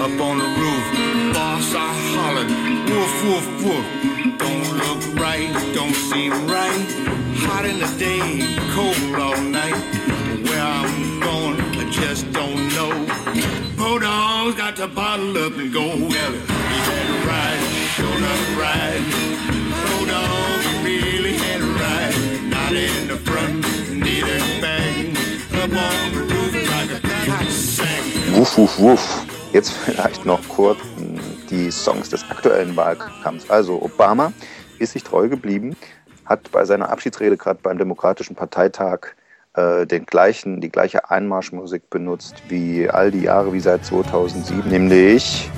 up 0.00 0.20
on 0.20 0.38
the 0.38 0.44
roof. 0.44 1.34
Boss, 1.34 1.74
I 1.74 1.92
hollered, 2.14 2.50
woof, 2.90 3.24
woof, 3.24 3.64
woof. 3.64 3.86
Don't 4.38 4.78
look 4.78 5.20
right, 5.20 5.52
don't 5.74 5.94
seem 5.94 6.32
right. 6.48 6.86
Hot 7.46 7.64
in 7.64 7.78
the 7.78 7.86
day, 7.98 8.56
cold 8.74 9.20
all 9.20 9.40
night. 9.40 10.09
Where 10.50 10.60
I'm 10.60 11.20
going, 11.20 11.60
I 11.78 11.88
just 11.90 12.30
don't 12.32 12.68
know. 12.74 12.90
Podog's 13.76 14.56
got 14.56 14.74
to 14.76 14.88
bottle 14.88 15.38
up 15.38 15.56
and 15.56 15.72
go. 15.72 15.86
Well, 15.86 16.08
he 16.10 16.78
had 16.90 17.06
a 17.08 17.26
ride, 17.26 17.62
sure 17.94 18.16
enough 18.16 18.58
ride. 18.58 19.04
He 20.82 20.98
really 21.00 21.34
had 21.34 21.60
a 21.60 21.64
ride. 21.64 22.16
Not 22.50 22.72
in 22.72 23.06
the 23.06 23.16
front, 23.18 23.62
neither 23.94 24.38
back. 24.60 25.06
Up 25.62 25.70
on 25.70 26.12
the 26.14 26.20
roof 26.34 26.54
like 26.68 26.90
a 26.90 27.00
cotton 27.00 27.50
sack. 27.50 28.02
Wuff, 28.36 28.58
wuff, 28.58 28.78
wuff. 28.80 29.26
Jetzt 29.52 29.72
vielleicht 29.72 30.24
noch 30.24 30.40
kurz 30.48 30.78
mh, 30.96 31.20
die 31.50 31.70
Songs 31.70 32.08
des 32.08 32.28
aktuellen 32.28 32.74
Wahlkampfs. 32.76 33.48
Also 33.50 33.80
Obama 33.80 34.32
ist 34.78 34.94
sich 34.94 35.04
treu 35.04 35.28
geblieben, 35.28 35.76
hat 36.24 36.50
bei 36.50 36.64
seiner 36.64 36.88
Abschiedsrede 36.88 37.36
gerade 37.36 37.60
beim 37.62 37.78
Demokratischen 37.78 38.34
Parteitag 38.34 39.14
den 39.86 40.06
gleichen, 40.06 40.60
die 40.60 40.70
gleiche 40.70 41.10
Einmarschmusik 41.10 41.90
benutzt 41.90 42.42
wie 42.48 42.88
all 42.88 43.10
die 43.10 43.22
Jahre 43.22 43.52
wie 43.52 43.60
seit 43.60 43.84
2007, 43.84 44.68
nämlich 44.70 45.50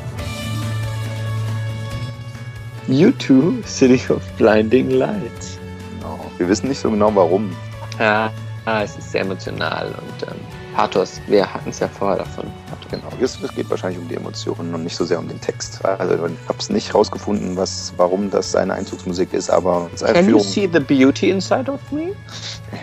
U2, 2.89 3.65
City 3.67 4.13
of 4.13 4.23
Blinding 4.37 4.91
Lights. 4.91 5.59
Genau. 5.99 6.19
Wir 6.39 6.49
wissen 6.49 6.69
nicht 6.69 6.81
so 6.81 6.91
genau 6.91 7.15
warum. 7.15 7.55
Ja, 7.99 8.31
ah, 8.65 8.83
es 8.83 8.97
ist 8.97 9.13
sehr 9.13 9.23
emotional 9.23 9.87
und 9.87 10.29
ähm, 10.29 10.41
Pathos. 10.75 11.21
Wir 11.27 11.53
hatten 11.53 11.71
es 11.71 11.79
ja 11.79 11.89
vorher 11.89 12.19
davon. 12.19 12.45
Genau, 12.91 13.09
es, 13.21 13.41
es, 13.43 13.55
geht 13.55 13.71
wahrscheinlich 13.71 13.99
um 13.99 14.09
die 14.09 14.17
Emotionen 14.17 14.75
und 14.75 14.85
nicht 14.85 14.97
so 14.97 15.05
sehr 15.05 15.19
um 15.19 15.27
den 15.27 15.41
Text. 15.41 15.83
Also 15.85 16.15
ich 16.15 16.21
habe 16.21 16.59
es 16.59 16.69
nicht 16.69 16.95
rausgefunden, 16.95 17.57
was, 17.57 17.93
warum 17.97 18.31
das 18.31 18.53
seine 18.53 18.75
Einzugsmusik 18.75 19.33
ist, 19.33 19.51
aber 19.51 19.89
Can 19.99 20.29
you 20.29 20.39
see 20.39 20.69
the 20.71 20.81
beauty 20.81 21.31
inside 21.31 21.71
of 21.71 21.81
me? 21.91 22.13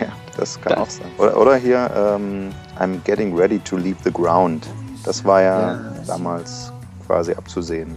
Ja, 0.00 0.08
das 0.36 0.60
kann 0.60 0.74
das. 0.74 0.78
auch 0.78 0.90
sein. 0.90 1.06
Oder, 1.18 1.36
oder 1.36 1.56
hier 1.56 2.16
um, 2.16 2.50
I'm 2.78 3.00
getting 3.04 3.36
ready 3.36 3.58
to 3.60 3.76
leave 3.76 3.96
the 4.02 4.12
ground. 4.12 4.66
Das 5.04 5.24
war 5.24 5.42
ja, 5.42 5.72
ja. 5.72 5.80
damals 6.06 6.72
quasi 7.06 7.32
abzusehen. 7.32 7.96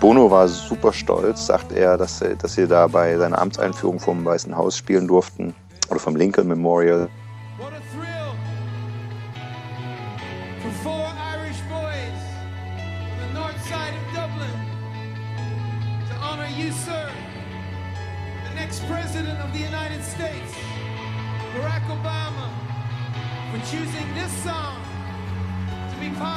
Bono 0.00 0.30
war 0.30 0.48
super 0.48 0.92
stolz, 0.92 1.46
sagt 1.46 1.72
er, 1.72 1.96
dass, 1.96 2.22
dass 2.38 2.54
sie 2.54 2.66
da 2.66 2.86
bei 2.86 3.16
seiner 3.16 3.38
Amtseinführung 3.38 4.00
vom 4.00 4.24
Weißen 4.24 4.56
Haus 4.56 4.76
spielen 4.76 5.08
durften 5.08 5.54
oder 5.88 6.00
vom 6.00 6.16
Lincoln 6.16 6.48
Memorial. 6.48 7.08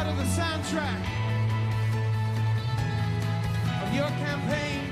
Part 0.07 0.19
of 0.19 0.25
the 0.25 0.41
soundtrack 0.41 1.03
of 3.83 3.93
your 3.93 4.07
campaign 4.07 4.86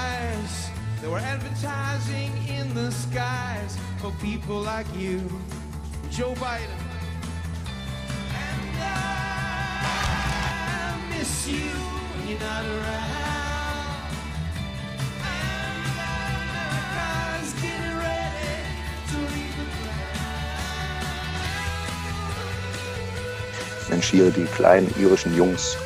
eyes. 0.00 0.70
They 1.00 1.08
were 1.08 1.24
advertising 1.34 2.32
in 2.58 2.74
the 2.74 2.90
skies 2.90 3.78
for 4.00 4.12
people 4.20 4.60
like 4.60 4.86
you, 4.96 5.20
Joe 6.10 6.34
Biden. 6.34 6.80
And 8.44 8.78
I 8.82 8.92
miss 11.10 11.46
you 11.48 11.70
when 12.10 12.28
you're 12.28 12.40
not 12.40 12.64
around. 12.64 14.10
And 15.24 15.84
America's 16.84 17.52
getting 17.62 17.96
ready 17.96 18.54
to 19.10 19.16
leave 19.32 19.56
the 19.56 19.66
Mensch, 23.90 24.10
hier 24.10 24.30
die 24.30 24.48
kleinen 24.56 24.88
irischen 24.98 25.34
Jungs. 25.36 25.76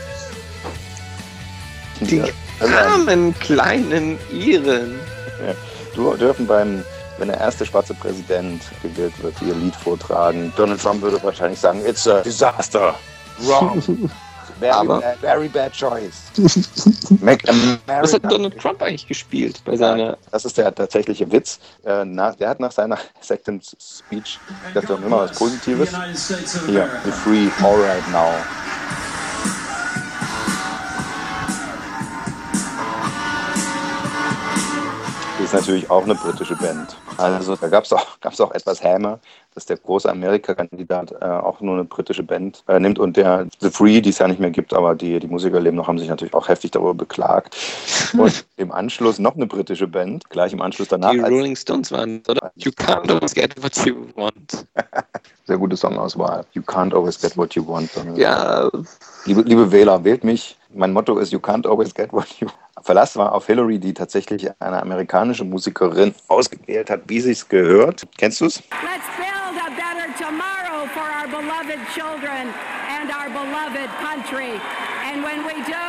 Die 2.00 2.22
armen 2.60 3.34
kleinen 3.38 4.18
Iren. 4.32 4.98
Ja, 5.46 5.54
du 5.94 6.14
dürfen 6.16 6.46
beim, 6.46 6.82
wenn 7.18 7.28
der 7.28 7.38
erste 7.38 7.66
schwarze 7.66 7.94
Präsident 7.94 8.62
gewählt 8.82 9.14
wird, 9.22 9.34
ihr 9.42 9.54
Lied 9.54 9.76
vortragen. 9.76 10.52
Donald 10.56 10.80
Trump 10.80 11.02
würde 11.02 11.22
wahrscheinlich 11.22 11.58
sagen, 11.60 11.80
it's 11.86 12.06
a 12.06 12.20
disaster. 12.22 12.94
Wrong. 13.40 13.82
Very, 14.60 14.72
Aber- 14.72 15.00
bad, 15.00 15.16
very 15.18 15.48
bad 15.48 15.72
choice. 15.72 16.30
Was 18.00 18.14
hat 18.14 18.30
Donald 18.30 18.56
Trump 18.58 18.80
eigentlich 18.82 19.08
gespielt 19.08 19.60
bei 19.64 19.76
seiner. 19.76 20.16
Das 20.30 20.44
ist 20.44 20.56
der 20.56 20.72
tatsächliche 20.72 21.30
Witz. 21.32 21.58
Äh, 21.84 22.04
nach, 22.04 22.36
der 22.36 22.50
hat 22.50 22.60
nach 22.60 22.70
seiner 22.70 22.96
Acceptance 23.18 23.76
Speech, 23.80 24.38
das 24.72 24.84
immer 24.84 25.18
was 25.18 25.32
Positives. 25.36 25.90
Hier, 26.66 26.88
the 27.04 27.10
free, 27.10 27.48
all 27.64 27.80
right 27.80 28.08
now. 28.12 28.32
Natürlich 35.54 35.90
auch 35.90 36.04
eine 36.04 36.14
britische 36.14 36.56
Band. 36.56 36.96
Also 37.16 37.56
da 37.56 37.68
gab 37.68 37.84
es 37.84 37.92
auch, 37.92 38.06
gab's 38.20 38.40
auch 38.40 38.52
etwas 38.52 38.82
Häme, 38.82 39.18
dass 39.54 39.66
der 39.66 39.76
große 39.76 40.10
Amerika-Kandidat 40.10 41.12
äh, 41.12 41.24
auch 41.24 41.60
nur 41.60 41.74
eine 41.74 41.84
britische 41.84 42.22
Band 42.22 42.64
äh, 42.68 42.78
nimmt 42.78 42.98
und 42.98 43.16
der 43.16 43.46
The 43.60 43.70
Free, 43.70 44.00
die 44.00 44.10
es 44.10 44.18
ja 44.18 44.28
nicht 44.28 44.40
mehr 44.40 44.50
gibt, 44.50 44.74
aber 44.74 44.94
die, 44.94 45.18
die 45.20 45.26
Musiker 45.26 45.60
leben 45.60 45.76
noch, 45.76 45.88
haben 45.88 45.98
sich 45.98 46.08
natürlich 46.08 46.34
auch 46.34 46.48
heftig 46.48 46.72
darüber 46.72 46.94
beklagt. 46.94 47.56
Und 48.14 48.44
im 48.56 48.70
Anschluss 48.70 49.18
noch 49.18 49.34
eine 49.34 49.46
britische 49.46 49.88
Band, 49.88 50.30
gleich 50.30 50.52
im 50.52 50.60
Anschluss 50.60 50.88
danach. 50.88 51.10
Die 51.10 51.18
Rolling 51.18 51.56
Stones 51.56 51.90
waren, 51.90 52.22
oder? 52.28 52.52
You 52.54 52.70
can't 52.70 53.10
always 53.10 53.34
get 53.34 53.60
what 53.62 53.76
you 53.84 54.06
want. 54.14 54.66
Sehr 55.46 55.58
gute 55.58 55.76
Songauswahl. 55.76 56.44
You 56.52 56.62
can't 56.62 56.94
always 56.94 57.20
get 57.20 57.36
what 57.36 57.54
you 57.54 57.66
want. 57.66 57.90
Ja. 58.16 58.70
Liebe, 59.24 59.42
liebe 59.42 59.72
Wähler, 59.72 60.04
wählt 60.04 60.22
mich. 60.24 60.56
Mein 60.72 60.92
Motto 60.92 61.18
ist 61.18 61.32
You 61.32 61.38
can't 61.38 61.66
always 61.66 61.92
get 61.92 62.12
what 62.12 62.28
you 62.40 62.46
want. 62.46 62.63
Verlass 62.84 63.16
war 63.16 63.32
auf 63.32 63.46
Hillary, 63.46 63.78
die 63.78 63.94
tatsächlich 63.94 64.46
eine 64.60 64.82
amerikanische 64.82 65.42
Musikerin 65.42 66.14
ausgewählt 66.28 66.90
hat, 66.90 67.00
wie 67.06 67.18
sie 67.18 67.32
es 67.32 67.48
gehört. 67.48 68.06
Kennst 68.18 68.42
du 68.42 68.44
es? 68.44 68.62
Let's 68.84 69.08
build 69.16 69.56
a 69.56 69.70
better 69.72 70.12
tomorrow 70.20 70.84
for 70.92 71.08
our 71.08 71.26
beloved 71.26 71.80
children 71.94 72.52
and 72.92 73.08
our 73.10 73.30
beloved 73.32 73.88
country. 74.04 74.60
And 75.08 75.24
when 75.24 75.46
we 75.46 75.64
do, 75.64 75.88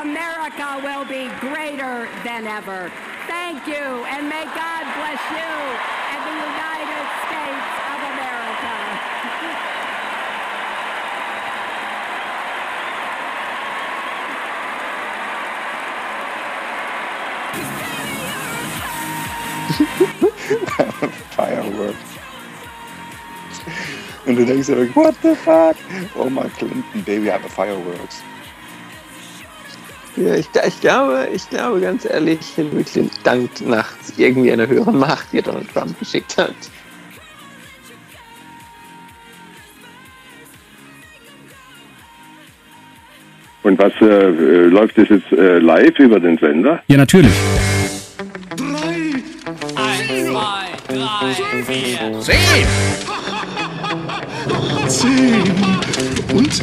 America 0.00 0.78
will 0.86 1.04
be 1.04 1.26
greater 1.40 2.06
than 2.22 2.46
ever. 2.46 2.92
Thank 3.26 3.66
you, 3.66 4.06
and 4.06 4.28
may 4.28 4.44
God 4.54 4.82
bless 4.94 5.22
you 5.34 5.52
and 6.14 6.20
the 6.22 6.36
United 6.38 7.04
States 7.26 7.70
of 7.90 7.98
America. 8.14 8.74
Fireworks. 21.36 21.96
Und 24.26 24.36
du 24.36 24.44
denkst 24.44 24.68
dir, 24.68 24.94
what 24.94 25.14
the 25.22 25.34
fuck? 25.34 25.76
Oh 26.16 26.30
my 26.30 26.48
Clinton, 26.56 27.02
baby, 27.04 27.28
have 27.28 27.44
a 27.44 27.48
fireworks. 27.48 28.22
Ja, 30.16 30.34
ich, 30.34 30.46
ich, 30.66 30.80
glaube, 30.80 31.28
ich 31.32 31.48
glaube 31.48 31.80
ganz 31.80 32.04
ehrlich, 32.04 32.40
Hillary 32.54 32.84
Clinton 32.84 33.18
dankt 33.24 33.66
nachts 33.66 34.12
irgendwie 34.18 34.52
einer 34.52 34.66
höheren 34.66 34.98
Macht, 34.98 35.32
die 35.32 35.40
Donald 35.40 35.72
Trump 35.72 35.98
geschickt 35.98 36.36
hat. 36.36 36.54
Und 43.62 43.78
was 43.78 43.92
äh, 44.00 44.04
äh, 44.04 44.66
läuft 44.66 44.98
das 44.98 45.08
jetzt 45.08 45.32
äh, 45.32 45.58
live 45.58 45.98
über 45.98 46.20
den 46.20 46.36
Sender? 46.36 46.82
Ja, 46.88 46.96
natürlich. 46.96 47.32
Zwei, 50.12 50.66
drei, 50.88 51.62
vier. 51.64 52.20
Zehn. 52.20 52.66
Zehn. 54.86 55.42
Und 56.36 56.62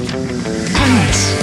eins. 0.78 1.40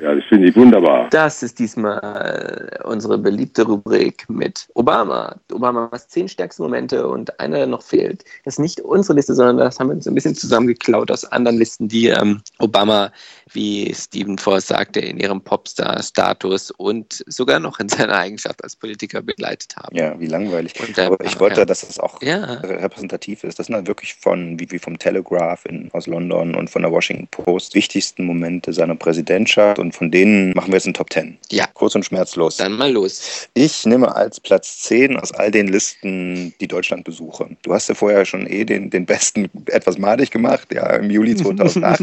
Ja, 0.00 0.14
das 0.14 0.24
finde 0.28 0.48
ich 0.48 0.56
wunderbar. 0.56 1.08
Das 1.10 1.42
ist 1.42 1.58
diesmal 1.58 1.98
äh, 2.00 2.84
unsere 2.84 3.18
beliebte 3.18 3.64
Rubrik 3.64 4.24
mit 4.28 4.68
Obama. 4.74 5.34
Obamas 5.52 6.06
zehn 6.08 6.28
stärksten 6.28 6.62
Momente 6.62 7.08
und 7.08 7.38
einer, 7.40 7.58
der 7.58 7.66
noch 7.66 7.82
fehlt. 7.82 8.24
Das 8.44 8.54
ist 8.54 8.58
nicht 8.60 8.80
unsere 8.80 9.14
Liste, 9.14 9.34
sondern 9.34 9.58
das 9.58 9.80
haben 9.80 9.88
wir 9.88 9.96
uns 9.96 10.06
ein 10.06 10.14
bisschen 10.14 10.36
zusammengeklaut 10.36 11.10
aus 11.10 11.24
anderen 11.24 11.58
Listen, 11.58 11.88
die 11.88 12.06
ähm, 12.08 12.40
Obama 12.60 13.10
wie 13.54 13.92
Stephen 13.94 14.38
Force 14.38 14.66
sagte, 14.68 15.00
in 15.00 15.18
ihrem 15.18 15.40
Popstar-Status 15.40 16.70
und 16.72 17.22
sogar 17.26 17.60
noch 17.60 17.78
in 17.80 17.88
seiner 17.88 18.16
Eigenschaft 18.16 18.62
als 18.64 18.76
Politiker 18.76 19.22
begleitet 19.22 19.74
haben. 19.76 19.96
Ja, 19.96 20.18
wie 20.18 20.26
langweilig. 20.26 20.74
Und 20.80 20.98
Aber 20.98 21.22
ich 21.24 21.38
wollte, 21.40 21.60
ja. 21.60 21.64
dass 21.64 21.82
es 21.82 21.98
auch 21.98 22.20
Ja. 22.22 22.38
repräsentativ 22.62 23.44
ist. 23.44 23.58
Das 23.58 23.66
sind 23.66 23.74
halt 23.76 23.86
wirklich 23.86 24.14
von, 24.14 24.58
wie, 24.58 24.70
wie 24.70 24.78
vom 24.78 24.98
Telegraph 24.98 25.64
in, 25.66 25.90
aus 25.92 26.06
London 26.06 26.54
und 26.54 26.70
von 26.70 26.82
der 26.82 26.90
Washington 26.90 27.28
Post, 27.30 27.74
wichtigsten 27.74 28.24
Momente 28.24 28.72
seiner 28.72 28.94
Präsidentschaft 28.94 29.78
und 29.78 29.94
von 29.94 30.10
denen 30.10 30.52
machen 30.54 30.68
wir 30.68 30.74
jetzt 30.76 30.86
einen 30.86 30.94
Top 30.94 31.12
10. 31.12 31.38
Ja. 31.50 31.66
Kurz 31.74 31.94
und 31.94 32.04
schmerzlos. 32.04 32.56
Dann 32.56 32.72
mal 32.72 32.90
los. 32.92 33.48
Ich 33.54 33.84
nehme 33.86 34.14
als 34.14 34.40
Platz 34.40 34.80
10 34.82 35.16
aus 35.16 35.32
all 35.32 35.50
den 35.50 35.68
Listen 35.68 36.54
die 36.60 36.68
Deutschlandbesuche. 36.68 37.48
Du 37.62 37.72
hast 37.74 37.88
ja 37.88 37.94
vorher 37.94 38.24
schon 38.24 38.46
eh 38.46 38.64
den, 38.64 38.90
den 38.90 39.06
besten 39.06 39.48
etwas 39.66 39.98
madig 39.98 40.30
gemacht, 40.30 40.68
ja, 40.72 40.86
im 40.96 41.10
Juli 41.10 41.34
2008. 41.42 42.00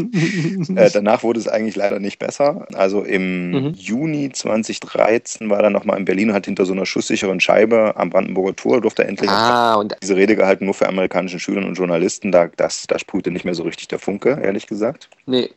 äh, 0.76 0.90
danach 0.92 1.22
wurde 1.22 1.39
es 1.40 1.48
eigentlich 1.48 1.76
leider 1.76 1.98
nicht 1.98 2.18
besser. 2.18 2.66
Also 2.74 3.02
im 3.02 3.50
Mhm. 3.50 3.72
Juni 3.74 4.30
2013 4.32 5.50
war 5.50 5.60
er 5.60 5.70
nochmal 5.70 5.98
in 5.98 6.04
Berlin 6.04 6.30
und 6.30 6.34
hat 6.34 6.46
hinter 6.46 6.64
so 6.66 6.72
einer 6.72 6.86
schusssicheren 6.86 7.40
Scheibe 7.40 7.94
am 7.96 8.10
Brandenburger 8.10 8.54
Tor, 8.56 8.80
durfte 8.80 9.02
er 9.02 9.08
endlich 9.08 9.30
Ah, 9.30 9.74
und 9.74 9.96
diese 10.02 10.16
Rede 10.16 10.36
gehalten, 10.36 10.64
nur 10.66 10.74
für 10.74 10.88
amerikanische 10.88 11.38
Schüler 11.40 11.66
und 11.66 11.74
Journalisten. 11.74 12.30
Da, 12.32 12.48
das, 12.56 12.86
da 12.86 12.98
sprühte 12.98 13.30
nicht 13.30 13.44
mehr 13.44 13.54
so 13.54 13.62
richtig 13.64 13.88
der 13.88 13.98
Funke, 13.98 14.38
ehrlich 14.42 14.66
gesagt. 14.66 15.08
nee, 15.26 15.50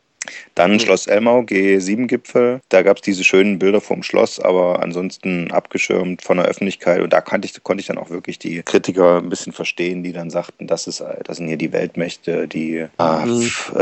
Dann 0.56 0.80
Schloss 0.80 1.08
Elmau, 1.08 1.42
G7-Gipfel. 1.42 2.62
Da 2.70 2.82
gab 2.82 2.98
es 2.98 3.02
diese 3.02 3.24
schönen 3.24 3.60
Bilder 3.60 3.82
vom 3.82 4.04
Schloss, 4.04 4.40
aber 4.40 4.82
ansonsten 4.82 5.52
abgeschirmt 5.52 6.22
von 6.22 6.38
der 6.38 6.46
Öffentlichkeit. 6.46 7.02
Und 7.02 7.12
da 7.14 7.22
konnte 7.22 7.48
ich, 7.48 7.64
konnte 7.64 7.82
ich 7.82 7.88
dann 7.88 7.98
auch 7.98 8.10
wirklich 8.10 8.40
die 8.40 8.62
Kritiker 8.64 9.18
ein 9.18 9.30
bisschen 9.30 9.54
verstehen, 9.54 10.04
die 10.04 10.14
dann 10.14 10.30
sagten, 10.30 10.68
das, 10.68 10.88
ist, 10.88 11.04
das 11.24 11.38
sind 11.38 11.48
hier 11.48 11.58
die 11.58 11.72
Weltmächte, 11.72 12.48
die 12.48 12.86
ah, 12.98 13.24
Mhm. 13.26 13.42
pf, 13.42 13.76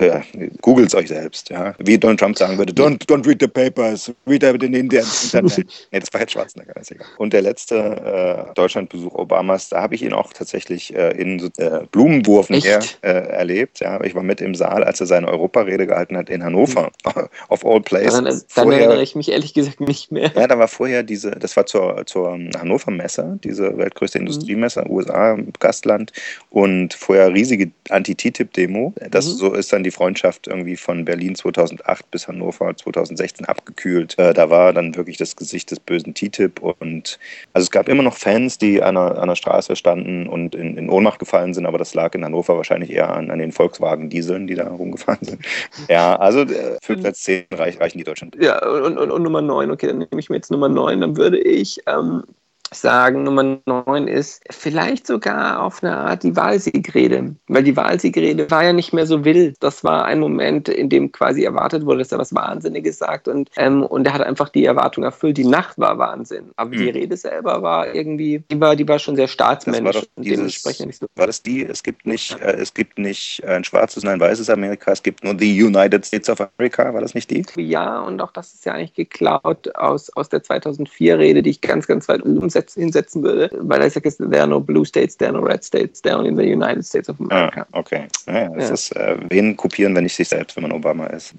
äh, 0.00 0.20
googelt 0.60 0.94
euch 0.94 1.08
selbst. 1.08 1.50
Ja? 1.50 1.74
Wie 1.78 1.98
Donald 1.98 2.20
Trump 2.20 2.38
sagen 2.38 2.58
würde, 2.58 2.72
don't, 2.72 3.04
don't 3.06 3.26
read 3.26 3.38
the 3.40 3.48
papers, 3.48 4.12
read 4.26 4.42
it 4.42 4.62
in 4.62 4.74
India. 4.74 5.02
Internet. 5.22 5.56
nee, 5.92 6.00
das 6.00 6.12
war 6.12 6.20
jetzt 6.20 6.32
Schwarzenegger, 6.32 6.76
ist 6.80 6.90
egal. 6.90 7.06
Und 7.18 7.32
der 7.32 7.42
letzte 7.42 8.48
äh, 8.50 8.54
Deutschlandbesuch 8.54 9.14
Obamas, 9.14 9.68
da 9.70 9.82
habe 9.82 9.94
ich 9.94 10.02
ihn 10.02 10.12
auch 10.12 10.32
tatsächlich 10.32 10.94
äh, 10.94 11.10
in 11.20 11.38
so, 11.38 11.48
äh, 11.58 11.86
Blumenwurf 11.90 12.50
Echt? 12.50 12.66
her 12.66 12.80
äh, 13.02 13.08
erlebt. 13.28 13.80
Ja, 13.80 14.02
ich 14.02 14.14
war 14.14 14.22
mit 14.22 14.40
im 14.40 14.54
Saal, 14.54 14.84
als 14.84 15.00
er 15.00 15.06
seine 15.06 15.28
Europarede 15.28 15.77
gehalten 15.86 16.16
hat 16.16 16.30
in 16.30 16.42
Hannover, 16.42 16.90
of 17.48 17.64
all 17.64 17.80
places. 17.80 18.10
daran, 18.12 18.24
dann 18.24 18.42
Vorher- 18.48 18.80
erinnere 18.80 19.02
ich 19.02 19.14
mich 19.14 19.30
ehrlich 19.30 19.54
gesagt 19.54 19.80
nicht 19.80 20.10
mehr. 20.12 20.32
ja, 20.34 20.46
da 20.46 20.58
war 20.58 20.68
vorher 20.68 21.02
diese, 21.02 21.30
das 21.32 21.56
war 21.56 21.66
zur, 21.66 22.04
zur 22.06 22.38
Hannover 22.58 22.90
Messe, 22.90 23.38
diese 23.44 23.70
Mhm. 23.70 23.78
weltgrößte 23.78 24.18
Industriemesse, 24.18 24.84
USA, 24.88 25.36
Gastland, 25.60 26.12
und 26.50 26.94
vorher 26.94 27.32
riesige 27.32 27.70
Anti-TTIP-Demo. 27.90 28.94
Das 29.10 29.26
Mhm. 29.26 29.30
so 29.32 29.52
ist 29.54 29.72
dann 29.72 29.82
die 29.84 29.90
Freundschaft 29.90 30.46
irgendwie 30.46 30.76
von 30.76 31.04
Berlin 31.04 31.34
2008 31.34 32.10
bis 32.10 32.28
Hannover 32.28 32.76
2016 32.76 33.46
abgekühlt. 33.46 34.18
Äh, 34.18 34.34
da 34.34 34.50
war 34.50 34.72
dann 34.72 34.94
wirklich 34.96 35.16
das 35.16 35.36
Gesicht 35.36 35.70
des 35.70 35.80
bösen 35.80 36.14
TTIP 36.14 36.60
und 36.60 37.18
also 37.52 37.64
es 37.64 37.70
gab 37.70 37.88
immer 37.88 38.02
noch 38.02 38.16
Fans, 38.16 38.58
die 38.58 38.82
an 38.82 38.94
der, 38.94 39.18
an 39.18 39.28
der 39.28 39.36
Straße 39.36 39.76
standen 39.76 40.26
und 40.26 40.54
in, 40.54 40.76
in 40.76 40.90
Ohnmacht 40.90 41.18
gefallen 41.18 41.54
sind, 41.54 41.66
aber 41.66 41.78
das 41.78 41.94
lag 41.94 42.14
in 42.14 42.24
Hannover 42.24 42.56
wahrscheinlich 42.56 42.90
eher 42.90 43.10
an, 43.10 43.30
an 43.30 43.38
den 43.38 43.52
Volkswagen-Dieseln, 43.52 44.46
die 44.46 44.54
da 44.54 44.68
rumgefahren 44.68 45.18
sind. 45.22 45.40
Ja, 45.88 46.16
also 46.16 46.40
äh, 46.40 46.78
für 46.82 46.96
Platz 46.96 47.22
10 47.22 47.46
reich, 47.52 47.80
reichen 47.80 47.98
die 47.98 48.04
Deutschland. 48.04 48.36
Ja, 48.40 48.64
und, 48.66 48.98
und, 48.98 49.10
und 49.10 49.22
Nummer 49.22 49.42
9, 49.42 49.70
okay, 49.70 49.88
dann 49.88 49.98
nehme 49.98 50.18
ich 50.18 50.28
mir 50.28 50.36
jetzt 50.36 50.50
Nummer 50.50 50.68
9, 50.68 51.00
dann 51.00 51.16
würde 51.16 51.38
ich 51.38 51.80
ähm, 51.86 52.24
sagen, 52.72 53.22
Nummer 53.24 53.58
9 53.66 54.08
ist 54.08 54.42
vielleicht 54.50 55.06
sogar 55.06 55.62
auf 55.62 55.82
eine 55.82 55.96
Art 55.96 56.22
die 56.22 56.36
Wahlsiegrede. 56.36 57.34
Weil 57.48 57.62
die 57.64 57.76
Wahlsiegrede 57.76 58.50
war 58.50 58.64
ja 58.64 58.72
nicht 58.72 58.92
mehr 58.92 59.06
so 59.06 59.24
wild. 59.24 59.56
Das 59.60 59.84
war 59.84 60.04
ein 60.04 60.20
Moment, 60.20 60.68
in 60.68 60.88
dem 60.88 61.12
quasi 61.12 61.44
erwartet 61.44 61.84
wurde, 61.86 61.98
dass 62.00 62.12
er 62.12 62.18
was 62.18 62.34
Wahnsinniges 62.34 62.98
sagt 62.98 63.28
und, 63.28 63.50
ähm, 63.56 63.82
und 63.82 64.06
er 64.06 64.14
hat 64.14 64.22
einfach 64.22 64.48
die 64.50 64.64
Erwartung 64.64 65.04
erfüllt. 65.04 65.36
Die 65.38 65.44
Nacht 65.44 65.78
war 65.78 65.98
Wahnsinn. 65.98 66.50
Aber 66.56 66.70
die 66.76 66.86
Hm. 66.86 66.92
Rede 66.92 67.16
selber 67.16 67.62
war 67.62 67.94
irgendwie, 67.94 68.42
die 68.50 68.60
war, 68.60 68.76
die 68.76 68.86
war 68.88 68.98
schon 68.98 69.16
sehr 69.16 69.28
Das 69.64 69.86
war 69.86 69.92
staatsmännisch 69.92 69.92
doch 69.92 70.06
und 70.16 70.24
dieses, 70.24 70.62
so. 70.62 71.06
war 71.16 71.26
das 71.26 71.42
die, 71.42 71.64
es 71.64 71.82
gibt 71.82 72.06
nicht, 72.06 72.38
äh, 72.40 72.52
es 72.56 72.74
gibt 72.74 72.98
nicht 72.98 73.42
ein 73.44 73.64
schwarzes 73.64 74.02
und 74.04 74.10
ein 74.10 74.20
weißes 74.20 74.50
Amerika, 74.50 74.92
es 74.92 75.02
gibt 75.02 75.24
nur 75.24 75.34
the 75.38 75.62
United 75.62 76.04
States 76.04 76.28
of 76.28 76.40
America, 76.40 76.92
war 76.92 77.00
das 77.00 77.14
nicht 77.14 77.30
die? 77.30 77.46
Ja, 77.56 78.00
und 78.00 78.20
auch 78.20 78.32
das 78.32 78.54
ist 78.54 78.64
ja 78.66 78.72
eigentlich 78.74 78.94
geklaut 78.94 79.74
aus, 79.76 80.10
aus 80.10 80.28
der 80.28 80.42
2004-Rede, 80.42 81.42
die 81.42 81.50
ich 81.50 81.60
ganz, 81.60 81.86
ganz 81.86 82.08
weit 82.08 82.22
setz, 82.24 82.57
hinsetzen 82.74 83.22
würde, 83.22 83.50
weil 83.60 83.80
er 83.82 83.90
sagt, 83.90 84.04
there 84.18 84.40
are 84.40 84.46
no 84.48 84.60
blue 84.60 84.84
states, 84.84 85.16
there 85.16 85.30
are 85.30 85.38
no 85.40 85.44
red 85.46 85.62
states, 85.64 86.00
there 86.02 86.14
are 86.14 86.22
only 86.24 86.34
the 86.34 86.52
United 86.52 86.84
States 86.84 87.08
of 87.08 87.18
America. 87.20 87.66
Ah, 87.72 87.78
okay. 87.78 88.06
Naja, 88.26 88.48
das 88.50 88.68
Ja. 88.68 88.74
ist, 88.74 88.96
äh, 88.96 89.16
wen 89.30 89.56
kopieren, 89.56 89.94
wenn 89.94 90.04
nicht 90.04 90.16
sich 90.16 90.28
selbst, 90.28 90.56
wenn 90.56 90.62
man 90.62 90.72
Obama 90.72 91.06
ist? 91.06 91.34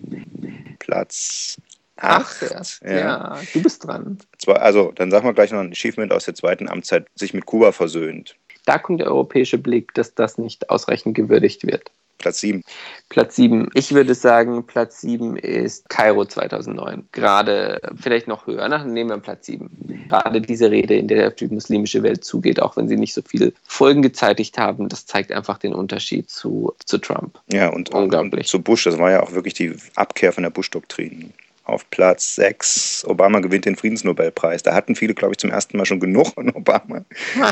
Platz 0.79 1.57
Ach, 1.97 2.29
8. 2.41 2.81
ja. 2.85 2.89
ja, 2.97 3.39
du 3.53 3.61
bist 3.61 3.85
dran. 3.85 4.17
Also, 4.47 4.91
dann 4.95 5.11
sagen 5.11 5.25
wir 5.25 5.33
gleich 5.33 5.51
noch 5.51 5.59
ein 5.59 5.71
Achievement 5.71 6.13
aus 6.13 6.25
der 6.25 6.35
zweiten 6.35 6.69
Amtszeit, 6.69 7.05
sich 7.15 7.33
mit 7.33 7.45
Kuba 7.45 7.71
versöhnt. 7.71 8.35
Da 8.65 8.77
kommt 8.77 9.01
der 9.01 9.07
europäische 9.07 9.57
Blick, 9.57 9.93
dass 9.95 10.13
das 10.15 10.37
nicht 10.37 10.69
ausreichend 10.69 11.15
gewürdigt 11.15 11.65
wird. 11.65 11.91
Platz 12.19 12.41
7. 12.41 12.63
Platz 13.09 13.35
7. 13.37 13.69
Ich 13.73 13.91
würde 13.93 14.13
sagen, 14.13 14.65
Platz 14.67 15.01
7 15.01 15.35
ist 15.37 15.89
Kairo 15.89 16.25
2009. 16.25 17.07
Gerade 17.11 17.81
äh, 17.81 17.89
vielleicht 17.99 18.27
noch 18.27 18.45
höher. 18.45 18.67
Na, 18.69 18.77
dann 18.77 18.93
nehmen 18.93 19.09
wir 19.09 19.17
Platz 19.17 19.47
7. 19.47 20.07
Gerade 20.09 20.41
diese 20.41 20.69
Rede, 20.69 20.95
in 20.95 21.07
der 21.07 21.31
die 21.31 21.47
muslimische 21.47 22.03
Welt 22.03 22.23
zugeht, 22.23 22.61
auch 22.61 22.77
wenn 22.77 22.87
sie 22.87 22.97
nicht 22.97 23.13
so 23.13 23.21
viele 23.21 23.53
Folgen 23.63 24.01
gezeitigt 24.01 24.57
haben, 24.57 24.89
das 24.89 25.05
zeigt 25.05 25.31
einfach 25.31 25.57
den 25.57 25.73
Unterschied 25.73 26.29
zu, 26.29 26.73
zu 26.85 26.99
Trump. 26.99 27.39
Ja, 27.51 27.69
und, 27.69 27.89
Unglaublich. 27.93 28.41
und 28.41 28.47
zu 28.47 28.61
Bush, 28.61 28.83
das 28.83 28.99
war 28.99 29.11
ja 29.11 29.23
auch 29.23 29.31
wirklich 29.31 29.55
die 29.55 29.75
Abkehr 29.95 30.31
von 30.31 30.43
der 30.43 30.51
Bush-Doktrin. 30.51 31.33
Auf 31.69 31.87
Platz 31.91 32.35
6, 32.35 33.05
Obama 33.07 33.39
gewinnt 33.41 33.65
den 33.65 33.75
Friedensnobelpreis. 33.75 34.63
Da 34.63 34.73
hatten 34.73 34.95
viele, 34.95 35.13
glaube 35.13 35.33
ich, 35.33 35.37
zum 35.37 35.51
ersten 35.51 35.77
Mal 35.77 35.85
schon 35.85 35.99
genug 35.99 36.33
von 36.33 36.49
Obama. 36.49 37.05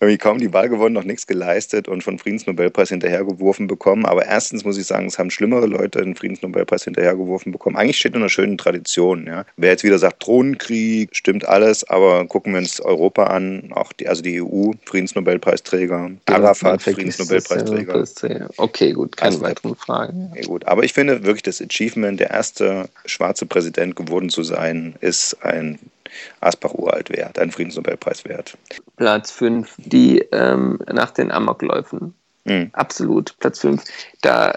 Irgendwie 0.00 0.18
kaum 0.18 0.38
die 0.38 0.52
Wahl 0.52 0.68
gewonnen, 0.68 0.94
noch 0.94 1.04
nichts 1.04 1.26
geleistet 1.26 1.88
und 1.88 2.04
von 2.04 2.18
Friedensnobelpreis 2.18 2.90
hinterhergeworfen 2.90 3.66
bekommen. 3.66 4.04
Aber 4.04 4.26
erstens 4.26 4.64
muss 4.64 4.76
ich 4.76 4.86
sagen, 4.86 5.06
es 5.06 5.18
haben 5.18 5.30
schlimmere 5.30 5.66
Leute 5.66 6.02
den 6.02 6.16
Friedensnobelpreis 6.16 6.84
hinterhergeworfen 6.84 7.50
bekommen. 7.50 7.76
Eigentlich 7.76 7.96
steht 7.96 8.12
in 8.12 8.20
einer 8.20 8.28
schönen 8.28 8.58
Tradition. 8.58 9.26
Ja. 9.26 9.46
Wer 9.56 9.70
jetzt 9.70 9.84
wieder 9.84 9.98
sagt, 9.98 10.26
Drohnenkrieg, 10.26 11.16
stimmt 11.16 11.48
alles, 11.48 11.88
aber 11.88 12.26
gucken 12.26 12.52
wir 12.52 12.58
uns 12.58 12.78
Europa 12.78 13.24
an, 13.24 13.72
auch 13.72 13.94
die, 13.94 14.06
also 14.06 14.22
die 14.22 14.42
EU, 14.42 14.72
Friedensnobelpreisträger, 14.84 16.10
Arafat, 16.26 16.82
Friedensnobelpreisträger. 16.82 18.50
Okay, 18.58 18.92
gut, 18.92 19.16
keine 19.16 19.32
Also, 19.32 19.40
weiteren 19.40 19.76
Fragen. 19.76 20.32
Ja, 20.34 20.42
gut. 20.42 20.66
Aber 20.66 20.84
ich 20.84 20.92
finde 20.92 21.24
wirklich 21.24 21.42
das 21.42 21.62
Achievement, 21.62 22.20
der 22.20 22.30
erste 22.30 22.90
schwarze 23.06 23.29
Präsident 23.46 23.96
geworden 23.96 24.30
zu 24.30 24.42
sein, 24.42 24.94
ist 25.00 25.42
ein 25.42 25.78
Asbach 26.40 26.74
uralt 26.74 27.10
wert, 27.10 27.38
ein 27.38 27.50
Friedensnobelpreis 27.50 28.24
wert. 28.24 28.56
Platz 28.96 29.30
5, 29.30 29.74
die 29.78 30.18
ähm, 30.32 30.78
nach 30.92 31.10
den 31.10 31.30
Amokläufen. 31.30 32.14
Mhm. 32.44 32.70
Absolut, 32.72 33.38
Platz 33.38 33.60
5. 33.60 33.82
Da, 34.22 34.54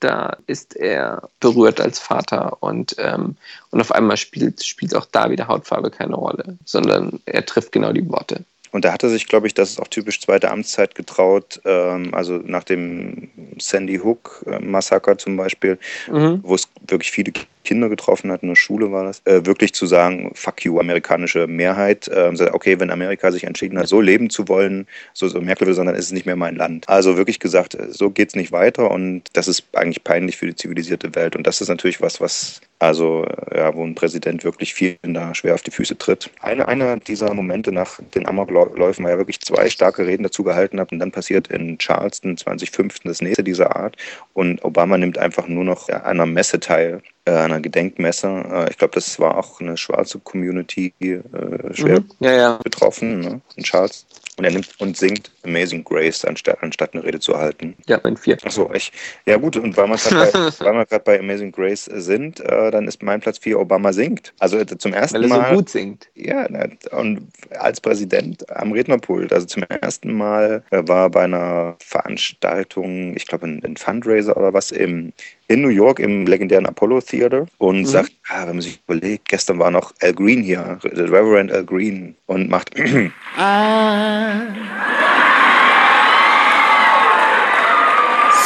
da 0.00 0.36
ist 0.46 0.76
er 0.76 1.28
berührt 1.40 1.80
als 1.80 1.98
Vater 1.98 2.62
und, 2.62 2.96
ähm, 2.98 3.36
und 3.70 3.80
auf 3.80 3.92
einmal 3.92 4.16
spielt, 4.16 4.64
spielt 4.64 4.94
auch 4.94 5.06
da 5.06 5.30
wieder 5.30 5.48
Hautfarbe 5.48 5.90
keine 5.90 6.14
Rolle, 6.14 6.56
sondern 6.64 7.20
er 7.26 7.44
trifft 7.44 7.72
genau 7.72 7.92
die 7.92 8.08
Worte. 8.08 8.44
Und 8.74 8.84
da 8.84 8.92
hat 8.92 9.04
er 9.04 9.08
sich, 9.08 9.28
glaube 9.28 9.46
ich, 9.46 9.54
das 9.54 9.70
ist 9.70 9.78
auch 9.80 9.86
typisch 9.86 10.20
zweite 10.20 10.50
Amtszeit 10.50 10.96
getraut, 10.96 11.60
ähm, 11.64 12.12
also 12.12 12.40
nach 12.44 12.64
dem 12.64 13.30
Sandy 13.56 13.98
Hook-Massaker 13.98 15.16
zum 15.16 15.36
Beispiel, 15.36 15.78
Mhm. 16.08 16.40
wo 16.42 16.56
es 16.56 16.68
wirklich 16.88 17.12
viele 17.12 17.32
Kinder 17.64 17.88
getroffen 17.88 18.32
hat, 18.32 18.42
in 18.42 18.48
der 18.48 18.56
Schule 18.56 18.90
war 18.90 19.04
das, 19.04 19.22
äh, 19.26 19.46
wirklich 19.46 19.74
zu 19.74 19.86
sagen, 19.86 20.32
fuck 20.34 20.64
you, 20.64 20.80
amerikanische 20.80 21.46
Mehrheit. 21.46 22.04
Sagt, 22.04 22.52
okay, 22.52 22.80
wenn 22.80 22.90
Amerika 22.90 23.30
sich 23.30 23.44
entschieden 23.44 23.78
hat, 23.78 23.86
so 23.86 24.00
leben 24.00 24.28
zu 24.28 24.48
wollen, 24.48 24.86
so, 25.12 25.28
so 25.28 25.40
Merkel 25.40 25.68
will, 25.68 25.74
sondern 25.74 25.94
es 25.94 26.06
ist 26.06 26.12
nicht 26.12 26.26
mehr 26.26 26.36
mein 26.36 26.56
Land. 26.56 26.88
Also 26.88 27.16
wirklich 27.16 27.38
gesagt, 27.38 27.76
äh, 27.76 27.90
so 27.90 28.10
geht's 28.10 28.34
nicht 28.34 28.50
weiter 28.50 28.90
und 28.90 29.22
das 29.34 29.46
ist 29.46 29.64
eigentlich 29.72 30.02
peinlich 30.02 30.36
für 30.36 30.46
die 30.46 30.56
zivilisierte 30.56 31.14
Welt. 31.14 31.36
Und 31.36 31.46
das 31.46 31.60
ist 31.60 31.68
natürlich 31.68 32.00
was, 32.02 32.20
was 32.20 32.60
also 32.78 33.24
äh, 33.24 33.58
ja, 33.58 33.74
wo 33.74 33.84
ein 33.84 33.94
Präsident 33.94 34.44
wirklich 34.44 34.74
vielen 34.74 35.14
da 35.14 35.34
schwer 35.34 35.54
auf 35.54 35.62
die 35.62 35.70
Füße 35.70 35.96
tritt. 35.96 36.30
Eine, 36.40 36.68
einer 36.68 36.96
dieser 36.98 37.32
Momente 37.32 37.72
nach 37.72 38.00
den 38.14 38.26
Amokläufen 38.26 39.04
war 39.04 39.12
ja 39.12 39.18
wirklich 39.18 39.40
zwei 39.40 39.70
starke 39.70 40.06
Reden 40.06 40.22
dazu 40.24 40.44
gehalten 40.44 40.78
hat 40.80 40.92
und 40.92 40.98
dann 40.98 41.12
passiert 41.12 41.48
in 41.48 41.78
Charleston 41.78 42.36
2015 42.36 43.08
das 43.08 43.22
nächste 43.22 43.44
dieser 43.44 43.74
Art 43.76 43.96
und 44.34 44.64
Obama 44.64 44.98
nimmt 44.98 45.18
einfach 45.18 45.48
nur 45.48 45.64
noch 45.64 45.88
an 45.88 46.02
einer 46.02 46.26
Messe 46.26 46.60
teil, 46.60 47.02
äh, 47.24 47.32
einer 47.32 47.60
Gedenkmesse. 47.60 48.28
Äh, 48.28 48.70
ich 48.70 48.78
glaube, 48.78 48.94
das 48.94 49.18
war 49.18 49.38
auch 49.38 49.60
eine 49.60 49.76
schwarze 49.76 50.18
Community 50.18 50.92
äh, 51.00 51.74
schwer 51.74 51.94
Mhm. 52.00 52.10
Ja, 52.20 52.32
ja. 52.32 52.58
betroffen 52.62 53.20
ne, 53.20 53.40
in 53.56 53.64
Charleston. 53.64 54.08
Und 54.36 54.44
er 54.44 54.50
nimmt 54.50 54.68
und 54.78 54.96
singt 54.96 55.30
Amazing 55.44 55.84
Grace, 55.84 56.24
anstatt, 56.24 56.58
anstatt 56.60 56.92
eine 56.92 57.04
Rede 57.04 57.20
zu 57.20 57.36
halten. 57.36 57.76
Ja, 57.86 58.00
mein 58.02 58.16
vier. 58.16 58.36
Achso, 58.42 58.68
ich. 58.74 58.90
Ja, 59.26 59.36
gut, 59.36 59.56
und 59.56 59.76
weil 59.76 59.86
wir 59.86 59.96
gerade 59.96 61.02
bei, 61.04 61.20
Amazing 61.20 61.52
Grace 61.52 61.84
sind, 61.84 62.40
äh, 62.40 62.70
dann 62.72 62.88
ist 62.88 63.02
mein 63.02 63.20
Platz 63.20 63.38
4 63.38 63.60
Obama 63.60 63.92
singt. 63.92 64.32
Also 64.40 64.58
äh, 64.58 64.66
zum 64.66 64.92
ersten 64.92 65.16
Weil 65.16 65.22
er 65.24 65.28
Mal. 65.28 65.50
so 65.50 65.56
gut 65.56 65.68
singt. 65.68 66.08
Ja, 66.14 66.48
und 66.90 67.28
als 67.50 67.80
Präsident 67.80 68.48
am 68.50 68.72
Rednerpult. 68.72 69.32
Also 69.32 69.46
zum 69.46 69.62
ersten 69.62 70.12
Mal 70.12 70.64
äh, 70.70 70.82
war 70.86 71.10
bei 71.10 71.24
einer 71.24 71.76
Veranstaltung, 71.78 73.16
ich 73.16 73.26
glaube 73.26 73.46
ein, 73.46 73.62
ein 73.64 73.76
Fundraiser 73.76 74.36
oder 74.36 74.52
was, 74.52 74.72
im, 74.72 75.12
in 75.48 75.60
New 75.62 75.68
York 75.68 75.98
im 76.00 76.26
legendären 76.26 76.66
Apollo 76.66 77.00
Theater 77.02 77.46
und 77.58 77.80
Mhm. 77.80 77.86
sagt, 77.86 78.12
ah, 78.28 78.42
wenn 78.46 78.56
man 78.56 78.60
sich 78.62 78.80
überlegt, 78.86 79.28
gestern 79.28 79.58
war 79.58 79.70
noch 79.70 79.92
Al 80.00 80.12
Green 80.14 80.42
hier, 80.42 80.78
der 80.82 81.04
Reverend 81.10 81.52
Al 81.52 81.64
Green 81.64 82.14
und 82.26 82.48
macht 82.48 82.74
I'm 82.76 83.10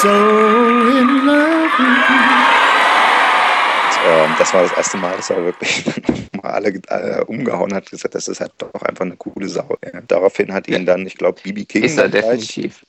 so 0.00 0.08
in 0.10 1.26
love 1.26 1.70
with 1.78 2.08
you. 2.08 2.16
ähm, 4.06 4.30
das 4.38 4.54
war 4.54 4.62
das 4.62 4.72
erste 4.72 4.96
Mal, 4.98 5.16
dass 5.16 5.30
er 5.30 5.44
wirklich 5.44 5.84
mal 6.48 6.54
alle 6.54 6.80
äh, 6.88 7.24
umgehauen 7.24 7.72
hat, 7.74 7.90
gesagt, 7.90 8.14
das 8.14 8.28
ist 8.28 8.40
halt 8.40 8.52
doch 8.58 8.82
einfach 8.82 9.04
eine 9.04 9.16
coole 9.16 9.48
Sau. 9.48 9.76
Ja. 9.92 10.00
Daraufhin 10.06 10.52
hat 10.52 10.68
ihn 10.68 10.86
dann, 10.86 11.06
ich 11.06 11.16
glaube, 11.16 11.40
BB 11.42 11.68
King 11.68 11.84
Ist 11.84 11.98
er 11.98 12.08
gleich, 12.08 12.54
definitiv. 12.54 12.84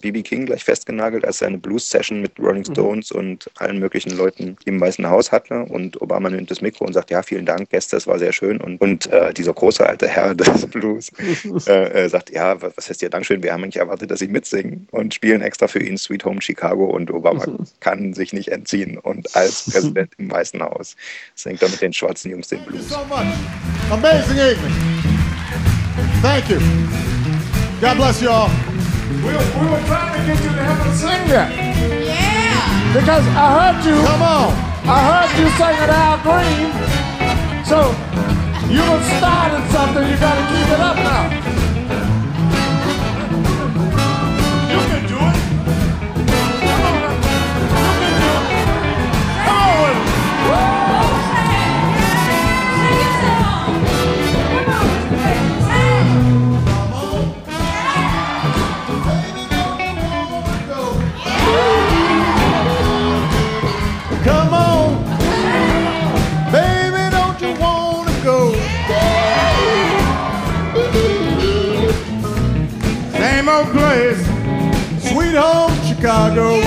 BB 0.00 0.22
King 0.22 0.46
gleich 0.46 0.64
festgenagelt, 0.64 1.24
als 1.24 1.40
er 1.40 1.48
eine 1.48 1.58
Blues-Session 1.58 2.20
mit 2.20 2.38
Mhm. 2.38 2.44
Rolling 2.44 2.64
Stones 2.64 3.12
und 3.12 3.50
allen 3.56 3.78
möglichen 3.78 4.16
Leuten 4.16 4.56
im 4.64 4.80
Weißen 4.80 5.08
Haus 5.08 5.32
hatte. 5.32 5.64
Und 5.64 6.00
Obama 6.00 6.30
nimmt 6.30 6.50
das 6.50 6.60
Mikro 6.60 6.84
und 6.84 6.92
sagt, 6.92 7.10
ja, 7.10 7.22
vielen 7.22 7.46
Dank, 7.46 7.70
Gäste, 7.70 7.96
das 7.96 8.06
war 8.06 8.18
sehr 8.18 8.32
schön. 8.32 8.60
Und, 8.60 8.80
und 8.80 9.06
äh, 9.12 9.32
dieser 9.32 9.52
große 9.52 9.86
alte 9.86 10.08
Herr 10.08 10.34
des 10.34 10.66
Blues 10.66 11.10
äh, 11.66 12.04
äh, 12.04 12.08
sagt, 12.08 12.30
ja, 12.30 12.60
was, 12.60 12.88
heißt 12.88 13.00
hier 13.00 13.10
Dankeschön, 13.10 13.42
wir 13.42 13.52
haben 13.52 13.62
nicht 13.62 13.76
erwartet, 13.76 14.10
dass 14.10 14.18
Sie 14.18 14.28
mitsingen 14.28 14.88
und 14.90 15.14
spielen 15.14 15.42
extra 15.42 15.68
für 15.68 15.82
ihn 15.82 15.98
Sweet 15.98 16.24
Home 16.24 16.40
Chicago 16.40 16.86
und 16.86 17.10
Obama 17.10 17.46
kann 17.80 18.14
sich 18.14 18.32
nicht 18.32 18.48
entziehen 18.48 18.98
und 18.98 19.34
als 19.36 19.70
Präsident 19.70 20.12
im 20.18 20.30
Weißen 20.30 20.62
Haus 20.62 20.96
singt 21.34 21.62
er 21.62 21.68
mit 21.68 21.80
den 21.80 21.92
schwarzen 21.92 22.30
Jungs 22.30 22.48
den 22.48 22.64
Blues. 22.64 22.90
So 23.02 23.08
much. 23.08 23.34
Amazing 23.90 24.38
evening. 24.38 24.72
Thank 26.22 26.48
you. 26.48 26.60
God 27.80 27.96
bless 27.96 28.22
you 28.22 28.30
all. 28.30 28.48
We 28.48 29.32
were, 29.34 29.48
we 29.58 29.66
were 29.70 29.84
trying 29.90 30.12
to 30.14 30.26
get 30.26 30.38
you 30.42 30.50
to 30.50 30.62
help 30.62 30.86
us 30.86 31.00
sing 31.00 31.28
that. 31.28 31.50
Yeah. 31.50 32.94
Because 32.94 33.26
I 33.34 33.46
heard 33.58 33.78
you. 33.84 33.96
Come 34.06 34.22
on. 34.22 34.50
I 34.86 34.98
heard 35.10 35.30
you 35.38 35.46
singing 35.58 35.90
Al 35.90 36.18
Green. 36.22 36.70
So 37.66 37.78
you 38.70 38.82
done 38.86 39.02
started 39.18 39.64
something. 39.72 40.04
You 40.08 40.16
got 40.18 40.36
to 40.38 40.44
keep 40.52 40.68
it 40.70 40.80
up 40.80 40.96
now. 40.96 41.61
Sweet 75.32 75.40
home 75.40 75.72
Chicago. 75.84 76.60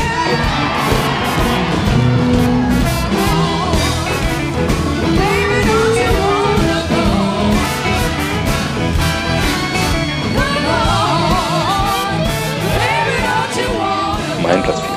Mein 14.42 14.64
Platz 14.64 14.82
4. 14.82 14.90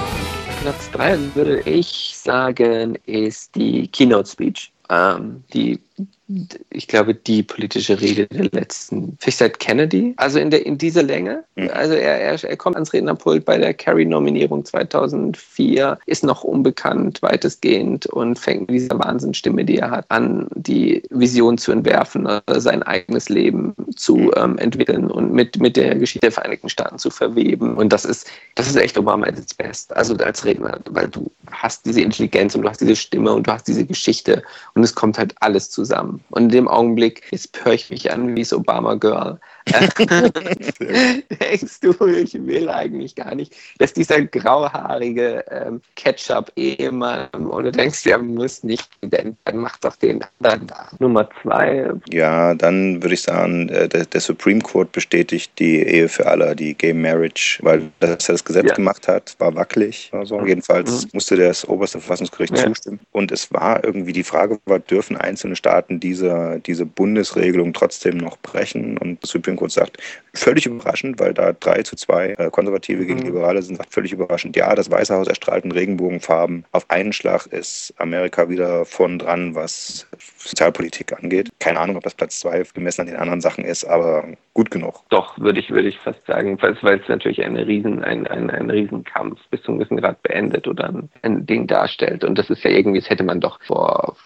Platz 0.62 0.90
3 0.92 1.18
würde 1.34 1.60
ich 1.60 2.12
sagen, 2.16 2.96
ist 3.06 3.54
die 3.54 3.88
Keynote 3.88 4.28
Speech. 4.28 4.72
Ähm, 4.90 5.42
die, 5.52 5.78
ich 6.70 6.88
glaube, 6.88 7.14
die 7.14 7.42
politische 7.42 8.00
Rede 8.00 8.26
der 8.26 8.50
letzten, 8.52 9.16
vielleicht 9.18 9.38
seit 9.38 9.58
Kennedy, 9.58 10.14
also 10.18 10.38
in, 10.38 10.50
der, 10.50 10.66
in 10.66 10.76
dieser 10.76 11.02
Länge. 11.02 11.44
Also 11.72 11.94
er, 11.94 12.20
er, 12.20 12.44
er 12.44 12.56
kommt 12.56 12.76
ans 12.76 12.92
Rednerpult 12.92 13.44
bei 13.46 13.56
der 13.56 13.72
Kerry-Nominierung 13.72 14.64
2004, 14.64 15.98
ist 16.04 16.24
noch 16.24 16.44
unbekannt 16.44 17.22
weitestgehend 17.22 18.06
und 18.06 18.38
fängt 18.38 18.68
mit 18.68 18.80
dieser 18.80 18.98
Wahnsinnsstimme, 18.98 19.64
die 19.64 19.78
er 19.78 19.90
hat, 19.90 20.04
an, 20.10 20.48
die 20.54 21.02
Vision 21.10 21.56
zu 21.56 21.72
entwerfen, 21.72 22.26
also 22.26 22.60
sein 22.60 22.82
eigenes 22.82 23.30
Leben 23.30 23.74
zu 23.96 24.30
ähm, 24.36 24.58
entwickeln 24.58 25.10
und 25.10 25.32
mit, 25.32 25.58
mit 25.58 25.76
der 25.76 25.94
Geschichte 25.94 26.26
der 26.26 26.32
Vereinigten 26.32 26.68
Staaten 26.68 26.98
zu 26.98 27.10
verweben. 27.10 27.76
Und 27.76 27.92
das 27.92 28.04
ist, 28.04 28.26
das 28.54 28.68
ist 28.68 28.76
echt 28.76 28.98
Obama 28.98 29.26
at 29.26 29.38
its 29.38 29.54
best. 29.54 29.96
Also 29.96 30.14
als 30.16 30.44
Redner, 30.44 30.78
weil 30.90 31.08
du 31.08 31.30
hast 31.50 31.86
diese 31.86 32.02
Intelligenz 32.02 32.54
und 32.54 32.62
du 32.62 32.68
hast 32.68 32.82
diese 32.82 32.96
Stimme 32.96 33.32
und 33.32 33.46
du 33.46 33.52
hast 33.52 33.66
diese 33.66 33.86
Geschichte 33.86 34.42
und 34.74 34.84
es 34.84 34.94
kommt 34.94 35.16
halt 35.16 35.34
alles 35.40 35.70
zusammen. 35.70 35.87
Und 36.30 36.44
in 36.44 36.48
dem 36.48 36.68
Augenblick, 36.68 37.22
jetzt 37.30 37.64
höre 37.64 37.74
ich 37.74 37.90
mich 37.90 38.12
an 38.12 38.34
wie 38.36 38.42
das 38.42 38.52
Obama 38.52 38.94
Girl. 38.94 39.40
Denkst 41.40 41.80
du, 41.80 42.06
ich 42.06 42.34
will 42.46 42.68
eigentlich 42.68 43.14
gar 43.14 43.34
nicht, 43.34 43.54
dass 43.78 43.92
dieser 43.92 44.22
grauhaarige 44.22 45.44
ähm, 45.50 45.80
Ketchup-Ehemann 45.96 47.28
oder 47.46 47.70
denkst 47.72 48.04
du, 48.04 48.10
er 48.10 48.18
muss 48.18 48.62
nicht, 48.62 48.88
denn 49.02 49.36
dann 49.44 49.56
macht 49.58 49.84
doch 49.84 49.96
den 49.96 50.24
anderen 50.40 50.66
da. 50.66 50.88
Nummer 50.98 51.28
zwei. 51.42 51.90
Ja, 52.10 52.54
dann 52.54 53.02
würde 53.02 53.14
ich 53.14 53.22
sagen, 53.22 53.68
äh, 53.68 53.88
der, 53.88 54.04
der 54.06 54.20
Supreme 54.20 54.60
Court 54.60 54.92
bestätigt 54.92 55.52
die 55.58 55.82
Ehe 55.82 56.08
für 56.08 56.26
alle, 56.26 56.54
die 56.56 56.74
Gay 56.74 56.92
Marriage, 56.94 57.58
weil 57.62 57.90
das 58.00 58.28
er 58.28 58.34
das 58.34 58.44
Gesetz 58.44 58.66
Ja. 58.68 58.74
gemacht 58.74 59.08
hat, 59.08 59.34
war 59.38 59.54
wackelig. 59.54 60.10
Also 60.12 60.40
jedenfalls 60.44 61.08
musste 61.12 61.36
das 61.36 61.66
oberste 61.68 62.00
Verfassungsgericht 62.00 62.56
Ja. 62.56 62.66
zustimmen. 62.66 63.00
Und 63.12 63.32
es 63.32 63.52
war 63.52 63.84
irgendwie 63.84 64.12
die 64.12 64.24
Frage, 64.24 64.58
war, 64.66 64.78
dürfen 64.78 65.16
einzelne 65.16 65.56
Staaten 65.56 66.00
diese, 66.00 66.60
diese 66.66 66.86
Bundesregelung 66.86 67.72
trotzdem 67.72 68.16
noch 68.18 68.38
brechen? 68.38 68.98
Und 68.98 69.22
das 69.22 69.30
Supreme 69.30 69.56
Court 69.58 69.72
sagt, 69.72 69.98
völlig 70.34 70.66
überraschend, 70.66 71.18
weil 71.18 71.34
da 71.34 71.52
drei 71.52 71.82
zu 71.82 71.96
zwei 71.96 72.34
äh, 72.38 72.50
Konservative 72.50 73.04
gegen 73.04 73.22
Liberale 73.22 73.60
sind, 73.62 73.76
sagt 73.76 73.92
völlig 73.92 74.12
überraschend, 74.12 74.56
ja, 74.56 74.74
das 74.74 74.90
Weiße 74.90 75.14
Haus 75.14 75.26
erstrahlt 75.26 75.64
in 75.64 75.72
Regenbogenfarben. 75.72 76.64
Auf 76.72 76.88
einen 76.88 77.12
Schlag 77.12 77.46
ist 77.46 77.92
Amerika 77.98 78.48
wieder 78.48 78.84
vorn 78.84 79.18
dran, 79.18 79.54
was 79.54 80.06
Sozialpolitik 80.36 81.12
angeht. 81.12 81.50
Keine 81.58 81.80
Ahnung, 81.80 81.96
ob 81.96 82.04
das 82.04 82.14
Platz 82.14 82.40
zwei 82.40 82.62
gemessen 82.74 83.02
an 83.02 83.06
den 83.08 83.16
anderen 83.16 83.40
Sachen 83.40 83.64
ist, 83.64 83.84
aber 83.84 84.24
gut 84.54 84.70
genug. 84.70 85.02
Doch, 85.08 85.38
würde 85.38 85.60
ich, 85.60 85.70
würde 85.70 85.88
ich 85.88 85.98
fast 85.98 86.24
sagen, 86.26 86.60
weil 86.60 86.74
es, 86.74 87.08
natürlich 87.08 87.44
eine 87.44 87.66
riesen, 87.66 88.02
ein, 88.04 88.26
ein, 88.26 88.50
ein 88.50 88.70
Riesenkampf 88.70 89.40
bis 89.50 89.62
zum 89.62 89.78
gewissen 89.78 89.96
Grad 89.96 90.22
beendet 90.22 90.68
oder 90.68 90.88
ein, 90.88 91.08
ein 91.22 91.46
Ding 91.46 91.66
darstellt. 91.66 92.24
Und 92.24 92.38
das 92.38 92.50
ist 92.50 92.62
ja 92.62 92.70
irgendwie, 92.70 93.00
das 93.00 93.10
hätte 93.10 93.24
man 93.24 93.40
doch 93.40 93.60
vor 93.66 94.16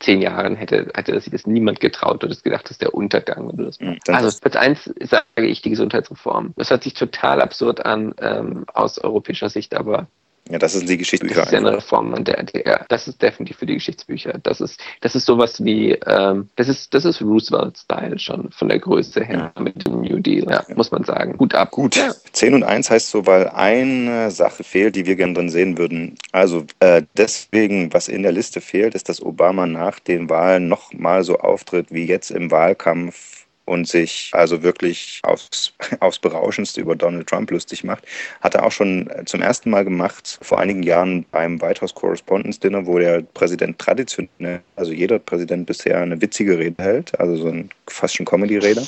zehn 0.00 0.20
Jahren 0.20 0.56
hätte, 0.56 0.88
hätte 0.94 1.18
sich 1.20 1.32
das 1.32 1.46
niemand 1.46 1.80
getraut 1.80 2.16
oder 2.16 2.28
das 2.28 2.42
gedacht, 2.42 2.64
das 2.64 2.72
ist 2.72 2.82
der 2.82 2.94
Untergang 2.94 3.48
oder 3.48 3.72
so. 3.72 3.84
dann 4.04 4.14
Also 4.14 4.38
Platz 4.40 4.56
eins 4.56 4.84
sage 5.00 5.24
ich 5.36 5.62
die 5.62 5.70
Gesundheitsreform. 5.70 6.54
Das 6.56 6.70
hört 6.70 6.82
sich 6.82 6.94
total 6.94 7.40
absurd 7.40 7.84
an 7.84 8.14
ähm, 8.20 8.64
aus 8.72 8.98
europäischer 8.98 9.48
Sicht, 9.48 9.74
aber 9.74 10.06
Ja, 10.50 10.58
das 10.58 10.72
sind 10.72 10.88
die 10.88 10.96
Geschichtsbücher. 10.96 11.34
das 11.34 11.46
ist 11.46 11.52
ja 11.52 11.58
eine 11.58 11.76
Reform, 11.76 12.14
an 12.14 12.24
der, 12.24 12.42
der, 12.42 12.86
das 12.88 13.06
ist 13.08 13.20
definitiv 13.20 13.58
für 13.58 13.66
die 13.66 13.74
Geschichtsbücher. 13.74 14.34
Das 14.42 14.60
ist, 14.60 14.80
das 15.00 15.14
ist 15.14 15.26
sowas 15.26 15.62
wie, 15.62 15.92
ähm, 16.06 16.48
das 16.56 16.68
ist, 16.68 16.94
das 16.94 17.04
ist 17.04 17.20
Roosevelt-Style 17.20 18.18
schon 18.18 18.50
von 18.50 18.68
der 18.68 18.78
Größe 18.78 19.22
her 19.22 19.52
mit 19.58 19.86
dem 19.86 20.00
New 20.00 20.18
Deal, 20.20 20.50
ja, 20.50 20.64
muss 20.74 20.90
man 20.90 21.04
sagen. 21.04 21.36
Gut 21.36 21.54
ab. 21.54 21.70
Gut, 21.70 21.98
10 22.32 22.54
und 22.54 22.62
1 22.62 22.90
heißt 22.90 23.10
so, 23.10 23.26
weil 23.26 23.48
eine 23.48 24.30
Sache 24.30 24.64
fehlt, 24.64 24.96
die 24.96 25.06
wir 25.06 25.16
gerne 25.16 25.34
drin 25.34 25.50
sehen 25.50 25.76
würden. 25.76 26.16
Also 26.32 26.64
äh, 26.80 27.02
deswegen, 27.16 27.92
was 27.92 28.08
in 28.08 28.22
der 28.22 28.32
Liste 28.32 28.60
fehlt, 28.60 28.94
ist, 28.94 29.08
dass 29.08 29.22
Obama 29.22 29.66
nach 29.66 29.98
den 29.98 30.30
Wahlen 30.30 30.68
noch 30.68 30.92
mal 30.92 31.24
so 31.24 31.38
auftritt 31.38 31.86
wie 31.90 32.04
jetzt 32.04 32.30
im 32.30 32.50
Wahlkampf 32.50 33.37
und 33.68 33.86
sich 33.86 34.30
also 34.32 34.62
wirklich 34.62 35.20
aufs, 35.22 35.72
aufs 36.00 36.18
Berauschendste 36.18 36.80
über 36.80 36.96
Donald 36.96 37.26
Trump 37.28 37.50
lustig 37.50 37.84
macht. 37.84 38.04
Hat 38.40 38.54
er 38.54 38.64
auch 38.64 38.72
schon 38.72 39.08
äh, 39.10 39.24
zum 39.24 39.42
ersten 39.42 39.70
Mal 39.70 39.84
gemacht, 39.84 40.38
vor 40.42 40.58
einigen 40.58 40.82
Jahren 40.82 41.24
beim 41.30 41.60
White 41.60 41.82
House 41.82 41.94
Correspondence 41.94 42.58
Dinner, 42.58 42.86
wo 42.86 42.98
der 42.98 43.22
Präsident 43.34 43.78
traditionell, 43.78 44.60
also 44.76 44.92
jeder 44.92 45.18
Präsident 45.18 45.66
bisher 45.66 46.00
eine 46.00 46.20
witzige 46.20 46.58
Rede 46.58 46.82
hält, 46.82 47.18
also 47.20 47.36
so 47.36 47.48
ein 47.48 47.70
fast 47.86 48.16
schon 48.16 48.26
Comedy-Rede. 48.26 48.86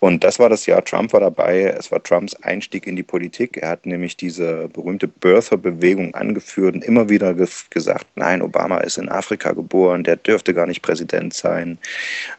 Und 0.00 0.24
das 0.24 0.38
war 0.38 0.48
das 0.48 0.66
Jahr, 0.66 0.84
Trump 0.84 1.12
war 1.12 1.20
dabei, 1.20 1.74
es 1.78 1.90
war 1.90 2.02
Trumps 2.02 2.34
Einstieg 2.42 2.86
in 2.86 2.96
die 2.96 3.02
Politik. 3.02 3.58
Er 3.58 3.70
hat 3.70 3.86
nämlich 3.86 4.16
diese 4.16 4.68
berühmte 4.68 5.08
Birther-Bewegung 5.08 6.14
angeführt 6.14 6.74
und 6.74 6.84
immer 6.84 7.08
wieder 7.08 7.34
ge 7.34 7.46
gesagt, 7.70 8.06
nein, 8.14 8.42
Obama 8.42 8.78
ist 8.78 8.98
in 8.98 9.08
Afrika 9.08 9.52
geboren, 9.52 10.04
der 10.04 10.16
dürfte 10.16 10.54
gar 10.54 10.66
nicht 10.66 10.82
Präsident 10.82 11.34
sein. 11.34 11.78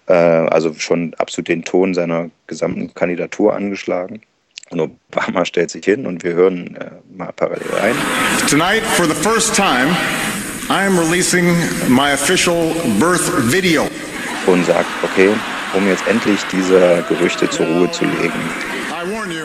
Äh, 0.08 0.14
also 0.14 0.74
schon 0.74 1.14
absolut 1.16 1.48
den 1.48 1.64
Ton 1.64 1.94
seiner 1.94 2.30
gesamten 2.48 2.94
Kandidatur 2.94 3.56
angeschlagen. 3.56 4.22
Und 4.70 4.80
Obama 4.80 5.46
stellt 5.46 5.70
sich 5.70 5.86
hin 5.86 6.06
und 6.06 6.24
wir 6.24 6.34
hören 6.34 6.76
äh, 6.76 6.90
mal 7.16 7.32
parallel 7.34 7.70
rein. 7.80 7.96
Tonight, 8.50 8.84
for 8.84 9.06
the 9.06 9.14
first 9.14 9.56
time, 9.56 9.96
I 10.70 10.86
am 10.86 10.98
releasing 10.98 11.56
my 11.88 12.14
official 12.14 12.74
birth 13.00 13.32
video. 13.52 13.88
Und 14.48 14.66
sagt, 14.66 14.88
okay, 15.04 15.30
um 15.74 15.88
jetzt 15.88 16.06
endlich 16.08 16.42
diese 16.52 17.04
Gerüchte 17.08 17.50
zur 17.50 17.66
Ruhe 17.66 17.90
zu 17.92 18.04
legen, 18.04 18.34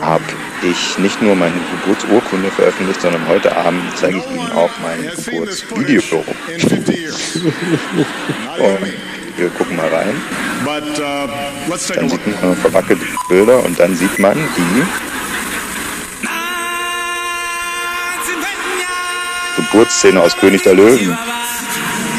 habe 0.01 0.25
ich 0.63 0.99
nicht 0.99 1.21
nur 1.23 1.37
meine 1.37 1.55
Geburtsurkunde 1.83 2.51
veröffentlicht, 2.51 3.01
sondern 3.01 3.27
heute 3.29 3.55
Abend 3.57 3.83
zeige 3.97 4.19
ich 4.19 4.27
Ihnen 4.31 4.51
auch 4.53 4.71
mein 4.83 5.03
Geburtsvideo. 5.03 6.25
und 8.59 8.79
wir 9.39 9.49
gucken 9.51 9.77
mal 9.77 9.89
rein. 9.89 10.21
Dann 11.95 12.09
sieht 12.09 12.43
man 12.43 12.57
verwackelte 12.57 13.05
Bilder 13.29 13.63
und 13.65 13.79
dann 13.79 13.95
sieht 13.95 14.19
man 14.19 14.37
die 14.57 14.83
Geburtsszene 19.57 20.21
aus 20.21 20.37
König 20.37 20.63
der 20.63 20.75
Löwen. 20.75 21.17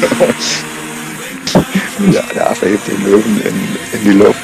ja, 2.12 2.22
der 2.34 2.50
Affe 2.50 2.66
hebt 2.66 2.88
den 2.88 3.04
Löwen 3.04 3.42
in, 3.42 3.76
in 3.92 4.04
die 4.04 4.12
Luft. 4.12 4.40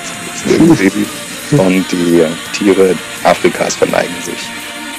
Und 1.53 1.91
die 1.93 2.27
Tiere 2.53 2.95
Afrikas 3.25 3.77
verneigen 3.77 4.15
sich. 4.23 4.51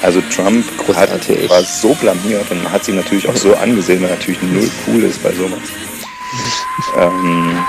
Also 0.02 0.22
Trump 0.34 0.66
hat, 0.96 1.10
war 1.50 1.64
so 1.64 1.94
blamiert 1.96 2.50
und 2.52 2.64
man 2.64 2.72
hat 2.72 2.86
sie 2.86 2.94
natürlich 2.94 3.28
auch 3.28 3.36
so 3.36 3.56
angesehen, 3.56 4.02
weil 4.02 4.10
er 4.10 4.16
natürlich 4.16 4.42
null 4.42 4.70
cool 4.88 5.04
ist 5.04 5.22
bei 5.24 5.34
sowas. 5.34 5.60
Ähm, 6.98 7.66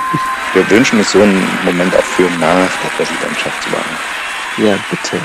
wir 0.54 0.70
wünschen 0.70 0.98
uns 0.98 1.12
so 1.12 1.22
einen 1.22 1.46
Moment 1.64 1.94
auch 1.96 2.04
für 2.04 2.30
nach 2.40 2.70
der 2.82 2.88
Präsidentschaft 2.96 3.62
zu 3.62 3.70
machen. 3.70 3.98
Ja, 4.59 4.78
bitte. 4.90 5.22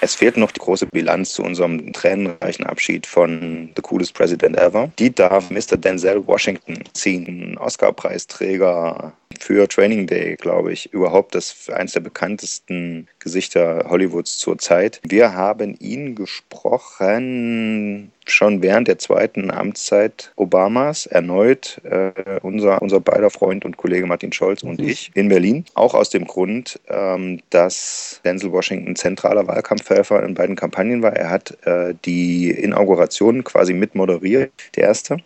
Es 0.00 0.14
fehlt 0.14 0.36
noch 0.36 0.52
die 0.52 0.60
große 0.60 0.86
Bilanz 0.86 1.32
zu 1.32 1.42
unserem 1.42 1.92
tränenreichen 1.92 2.64
Abschied 2.64 3.06
von 3.06 3.70
The 3.74 3.82
Coolest 3.82 4.14
President 4.14 4.56
Ever. 4.56 4.90
Die 4.98 5.12
darf 5.12 5.50
Mr. 5.50 5.76
Denzel 5.76 6.24
Washington 6.26 6.84
ziehen, 6.92 7.58
Oscar-Preisträger 7.58 9.12
für 9.48 9.68
Training 9.68 10.06
Day, 10.06 10.36
glaube 10.36 10.72
ich, 10.72 10.92
überhaupt 10.92 11.34
das 11.34 11.70
eines 11.70 11.92
der 11.92 12.00
bekanntesten 12.00 13.08
Gesichter 13.18 13.86
Hollywoods 13.88 14.38
zurzeit. 14.38 15.00
Wir 15.06 15.34
haben 15.34 15.74
ihn 15.80 16.14
gesprochen 16.14 18.12
schon 18.26 18.60
während 18.60 18.88
der 18.88 18.98
zweiten 18.98 19.50
Amtszeit 19.50 20.32
Obamas 20.36 21.06
erneut 21.06 21.80
äh, 21.84 22.12
unser, 22.42 22.82
unser 22.82 23.00
beider 23.00 23.30
Freund 23.30 23.64
und 23.64 23.78
Kollege 23.78 24.06
Martin 24.06 24.32
Scholz 24.32 24.62
und 24.62 24.80
mhm. 24.80 24.88
ich 24.88 25.10
in 25.14 25.28
Berlin. 25.28 25.64
Auch 25.74 25.94
aus 25.94 26.10
dem 26.10 26.26
Grund, 26.26 26.78
ähm, 26.88 27.40
dass 27.50 28.20
Denzel 28.24 28.52
Washington 28.52 28.96
zentraler 28.96 29.46
Wahlkampfhelfer 29.46 30.22
in 30.24 30.34
beiden 30.34 30.56
Kampagnen 30.56 31.02
war. 31.02 31.14
Er 31.14 31.30
hat 31.30 31.56
äh, 31.66 31.94
die 32.04 32.50
Inauguration 32.50 33.44
quasi 33.44 33.72
mit 33.72 33.94
moderiert, 33.94 34.52
der 34.76 34.84
erste. 34.84 35.18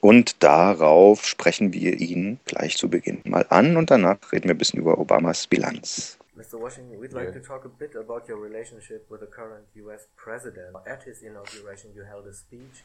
Und 0.00 0.42
darauf 0.42 1.26
sprechen 1.26 1.72
wir 1.72 2.00
ihn 2.00 2.40
gleich 2.46 2.76
zu 2.78 2.88
Beginn 2.88 3.20
mal 3.24 3.46
an 3.50 3.76
und 3.76 3.90
danach 3.90 4.32
reden 4.32 4.44
wir 4.44 4.54
ein 4.54 4.58
bisschen 4.58 4.80
über 4.80 4.98
Obamas 4.98 5.46
Bilanz. 5.46 6.16
Mr. 6.36 6.58
Washington, 6.58 6.98
we'd 6.98 7.12
like 7.12 7.34
to 7.34 7.40
talk 7.40 7.66
a 7.66 7.68
bit 7.68 7.94
about 7.94 8.22
your 8.26 8.40
relationship 8.42 9.04
with 9.10 9.20
the 9.20 9.26
current 9.26 9.66
US 9.76 10.08
president. 10.16 10.74
At 10.86 11.02
his 11.02 11.20
inauguration, 11.20 11.92
you 11.94 12.02
held 12.02 12.26
a 12.26 12.32
speech. 12.32 12.82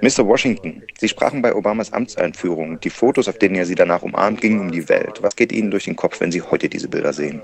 Mr. 0.00 0.26
Washington, 0.26 0.82
Sie 0.98 1.08
sprachen 1.08 1.42
bei 1.42 1.54
Obamas 1.54 1.92
Amtseinführung. 1.92 2.80
Die 2.80 2.90
Fotos, 2.90 3.28
auf 3.28 3.38
denen 3.38 3.54
er 3.54 3.66
Sie 3.66 3.76
danach 3.76 4.02
umarmt, 4.02 4.40
gingen 4.40 4.58
um 4.58 4.72
die 4.72 4.88
Welt. 4.88 5.22
Was 5.22 5.36
geht 5.36 5.52
Ihnen 5.52 5.70
durch 5.70 5.84
den 5.84 5.94
Kopf, 5.94 6.20
wenn 6.20 6.32
Sie 6.32 6.42
heute 6.42 6.68
diese 6.68 6.88
Bilder 6.88 7.12
sehen? 7.12 7.42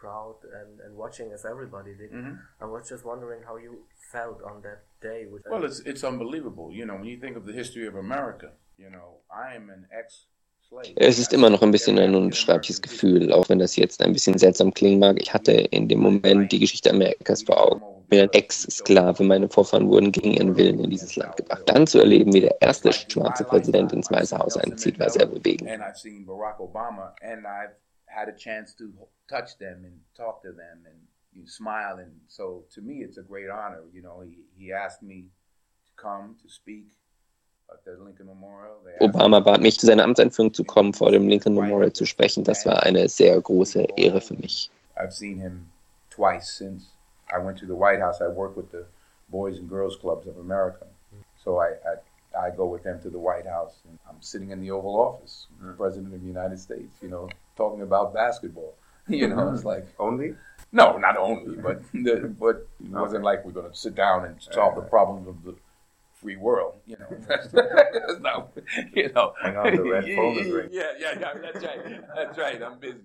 Crowd 0.00 0.36
and, 0.58 0.80
and 0.80 0.96
watching 0.96 1.32
as 1.32 1.44
everybody 1.44 1.94
did. 1.94 2.10
Mhm. 2.12 2.38
I 2.60 2.64
was 2.64 2.88
just 2.88 3.04
wondering 3.04 3.42
how 3.46 3.56
you 3.58 3.72
felt 4.12 4.42
on 4.42 4.62
that 4.62 4.80
day. 5.02 5.26
With 5.30 5.42
Well, 5.50 5.64
it's 5.64 5.80
it's 5.80 6.04
unbelievable. 6.04 6.72
You 6.72 6.84
know, 6.86 6.96
when 6.96 7.04
you 7.04 7.18
think 7.20 7.36
of 7.36 7.44
the 7.44 7.52
history 7.52 7.86
of 7.86 7.94
America, 7.96 8.48
you 8.78 8.90
know, 8.90 9.08
I 9.30 9.56
am 9.56 9.68
an 9.70 9.86
ex. 9.92 10.26
Es 10.94 11.18
ist 11.18 11.32
immer 11.32 11.50
noch 11.50 11.62
ein 11.62 11.72
bisschen 11.72 11.98
ein 11.98 12.14
unbeschreibliches 12.14 12.80
Gefühl, 12.80 13.32
auch 13.32 13.48
wenn 13.48 13.58
das 13.58 13.74
jetzt 13.74 14.00
ein 14.04 14.12
bisschen 14.12 14.38
seltsam 14.38 14.72
klingen 14.72 15.00
mag. 15.00 15.20
Ich 15.20 15.34
hatte 15.34 15.50
in 15.50 15.88
dem 15.88 15.98
Moment 15.98 16.52
die 16.52 16.60
Geschichte 16.60 16.90
Amerikas 16.90 17.42
vor 17.42 17.60
Augen. 17.60 17.82
Ich 18.02 18.08
bin 18.08 18.20
ein 18.20 18.32
Ex-Sklave, 18.32 19.24
meine 19.24 19.48
Vorfahren 19.48 19.88
wurden 19.88 20.12
gegen 20.12 20.30
ihren 20.30 20.56
Willen 20.56 20.78
in 20.78 20.90
dieses 20.90 21.16
Land 21.16 21.36
gebracht. 21.38 21.64
Dann 21.66 21.88
zu 21.88 21.98
erleben, 21.98 22.32
wie 22.32 22.42
der 22.42 22.62
erste 22.62 22.92
schwarze 22.92 23.42
Präsident 23.42 23.92
ins 23.92 24.12
Weiße 24.12 24.38
Haus 24.38 24.56
einzieht, 24.56 24.96
war 25.00 25.10
sehr 25.10 25.26
bewegend. 25.26 25.68
And 28.12 28.28
I've 28.28 28.40
seen 28.40 28.52
Barack 28.52 28.58
Obama, 28.58 28.58
had 28.58 28.58
a 28.60 28.60
chance 28.60 28.74
to 28.74 28.92
touch 29.28 29.58
them 29.58 29.84
and 29.84 30.00
talk 30.16 30.42
to 30.42 30.52
them 30.52 30.84
and 30.86 31.00
you 31.32 31.46
smile, 31.46 31.98
and 31.98 32.12
so 32.28 32.64
to 32.74 32.80
me, 32.80 33.02
it's 33.02 33.18
a 33.18 33.22
great 33.22 33.48
honor. 33.48 33.82
You 33.92 34.02
know, 34.02 34.20
he 34.20 34.38
he 34.58 34.72
asked 34.72 35.02
me 35.02 35.28
to 35.86 35.92
come 35.96 36.36
to 36.42 36.48
speak. 36.48 36.86
at 37.72 37.84
the 37.84 37.96
Lincoln 38.04 38.26
Memorial. 38.26 38.78
Obama 39.00 39.40
bat 39.40 39.60
mich, 39.60 39.78
zu 39.78 39.86
seiner 39.86 40.02
Amtseinführung 40.04 40.52
zu 40.52 40.64
kommen, 40.64 40.92
vor 40.92 41.12
dem 41.12 41.28
Lincoln 41.28 41.54
Memorial 41.54 41.92
zu 41.92 42.04
sprechen. 42.04 42.44
Das 42.44 42.66
war 42.66 42.82
eine 42.82 43.08
sehr 43.08 43.40
große 43.40 43.86
Ehre 43.96 44.20
für 44.20 44.34
mich. 44.34 44.70
I've 44.96 45.12
seen 45.12 45.38
him 45.38 45.70
twice 46.10 46.48
since 46.48 46.86
I 47.32 47.38
went 47.38 47.58
to 47.58 47.66
the 47.66 47.74
White 47.74 48.02
House. 48.02 48.20
I 48.20 48.28
work 48.28 48.56
with 48.56 48.70
the 48.72 48.86
Boys 49.28 49.58
and 49.58 49.68
Girls 49.68 49.96
Clubs 50.00 50.26
of 50.26 50.38
America. 50.38 50.86
So 51.44 51.60
I, 51.60 51.74
I, 51.86 52.48
I 52.48 52.50
go 52.50 52.66
with 52.66 52.82
them 52.82 53.00
to 53.02 53.10
the 53.10 53.18
White 53.18 53.46
House. 53.46 53.82
And 53.88 53.98
I'm 54.08 54.20
sitting 54.20 54.50
in 54.50 54.60
the 54.60 54.72
Oval 54.72 54.96
Office, 54.96 55.46
President 55.76 56.12
of 56.12 56.20
the 56.20 56.26
United 56.26 56.58
States, 56.58 57.00
you 57.00 57.08
know, 57.08 57.28
talking 57.56 57.82
about 57.82 58.14
basketball. 58.14 58.74
You 59.08 59.26
know, 59.26 59.48
it's 59.48 59.60
mm-hmm. 59.60 59.68
like. 59.68 59.88
Only? 59.98 60.34
No, 60.70 60.96
not 60.96 61.16
only, 61.16 61.56
but, 61.56 61.82
the, 61.92 62.32
but 62.38 62.68
it 62.78 62.90
wasn't 62.90 63.24
like 63.24 63.44
we're 63.44 63.50
going 63.50 63.68
to 63.68 63.76
sit 63.76 63.96
down 63.96 64.24
and 64.24 64.36
solve 64.40 64.76
the 64.76 64.82
problems 64.82 65.26
of 65.26 65.42
the 65.42 65.56
free 66.14 66.36
world. 66.36 66.74
You 66.86 66.96
know, 66.98 67.06
that's, 67.26 67.48
mm-hmm. 67.48 67.56
that's 68.06 68.20
not, 68.20 68.52
you 68.94 69.10
know. 69.12 69.34
Hang 69.42 69.56
on, 69.56 69.74
the 69.74 69.82
red 69.82 70.04
phone 70.04 70.38
is 70.38 70.52
ringing. 70.52 70.70
Yeah, 70.72 70.92
yeah, 70.96 71.18
yeah, 71.18 71.32
that's 71.42 71.64
right. 71.64 72.00
That's 72.14 72.38
right. 72.38 72.62
I'm 72.62 72.78
busy. 72.78 73.00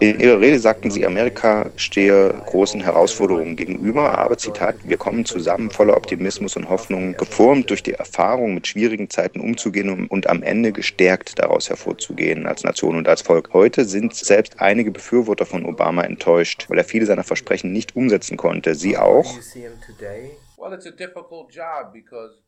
In 0.00 0.20
Ihrer 0.20 0.40
Rede 0.40 0.58
sagten 0.58 0.90
Sie, 0.90 1.06
Amerika 1.06 1.70
stehe 1.76 2.34
großen 2.46 2.80
Herausforderungen 2.82 3.56
gegenüber, 3.56 4.18
aber 4.18 4.36
Zitat, 4.36 4.76
wir 4.84 4.98
kommen 4.98 5.24
zusammen 5.24 5.70
voller 5.70 5.96
Optimismus 5.96 6.56
und 6.56 6.68
Hoffnung, 6.68 7.16
geformt 7.16 7.70
durch 7.70 7.82
die 7.82 7.94
Erfahrung, 7.94 8.54
mit 8.54 8.66
schwierigen 8.66 9.08
Zeiten 9.08 9.40
umzugehen 9.40 10.06
und, 10.08 10.28
am 10.28 10.42
Ende 10.42 10.72
gestärkt 10.72 11.38
daraus 11.38 11.70
hervorzugehen 11.70 12.46
als 12.46 12.64
Nation 12.64 12.96
und 12.96 13.08
als 13.08 13.22
Volk. 13.22 13.50
Heute 13.52 13.84
sind 13.84 14.14
selbst 14.14 14.60
einige 14.60 14.90
Befürworter 14.90 15.46
von 15.46 15.64
Obama 15.64 16.02
enttäuscht, 16.02 16.66
weil 16.68 16.78
er 16.78 16.84
viele 16.84 17.06
seiner 17.06 17.24
Versprechen 17.24 17.72
nicht 17.72 17.96
umsetzen 17.96 18.36
konnte. 18.36 18.74
Sie 18.74 18.96
auch? 18.96 19.34
Well, 20.56 20.72
it's 20.72 20.86
a 20.86 20.90
difficult 20.90 21.50
job 21.50 21.92
because 21.92 22.38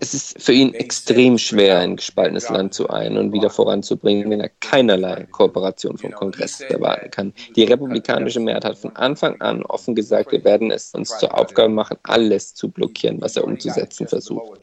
Es 0.00 0.14
ist 0.14 0.42
für 0.42 0.52
ihn 0.52 0.74
extrem 0.74 1.38
schwer, 1.38 1.78
ein 1.80 1.96
gespaltenes 1.96 2.48
Land 2.48 2.74
zu 2.74 2.88
ein 2.88 3.16
und 3.16 3.32
wieder 3.32 3.50
voranzubringen, 3.50 4.30
wenn 4.30 4.40
er 4.40 4.50
keinerlei 4.60 5.24
Kooperation 5.24 5.98
vom 5.98 6.12
Kongress 6.12 6.60
erwarten 6.60 7.10
kann. 7.10 7.34
Die 7.54 7.64
republikanische 7.64 8.40
Mehrheit 8.40 8.64
hat 8.64 8.78
von 8.78 8.94
Anfang 8.96 9.40
an 9.40 9.62
offen 9.64 9.94
gesagt, 9.94 10.32
wir 10.32 10.44
werden 10.44 10.70
es 10.70 10.94
uns 10.94 11.18
zur 11.18 11.36
Aufgabe 11.36 11.68
machen, 11.68 11.98
alles 12.04 12.54
zu 12.54 12.70
blockieren, 12.70 13.20
was 13.20 13.36
er 13.36 13.44
umzusetzen 13.44 14.06
versucht. 14.06 14.60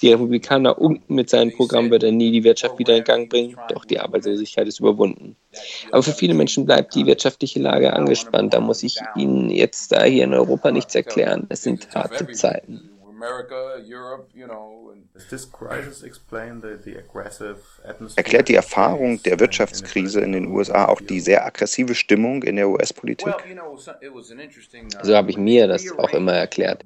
Die 0.00 0.10
Republikaner 0.10 0.78
unten 0.78 1.14
mit 1.14 1.30
seinem 1.30 1.52
Programm 1.52 1.90
wird 1.90 2.02
er 2.02 2.12
nie 2.12 2.30
die 2.30 2.44
Wirtschaft 2.44 2.78
wieder 2.78 2.96
in 2.96 3.04
Gang 3.04 3.28
bringen, 3.28 3.56
doch 3.68 3.84
die 3.84 4.00
Arbeitslosigkeit 4.00 4.66
ist 4.66 4.80
überwunden. 4.80 5.36
Aber 5.90 6.02
für 6.02 6.12
viele 6.12 6.34
Menschen 6.34 6.66
bleibt 6.66 6.94
die 6.94 7.06
wirtschaftliche 7.06 7.60
Lage 7.60 7.92
angespannt. 7.92 8.54
Da 8.54 8.60
muss 8.60 8.82
ich 8.82 8.98
Ihnen 9.16 9.50
jetzt 9.50 9.92
da 9.92 10.04
hier 10.04 10.24
in 10.24 10.34
Europa 10.34 10.70
nichts 10.70 10.94
erklären. 10.94 11.46
Es 11.48 11.62
sind 11.62 11.94
harte 11.94 12.30
Zeiten. 12.32 12.90
America, 13.20 13.76
Europe, 13.84 14.30
you 14.34 14.46
know. 14.46 14.92
And 14.92 15.12
Does 15.12 15.26
this 15.28 15.44
crisis 15.44 16.02
explain 16.02 16.60
the, 16.60 16.78
the 16.82 16.96
aggressive 16.96 17.58
atmosphere? 17.84 18.16
Erklärt 18.16 18.48
die 18.48 18.54
Erfahrung 18.54 19.22
der 19.22 19.38
Wirtschaftskrise 19.38 20.20
in 20.20 20.32
den 20.32 20.46
USA 20.46 20.86
auch 20.86 21.00
die 21.00 21.20
sehr 21.20 21.44
aggressive 21.44 21.94
Stimmung 21.94 22.42
in 22.42 22.56
der 22.56 22.68
US-Politik? 22.68 23.28
so-. 23.28 23.92
Uh, 23.92 25.04
So 25.04 25.14
habe 25.14 25.30
ich 25.30 25.36
mir 25.36 25.68
das 25.68 25.84
auch 25.98 26.12
immer 26.14 26.32
erklärt. 26.32 26.82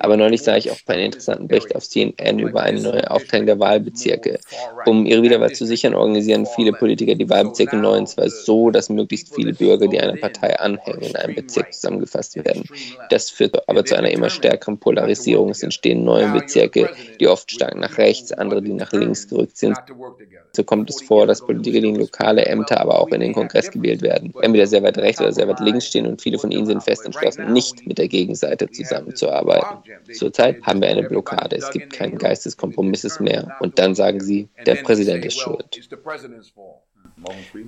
Aber 0.00 0.16
neulich 0.16 0.42
sah 0.42 0.56
ich 0.56 0.70
auch 0.70 0.78
einen 0.86 1.06
interessanten 1.06 1.48
Bericht 1.48 1.74
auf 1.76 1.88
CNN 1.88 2.38
über 2.38 2.62
eine 2.62 2.80
neue 2.80 3.10
Aufteilung 3.10 3.46
der 3.46 3.58
Wahlbezirke. 3.58 4.40
Um 4.86 5.06
ihre 5.06 5.22
Wiederwahl 5.22 5.52
zu 5.52 5.66
sichern, 5.66 5.94
organisieren 5.94 6.46
viele 6.56 6.72
Politiker 6.72 7.14
die 7.14 7.28
Wahlbezirke 7.28 7.76
neu 7.76 7.98
und 7.98 8.08
zwar 8.08 8.28
so, 8.30 8.70
dass 8.70 8.88
möglichst 8.88 9.34
viele 9.34 9.52
Bürger, 9.52 9.88
die 9.88 10.00
einer 10.00 10.16
Partei 10.16 10.58
anhängen, 10.58 11.02
in 11.02 11.16
einem 11.16 11.34
Bezirk 11.34 11.72
zusammengefasst 11.72 12.36
werden. 12.36 12.64
Das 13.10 13.30
führt 13.30 13.68
aber 13.68 13.84
zu 13.84 13.96
einer 13.96 14.10
immer 14.10 14.30
stärkeren 14.30 14.71
Polarisierung. 14.78 15.50
Es 15.50 15.62
entstehen 15.62 16.04
neue 16.04 16.28
Bezirke, 16.32 16.90
die 17.20 17.28
oft 17.28 17.50
stark 17.50 17.76
nach 17.76 17.98
rechts, 17.98 18.32
andere, 18.32 18.62
die 18.62 18.72
nach 18.72 18.92
links 18.92 19.28
gerückt 19.28 19.56
sind. 19.56 19.76
So 20.54 20.64
kommt 20.64 20.90
es 20.90 21.00
vor, 21.02 21.26
dass 21.26 21.44
Politiker, 21.44 21.80
die 21.80 21.88
in 21.88 21.96
lokale 21.96 22.44
Ämter, 22.44 22.80
aber 22.80 23.00
auch 23.00 23.08
in 23.08 23.20
den 23.20 23.32
Kongress 23.32 23.70
gewählt 23.70 24.02
werden, 24.02 24.34
entweder 24.42 24.66
sehr 24.66 24.82
weit 24.82 24.98
rechts 24.98 25.20
oder 25.20 25.32
sehr 25.32 25.48
weit 25.48 25.60
links 25.60 25.86
stehen 25.86 26.06
und 26.06 26.20
viele 26.20 26.38
von 26.38 26.50
ihnen 26.50 26.66
sind 26.66 26.82
fest 26.82 27.04
entschlossen, 27.04 27.52
nicht 27.52 27.86
mit 27.86 27.98
der 27.98 28.08
Gegenseite 28.08 28.70
zusammenzuarbeiten. 28.70 29.78
Zurzeit 30.12 30.62
haben 30.62 30.80
wir 30.80 30.88
eine 30.88 31.02
Blockade. 31.04 31.56
Es 31.56 31.70
gibt 31.70 31.92
keinen 31.92 32.18
Geist 32.18 32.44
des 32.44 32.56
Kompromisses 32.56 33.20
mehr. 33.20 33.56
Und 33.60 33.78
dann 33.78 33.94
sagen 33.94 34.20
sie, 34.20 34.48
der 34.66 34.76
Präsident 34.76 35.24
ist 35.24 35.38
schuld. 35.38 35.88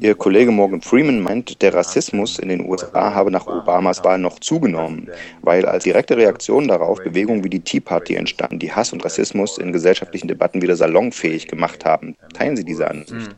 Ihr 0.00 0.14
Kollege 0.14 0.50
Morgan 0.50 0.80
Freeman 0.80 1.20
meint, 1.20 1.62
der 1.62 1.74
Rassismus 1.74 2.38
in 2.38 2.48
den 2.48 2.68
USA 2.68 3.14
habe 3.14 3.30
nach 3.30 3.46
Obamas 3.46 4.02
Wahl 4.04 4.18
noch 4.18 4.38
zugenommen, 4.40 5.10
weil 5.42 5.66
als 5.66 5.84
direkte 5.84 6.16
Reaktion 6.16 6.68
darauf 6.68 7.02
Bewegungen 7.02 7.44
wie 7.44 7.50
die 7.50 7.60
Tea 7.60 7.80
Party 7.80 8.14
entstanden, 8.14 8.58
die 8.58 8.72
Hass 8.72 8.92
und 8.92 9.04
Rassismus 9.04 9.58
in 9.58 9.72
gesellschaftlichen 9.72 10.28
Debatten 10.28 10.62
wieder 10.62 10.76
salonfähig 10.76 11.46
gemacht 11.48 11.84
haben. 11.84 12.16
Teilen 12.32 12.56
Sie 12.56 12.64
diese 12.64 12.88
Ansicht? 12.88 13.36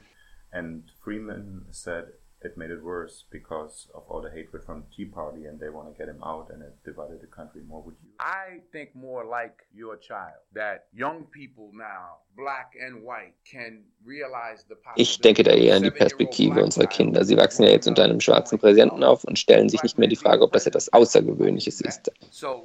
And 0.52 0.84
Freeman 1.02 1.66
said 1.70 2.07
it 2.47 2.57
made 2.57 2.70
it 2.70 2.82
worse 2.82 3.24
because 3.30 3.88
of 3.94 4.03
all 4.09 4.22
the 4.22 4.30
hatred 4.30 4.64
from 4.64 4.82
the 4.82 4.97
Tea 4.97 5.05
Party 5.05 5.44
and 5.47 5.61
they 5.61 5.68
want 5.68 5.86
to 5.90 5.94
get 5.99 6.09
him 6.09 6.22
out 6.22 6.49
and 6.51 6.62
it 6.62 6.74
divided 6.84 7.20
the 7.20 7.26
country 7.26 7.62
more. 7.68 7.82
Would 7.82 7.97
you? 8.03 8.11
I 8.18 8.61
think 8.72 8.94
more 8.94 9.24
like 9.24 9.66
your 9.74 9.97
child 9.99 10.40
that 10.55 10.86
young 10.94 11.24
people 11.24 11.70
now, 11.74 12.22
black 12.36 12.72
and 12.80 13.03
white, 13.03 13.34
can 13.44 13.82
realize 14.05 14.64
the 14.68 14.76
Ich 14.97 15.20
denke 15.20 15.42
da 15.42 15.51
eher 15.51 15.76
an 15.76 15.82
die 15.82 15.90
Perspektive 15.90 16.62
unserer 16.62 16.86
Kinder. 16.86 17.24
Sie 17.24 17.36
wachsen 17.36 17.64
ja 17.64 17.70
jetzt 17.70 17.88
unter 17.88 18.05
einem 18.05 18.20
schwarzen 18.20 18.59
Präsidenten 18.59 19.03
auf 19.03 19.24
und 19.24 19.38
stellen 19.38 19.68
sich 19.68 19.82
nicht 19.82 19.99
mehr 19.99 20.09
die 20.09 20.16
Frage, 20.16 20.42
ob 20.42 20.53
das 20.53 20.66
etwas 20.66 20.92
Außergewöhnliches 20.92 21.80
ist. 21.80 22.12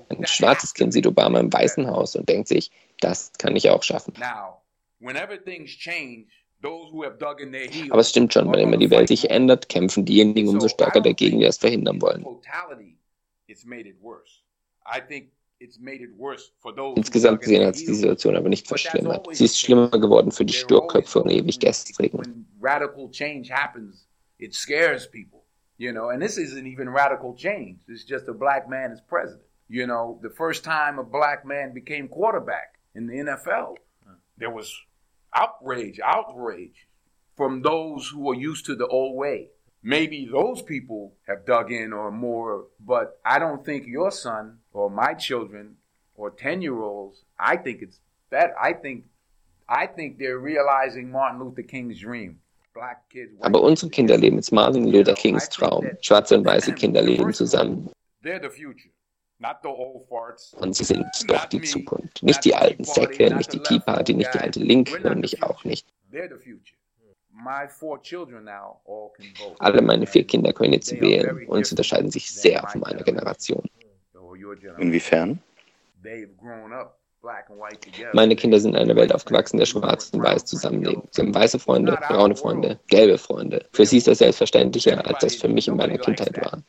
Ein 0.09 0.25
schwarzes 0.25 0.73
Kind 0.73 0.93
sieht 0.93 1.07
Obama 1.07 1.39
im 1.39 1.51
Weißen 1.51 1.87
Haus 1.87 2.15
und 2.15 2.29
denkt 2.29 2.47
sich, 2.47 2.71
das 2.99 3.31
kann 3.37 3.55
ich 3.55 3.69
auch 3.69 3.83
schaffen. 3.83 4.13
Now, 4.19 4.61
whenever 4.99 5.37
things 5.43 5.71
change, 5.71 6.27
Aber 6.63 8.01
es 8.01 8.09
stimmt 8.09 8.33
schon, 8.33 8.51
wenn 8.51 8.59
immer 8.59 8.77
die 8.77 8.89
Welt 8.89 9.07
sich 9.07 9.29
ändert, 9.29 9.69
kämpfen 9.69 10.05
diejenigen 10.05 10.49
umso 10.49 10.67
stärker 10.67 11.01
dagegen, 11.01 11.39
die 11.39 11.45
es 11.45 11.57
verhindern 11.57 12.01
wollen. 12.01 12.25
Insgesamt 16.95 17.41
gesehen 17.41 17.65
hat 17.65 17.75
sich 17.75 17.85
die. 17.85 17.93
Situation 17.93 18.35
aber 18.35 18.49
nicht 18.49 18.67
verschlimmert. 18.67 19.27
Sie 19.35 19.45
ist 19.45 19.59
schlimmer 19.59 19.89
geworden 19.89 20.31
für 20.31 20.45
die 20.45 20.53
Sturköpfe 20.53 21.21
und 21.21 21.29
ewig 21.29 21.59
Gestrigen. 21.59 22.47
you 25.81 25.91
know. 25.91 26.09
And 26.09 26.21
this 26.21 26.37
isn't 26.37 26.67
even 26.67 26.87
radical 26.87 27.33
change. 27.33 27.79
It's 27.87 28.03
just 28.03 28.27
a 28.27 28.33
black 28.33 28.69
man 28.69 28.91
as 28.91 29.01
president. 29.01 29.47
You 29.67 29.87
know, 29.87 30.19
the 30.21 30.29
first 30.29 30.63
time 30.63 30.99
a 30.99 31.03
black 31.03 31.45
man 31.45 31.73
became 31.73 32.07
quarterback 32.07 32.75
in 32.93 33.07
the 33.07 33.15
NFL, 33.15 33.77
there 34.37 34.51
was 34.51 34.71
outrage, 35.33 35.99
outrage 36.03 36.87
from 37.35 37.61
those 37.61 38.07
who 38.09 38.29
are 38.31 38.35
used 38.35 38.65
to 38.65 38.75
the 38.75 38.87
old 38.87 39.17
way. 39.17 39.49
Maybe 39.83 40.29
those 40.31 40.61
people 40.61 41.13
have 41.27 41.45
dug 41.45 41.71
in 41.71 41.91
or 41.91 42.11
more, 42.11 42.65
but 42.79 43.19
I 43.25 43.39
don't 43.39 43.65
think 43.65 43.87
your 43.87 44.11
son 44.11 44.59
or 44.73 44.91
my 44.91 45.15
children 45.15 45.77
or 46.15 46.29
10 46.29 46.61
year 46.61 46.79
olds, 46.79 47.23
I 47.39 47.57
think 47.57 47.81
it's 47.81 47.99
that. 48.29 48.53
I 48.61 48.73
think, 48.73 49.05
I 49.67 49.87
think 49.87 50.19
they're 50.19 50.37
realizing 50.37 51.11
Martin 51.11 51.39
Luther 51.39 51.63
King's 51.63 51.99
dream. 51.99 52.39
Black 52.73 53.09
kids, 53.09 53.33
white 53.37 53.47
Aber 53.47 53.63
unsere 53.63 53.89
Kinder 53.89 54.17
leben 54.17 54.37
jetzt 54.37 54.53
Martin 54.53 54.87
Luther 54.87 55.13
Kings 55.13 55.49
Traum. 55.49 55.89
Schwarze 56.01 56.37
und 56.37 56.45
weiße 56.45 56.73
Kinder 56.73 57.01
leben 57.01 57.33
zusammen. 57.33 57.89
They're 58.23 58.39
the 58.39 58.49
future, 58.49 58.91
Und 60.53 60.75
sie 60.75 60.83
sind 60.83 61.05
doch 61.27 61.45
die 61.45 61.61
Zukunft. 61.61 62.21
Nicht 62.23 62.45
die 62.45 62.55
alten 62.55 62.83
Säcke, 62.83 63.33
nicht 63.35 63.53
die 63.53 63.59
Tea 63.59 63.79
Party, 63.79 64.13
nicht 64.13 64.33
die 64.33 64.39
alte 64.39 64.59
Linke 64.59 65.09
und 65.09 65.23
ich 65.23 65.41
auch 65.41 65.63
nicht. 65.63 65.87
They're 66.11 66.29
the 66.29 66.35
future. 66.35 66.77
My 67.33 67.67
four 67.67 68.01
children 68.01 68.43
now 68.43 68.81
all 68.85 69.11
can 69.15 69.33
vote. 69.35 69.55
Alle 69.59 69.81
meine 69.81 70.05
vier 70.05 70.25
Kinder 70.27 70.53
können 70.53 70.73
jetzt 70.73 70.91
wählen 70.99 71.47
und 71.47 71.65
sie 71.65 71.73
unterscheiden 71.73 72.11
sich 72.11 72.31
sehr 72.31 72.67
von 72.67 72.81
meiner 72.81 73.03
Generation. 73.03 73.63
Inwiefern? 74.77 75.41
They've 76.03 76.35
grown 76.37 76.73
up 76.73 77.00
Meine 78.13 78.35
Kinder 78.35 78.59
sind 78.59 78.75
in 78.75 78.81
einer 78.81 78.95
Welt 78.95 79.13
aufgewachsen, 79.13 79.55
in 79.55 79.59
der 79.59 79.65
schwarz 79.65 80.09
und 80.13 80.23
weiß 80.23 80.45
zusammenleben. 80.45 81.03
Sie 81.11 81.21
haben 81.21 81.33
weiße 81.33 81.59
Freunde, 81.59 81.97
braune 82.07 82.35
Freunde, 82.35 82.79
gelbe 82.87 83.17
Freunde. 83.17 83.65
Für 83.71 83.85
sie 83.85 83.97
ist 83.97 84.07
das 84.07 84.19
selbstverständlicher, 84.19 85.05
als 85.05 85.19
das 85.19 85.35
für 85.35 85.47
mich 85.47 85.67
in 85.67 85.77
meiner 85.77 85.97
Kindheit 85.97 86.35
war. 86.37 86.63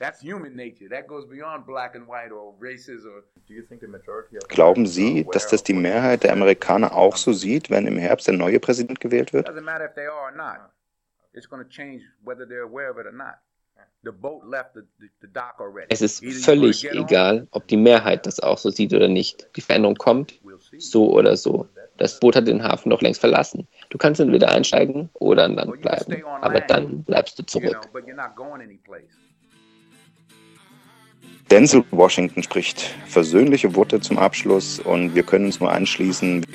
Glauben 4.49 4.87
Sie, 4.87 5.27
dass 5.33 5.49
das 5.49 5.63
die 5.63 5.75
Mehrheit 5.75 6.25
der 6.25 6.33
Amerikaner 6.33 6.95
auch 6.95 7.17
so 7.17 7.33
sieht, 7.33 7.71
wenn 7.71 7.87
im 7.87 7.97
Herbst 7.97 8.27
der 8.27 8.35
neue 8.35 8.61
Präsident 8.61 9.01
gewählt 9.01 9.33
wird? 9.33 9.49
Doesn't 9.49 9.63
matter 9.63 9.87
if 9.87 9.95
they 9.95 10.07
are 10.07 10.25
or 10.25 10.33
not. 10.33 10.71
It's 11.35 11.49
going 11.49 11.63
to 11.63 11.69
change 11.69 12.03
whether 12.23 12.45
they're 12.45 12.65
aware 12.65 12.91
of 12.91 12.99
it 12.99 13.07
or 13.07 13.13
not. 13.13 13.37
Es 15.89 16.03
ist 16.03 16.25
völlig 16.45 16.91
egal, 16.91 17.47
ob 17.53 17.69
die 17.69 17.77
Mehrheit 17.77 18.27
das 18.27 18.41
auch 18.41 18.59
so 18.59 18.71
sieht 18.71 18.93
oder 18.93 19.09
nicht. 19.09 19.47
Die 19.57 19.61
Veränderung 19.61 19.95
kommt, 19.95 20.41
so 20.79 21.13
oder 21.13 21.37
so. 21.37 21.69
Das 21.99 22.19
Boot 22.19 22.35
hat 22.35 22.49
den 22.49 22.63
Hafen 22.63 22.89
noch 22.89 23.01
längst 23.01 23.21
verlassen. 23.21 23.69
Du 23.91 23.99
kannst 23.99 24.21
entweder 24.21 24.49
einsteigen 24.49 25.09
oder 25.15 25.45
an 25.45 25.55
Land 25.55 25.81
bleiben. 25.83 26.25
Aber 26.41 26.61
dann 26.61 27.05
bleibst 27.05 27.39
du 27.39 27.45
zurück. 27.45 27.89
Denzel 31.51 31.85
Washington 31.91 32.43
spricht 32.43 32.81
versöhnliche 33.07 33.75
Worte 33.77 34.01
zum 34.01 34.19
Abschluss 34.19 34.81
und 34.81 35.15
wir 35.15 35.23
können 35.23 35.45
uns 35.45 35.61
nur 35.61 35.71
anschließen. 35.71 36.47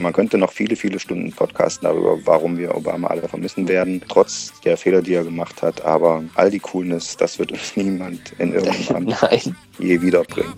Man 0.00 0.14
könnte 0.14 0.38
noch 0.38 0.50
viele, 0.50 0.76
viele 0.76 0.98
Stunden 0.98 1.30
podcasten 1.30 1.86
darüber, 1.86 2.18
warum 2.24 2.56
wir 2.56 2.74
Obama 2.74 3.08
alle 3.08 3.28
vermissen 3.28 3.68
werden, 3.68 4.00
trotz 4.08 4.50
der 4.64 4.78
Fehler, 4.78 5.02
die 5.02 5.12
er 5.12 5.24
gemacht 5.24 5.60
hat. 5.60 5.84
Aber 5.84 6.24
all 6.36 6.50
die 6.50 6.58
Coolness, 6.58 7.18
das 7.18 7.38
wird 7.38 7.52
uns 7.52 7.76
niemand 7.76 8.32
in 8.38 8.54
irgendeinem 8.54 9.04
Nein. 9.20 9.56
je 9.78 10.00
wiederbringen. 10.00 10.54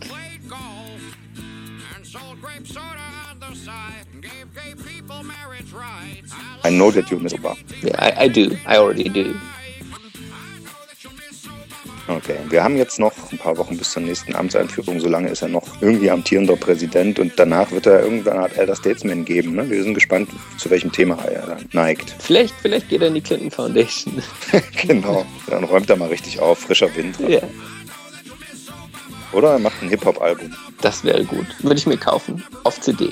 I 6.64 6.70
know 6.70 6.92
that 6.92 7.10
you 7.10 7.18
miss 7.18 7.34
Obama. 7.34 7.56
Yeah, 7.82 7.96
I, 7.98 8.24
I 8.24 8.28
do. 8.28 8.56
I 8.66 8.76
already 8.76 9.08
do. 9.08 9.34
Okay, 12.08 12.36
wir 12.48 12.64
haben 12.64 12.76
jetzt 12.76 12.98
noch 12.98 13.12
ein 13.30 13.38
paar 13.38 13.56
Wochen 13.58 13.78
bis 13.78 13.92
zur 13.92 14.02
nächsten 14.02 14.34
Amtseinführung. 14.34 14.98
Solange 14.98 15.28
ist 15.28 15.42
er 15.42 15.48
noch 15.48 15.62
irgendwie 15.80 16.10
amtierender 16.10 16.56
Präsident 16.56 17.18
und 17.18 17.32
danach 17.36 17.70
wird 17.70 17.86
er 17.86 18.02
irgendwann 18.02 18.34
eine 18.34 18.42
Art 18.42 18.58
Elder 18.58 18.74
Statesman 18.74 19.24
geben. 19.24 19.54
Ne? 19.54 19.70
Wir 19.70 19.82
sind 19.82 19.94
gespannt, 19.94 20.28
zu 20.58 20.68
welchem 20.70 20.90
Thema 20.90 21.16
er 21.24 21.46
dann 21.46 21.68
neigt. 21.72 22.14
Vielleicht, 22.18 22.54
vielleicht 22.60 22.88
geht 22.88 23.02
er 23.02 23.08
in 23.08 23.14
die 23.14 23.20
Clinton 23.20 23.50
Foundation. 23.50 24.20
genau, 24.86 25.24
dann 25.46 25.64
räumt 25.64 25.88
er 25.90 25.96
mal 25.96 26.08
richtig 26.08 26.40
auf, 26.40 26.58
frischer 26.58 26.94
Wind. 26.96 27.18
Ja, 27.28 27.40
Oder 29.32 29.52
er 29.52 29.58
macht 29.60 29.80
ein 29.82 29.88
Hip-Hop-Album. 29.88 30.52
das 30.80 31.04
wäre 31.04 31.24
gut. 31.24 31.46
Würde 31.60 31.76
ich 31.76 31.86
mir 31.86 31.96
kaufen. 31.96 32.44
Auf 32.64 32.80
CD. 32.80 33.10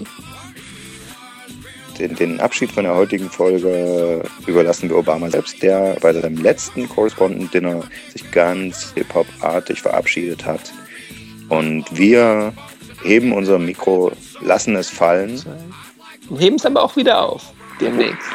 Den, 2.00 2.14
den 2.16 2.40
Abschied 2.40 2.72
von 2.72 2.84
der 2.84 2.94
heutigen 2.94 3.28
Folge 3.28 4.22
überlassen 4.46 4.88
wir 4.88 4.96
Obama 4.96 5.30
selbst, 5.30 5.62
der 5.62 5.98
bei 6.00 6.14
seinem 6.14 6.38
letzten 6.38 6.88
Correspondent-Dinner 6.88 7.82
sich 8.10 8.30
ganz 8.32 8.92
Hip-Hop-artig 8.94 9.82
verabschiedet 9.82 10.46
hat. 10.46 10.72
Und 11.50 11.84
wir 11.92 12.54
heben 13.04 13.32
unser 13.32 13.58
Mikro, 13.58 14.12
lassen 14.40 14.76
es 14.76 14.88
fallen. 14.88 15.42
Und 16.30 16.40
heben 16.40 16.56
es 16.56 16.64
aber 16.64 16.82
auch 16.82 16.96
wieder 16.96 17.20
auf. 17.22 17.52
Demnächst. 17.80 18.30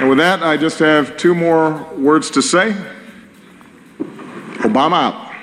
And 0.00 0.08
with 0.08 0.18
that, 0.18 0.40
I 0.42 0.54
just 0.54 0.78
have 0.80 1.16
two 1.16 1.34
more 1.34 1.84
words 1.96 2.30
to 2.30 2.40
say. 2.40 2.74
Obama 4.62 5.08
out. 5.08 5.33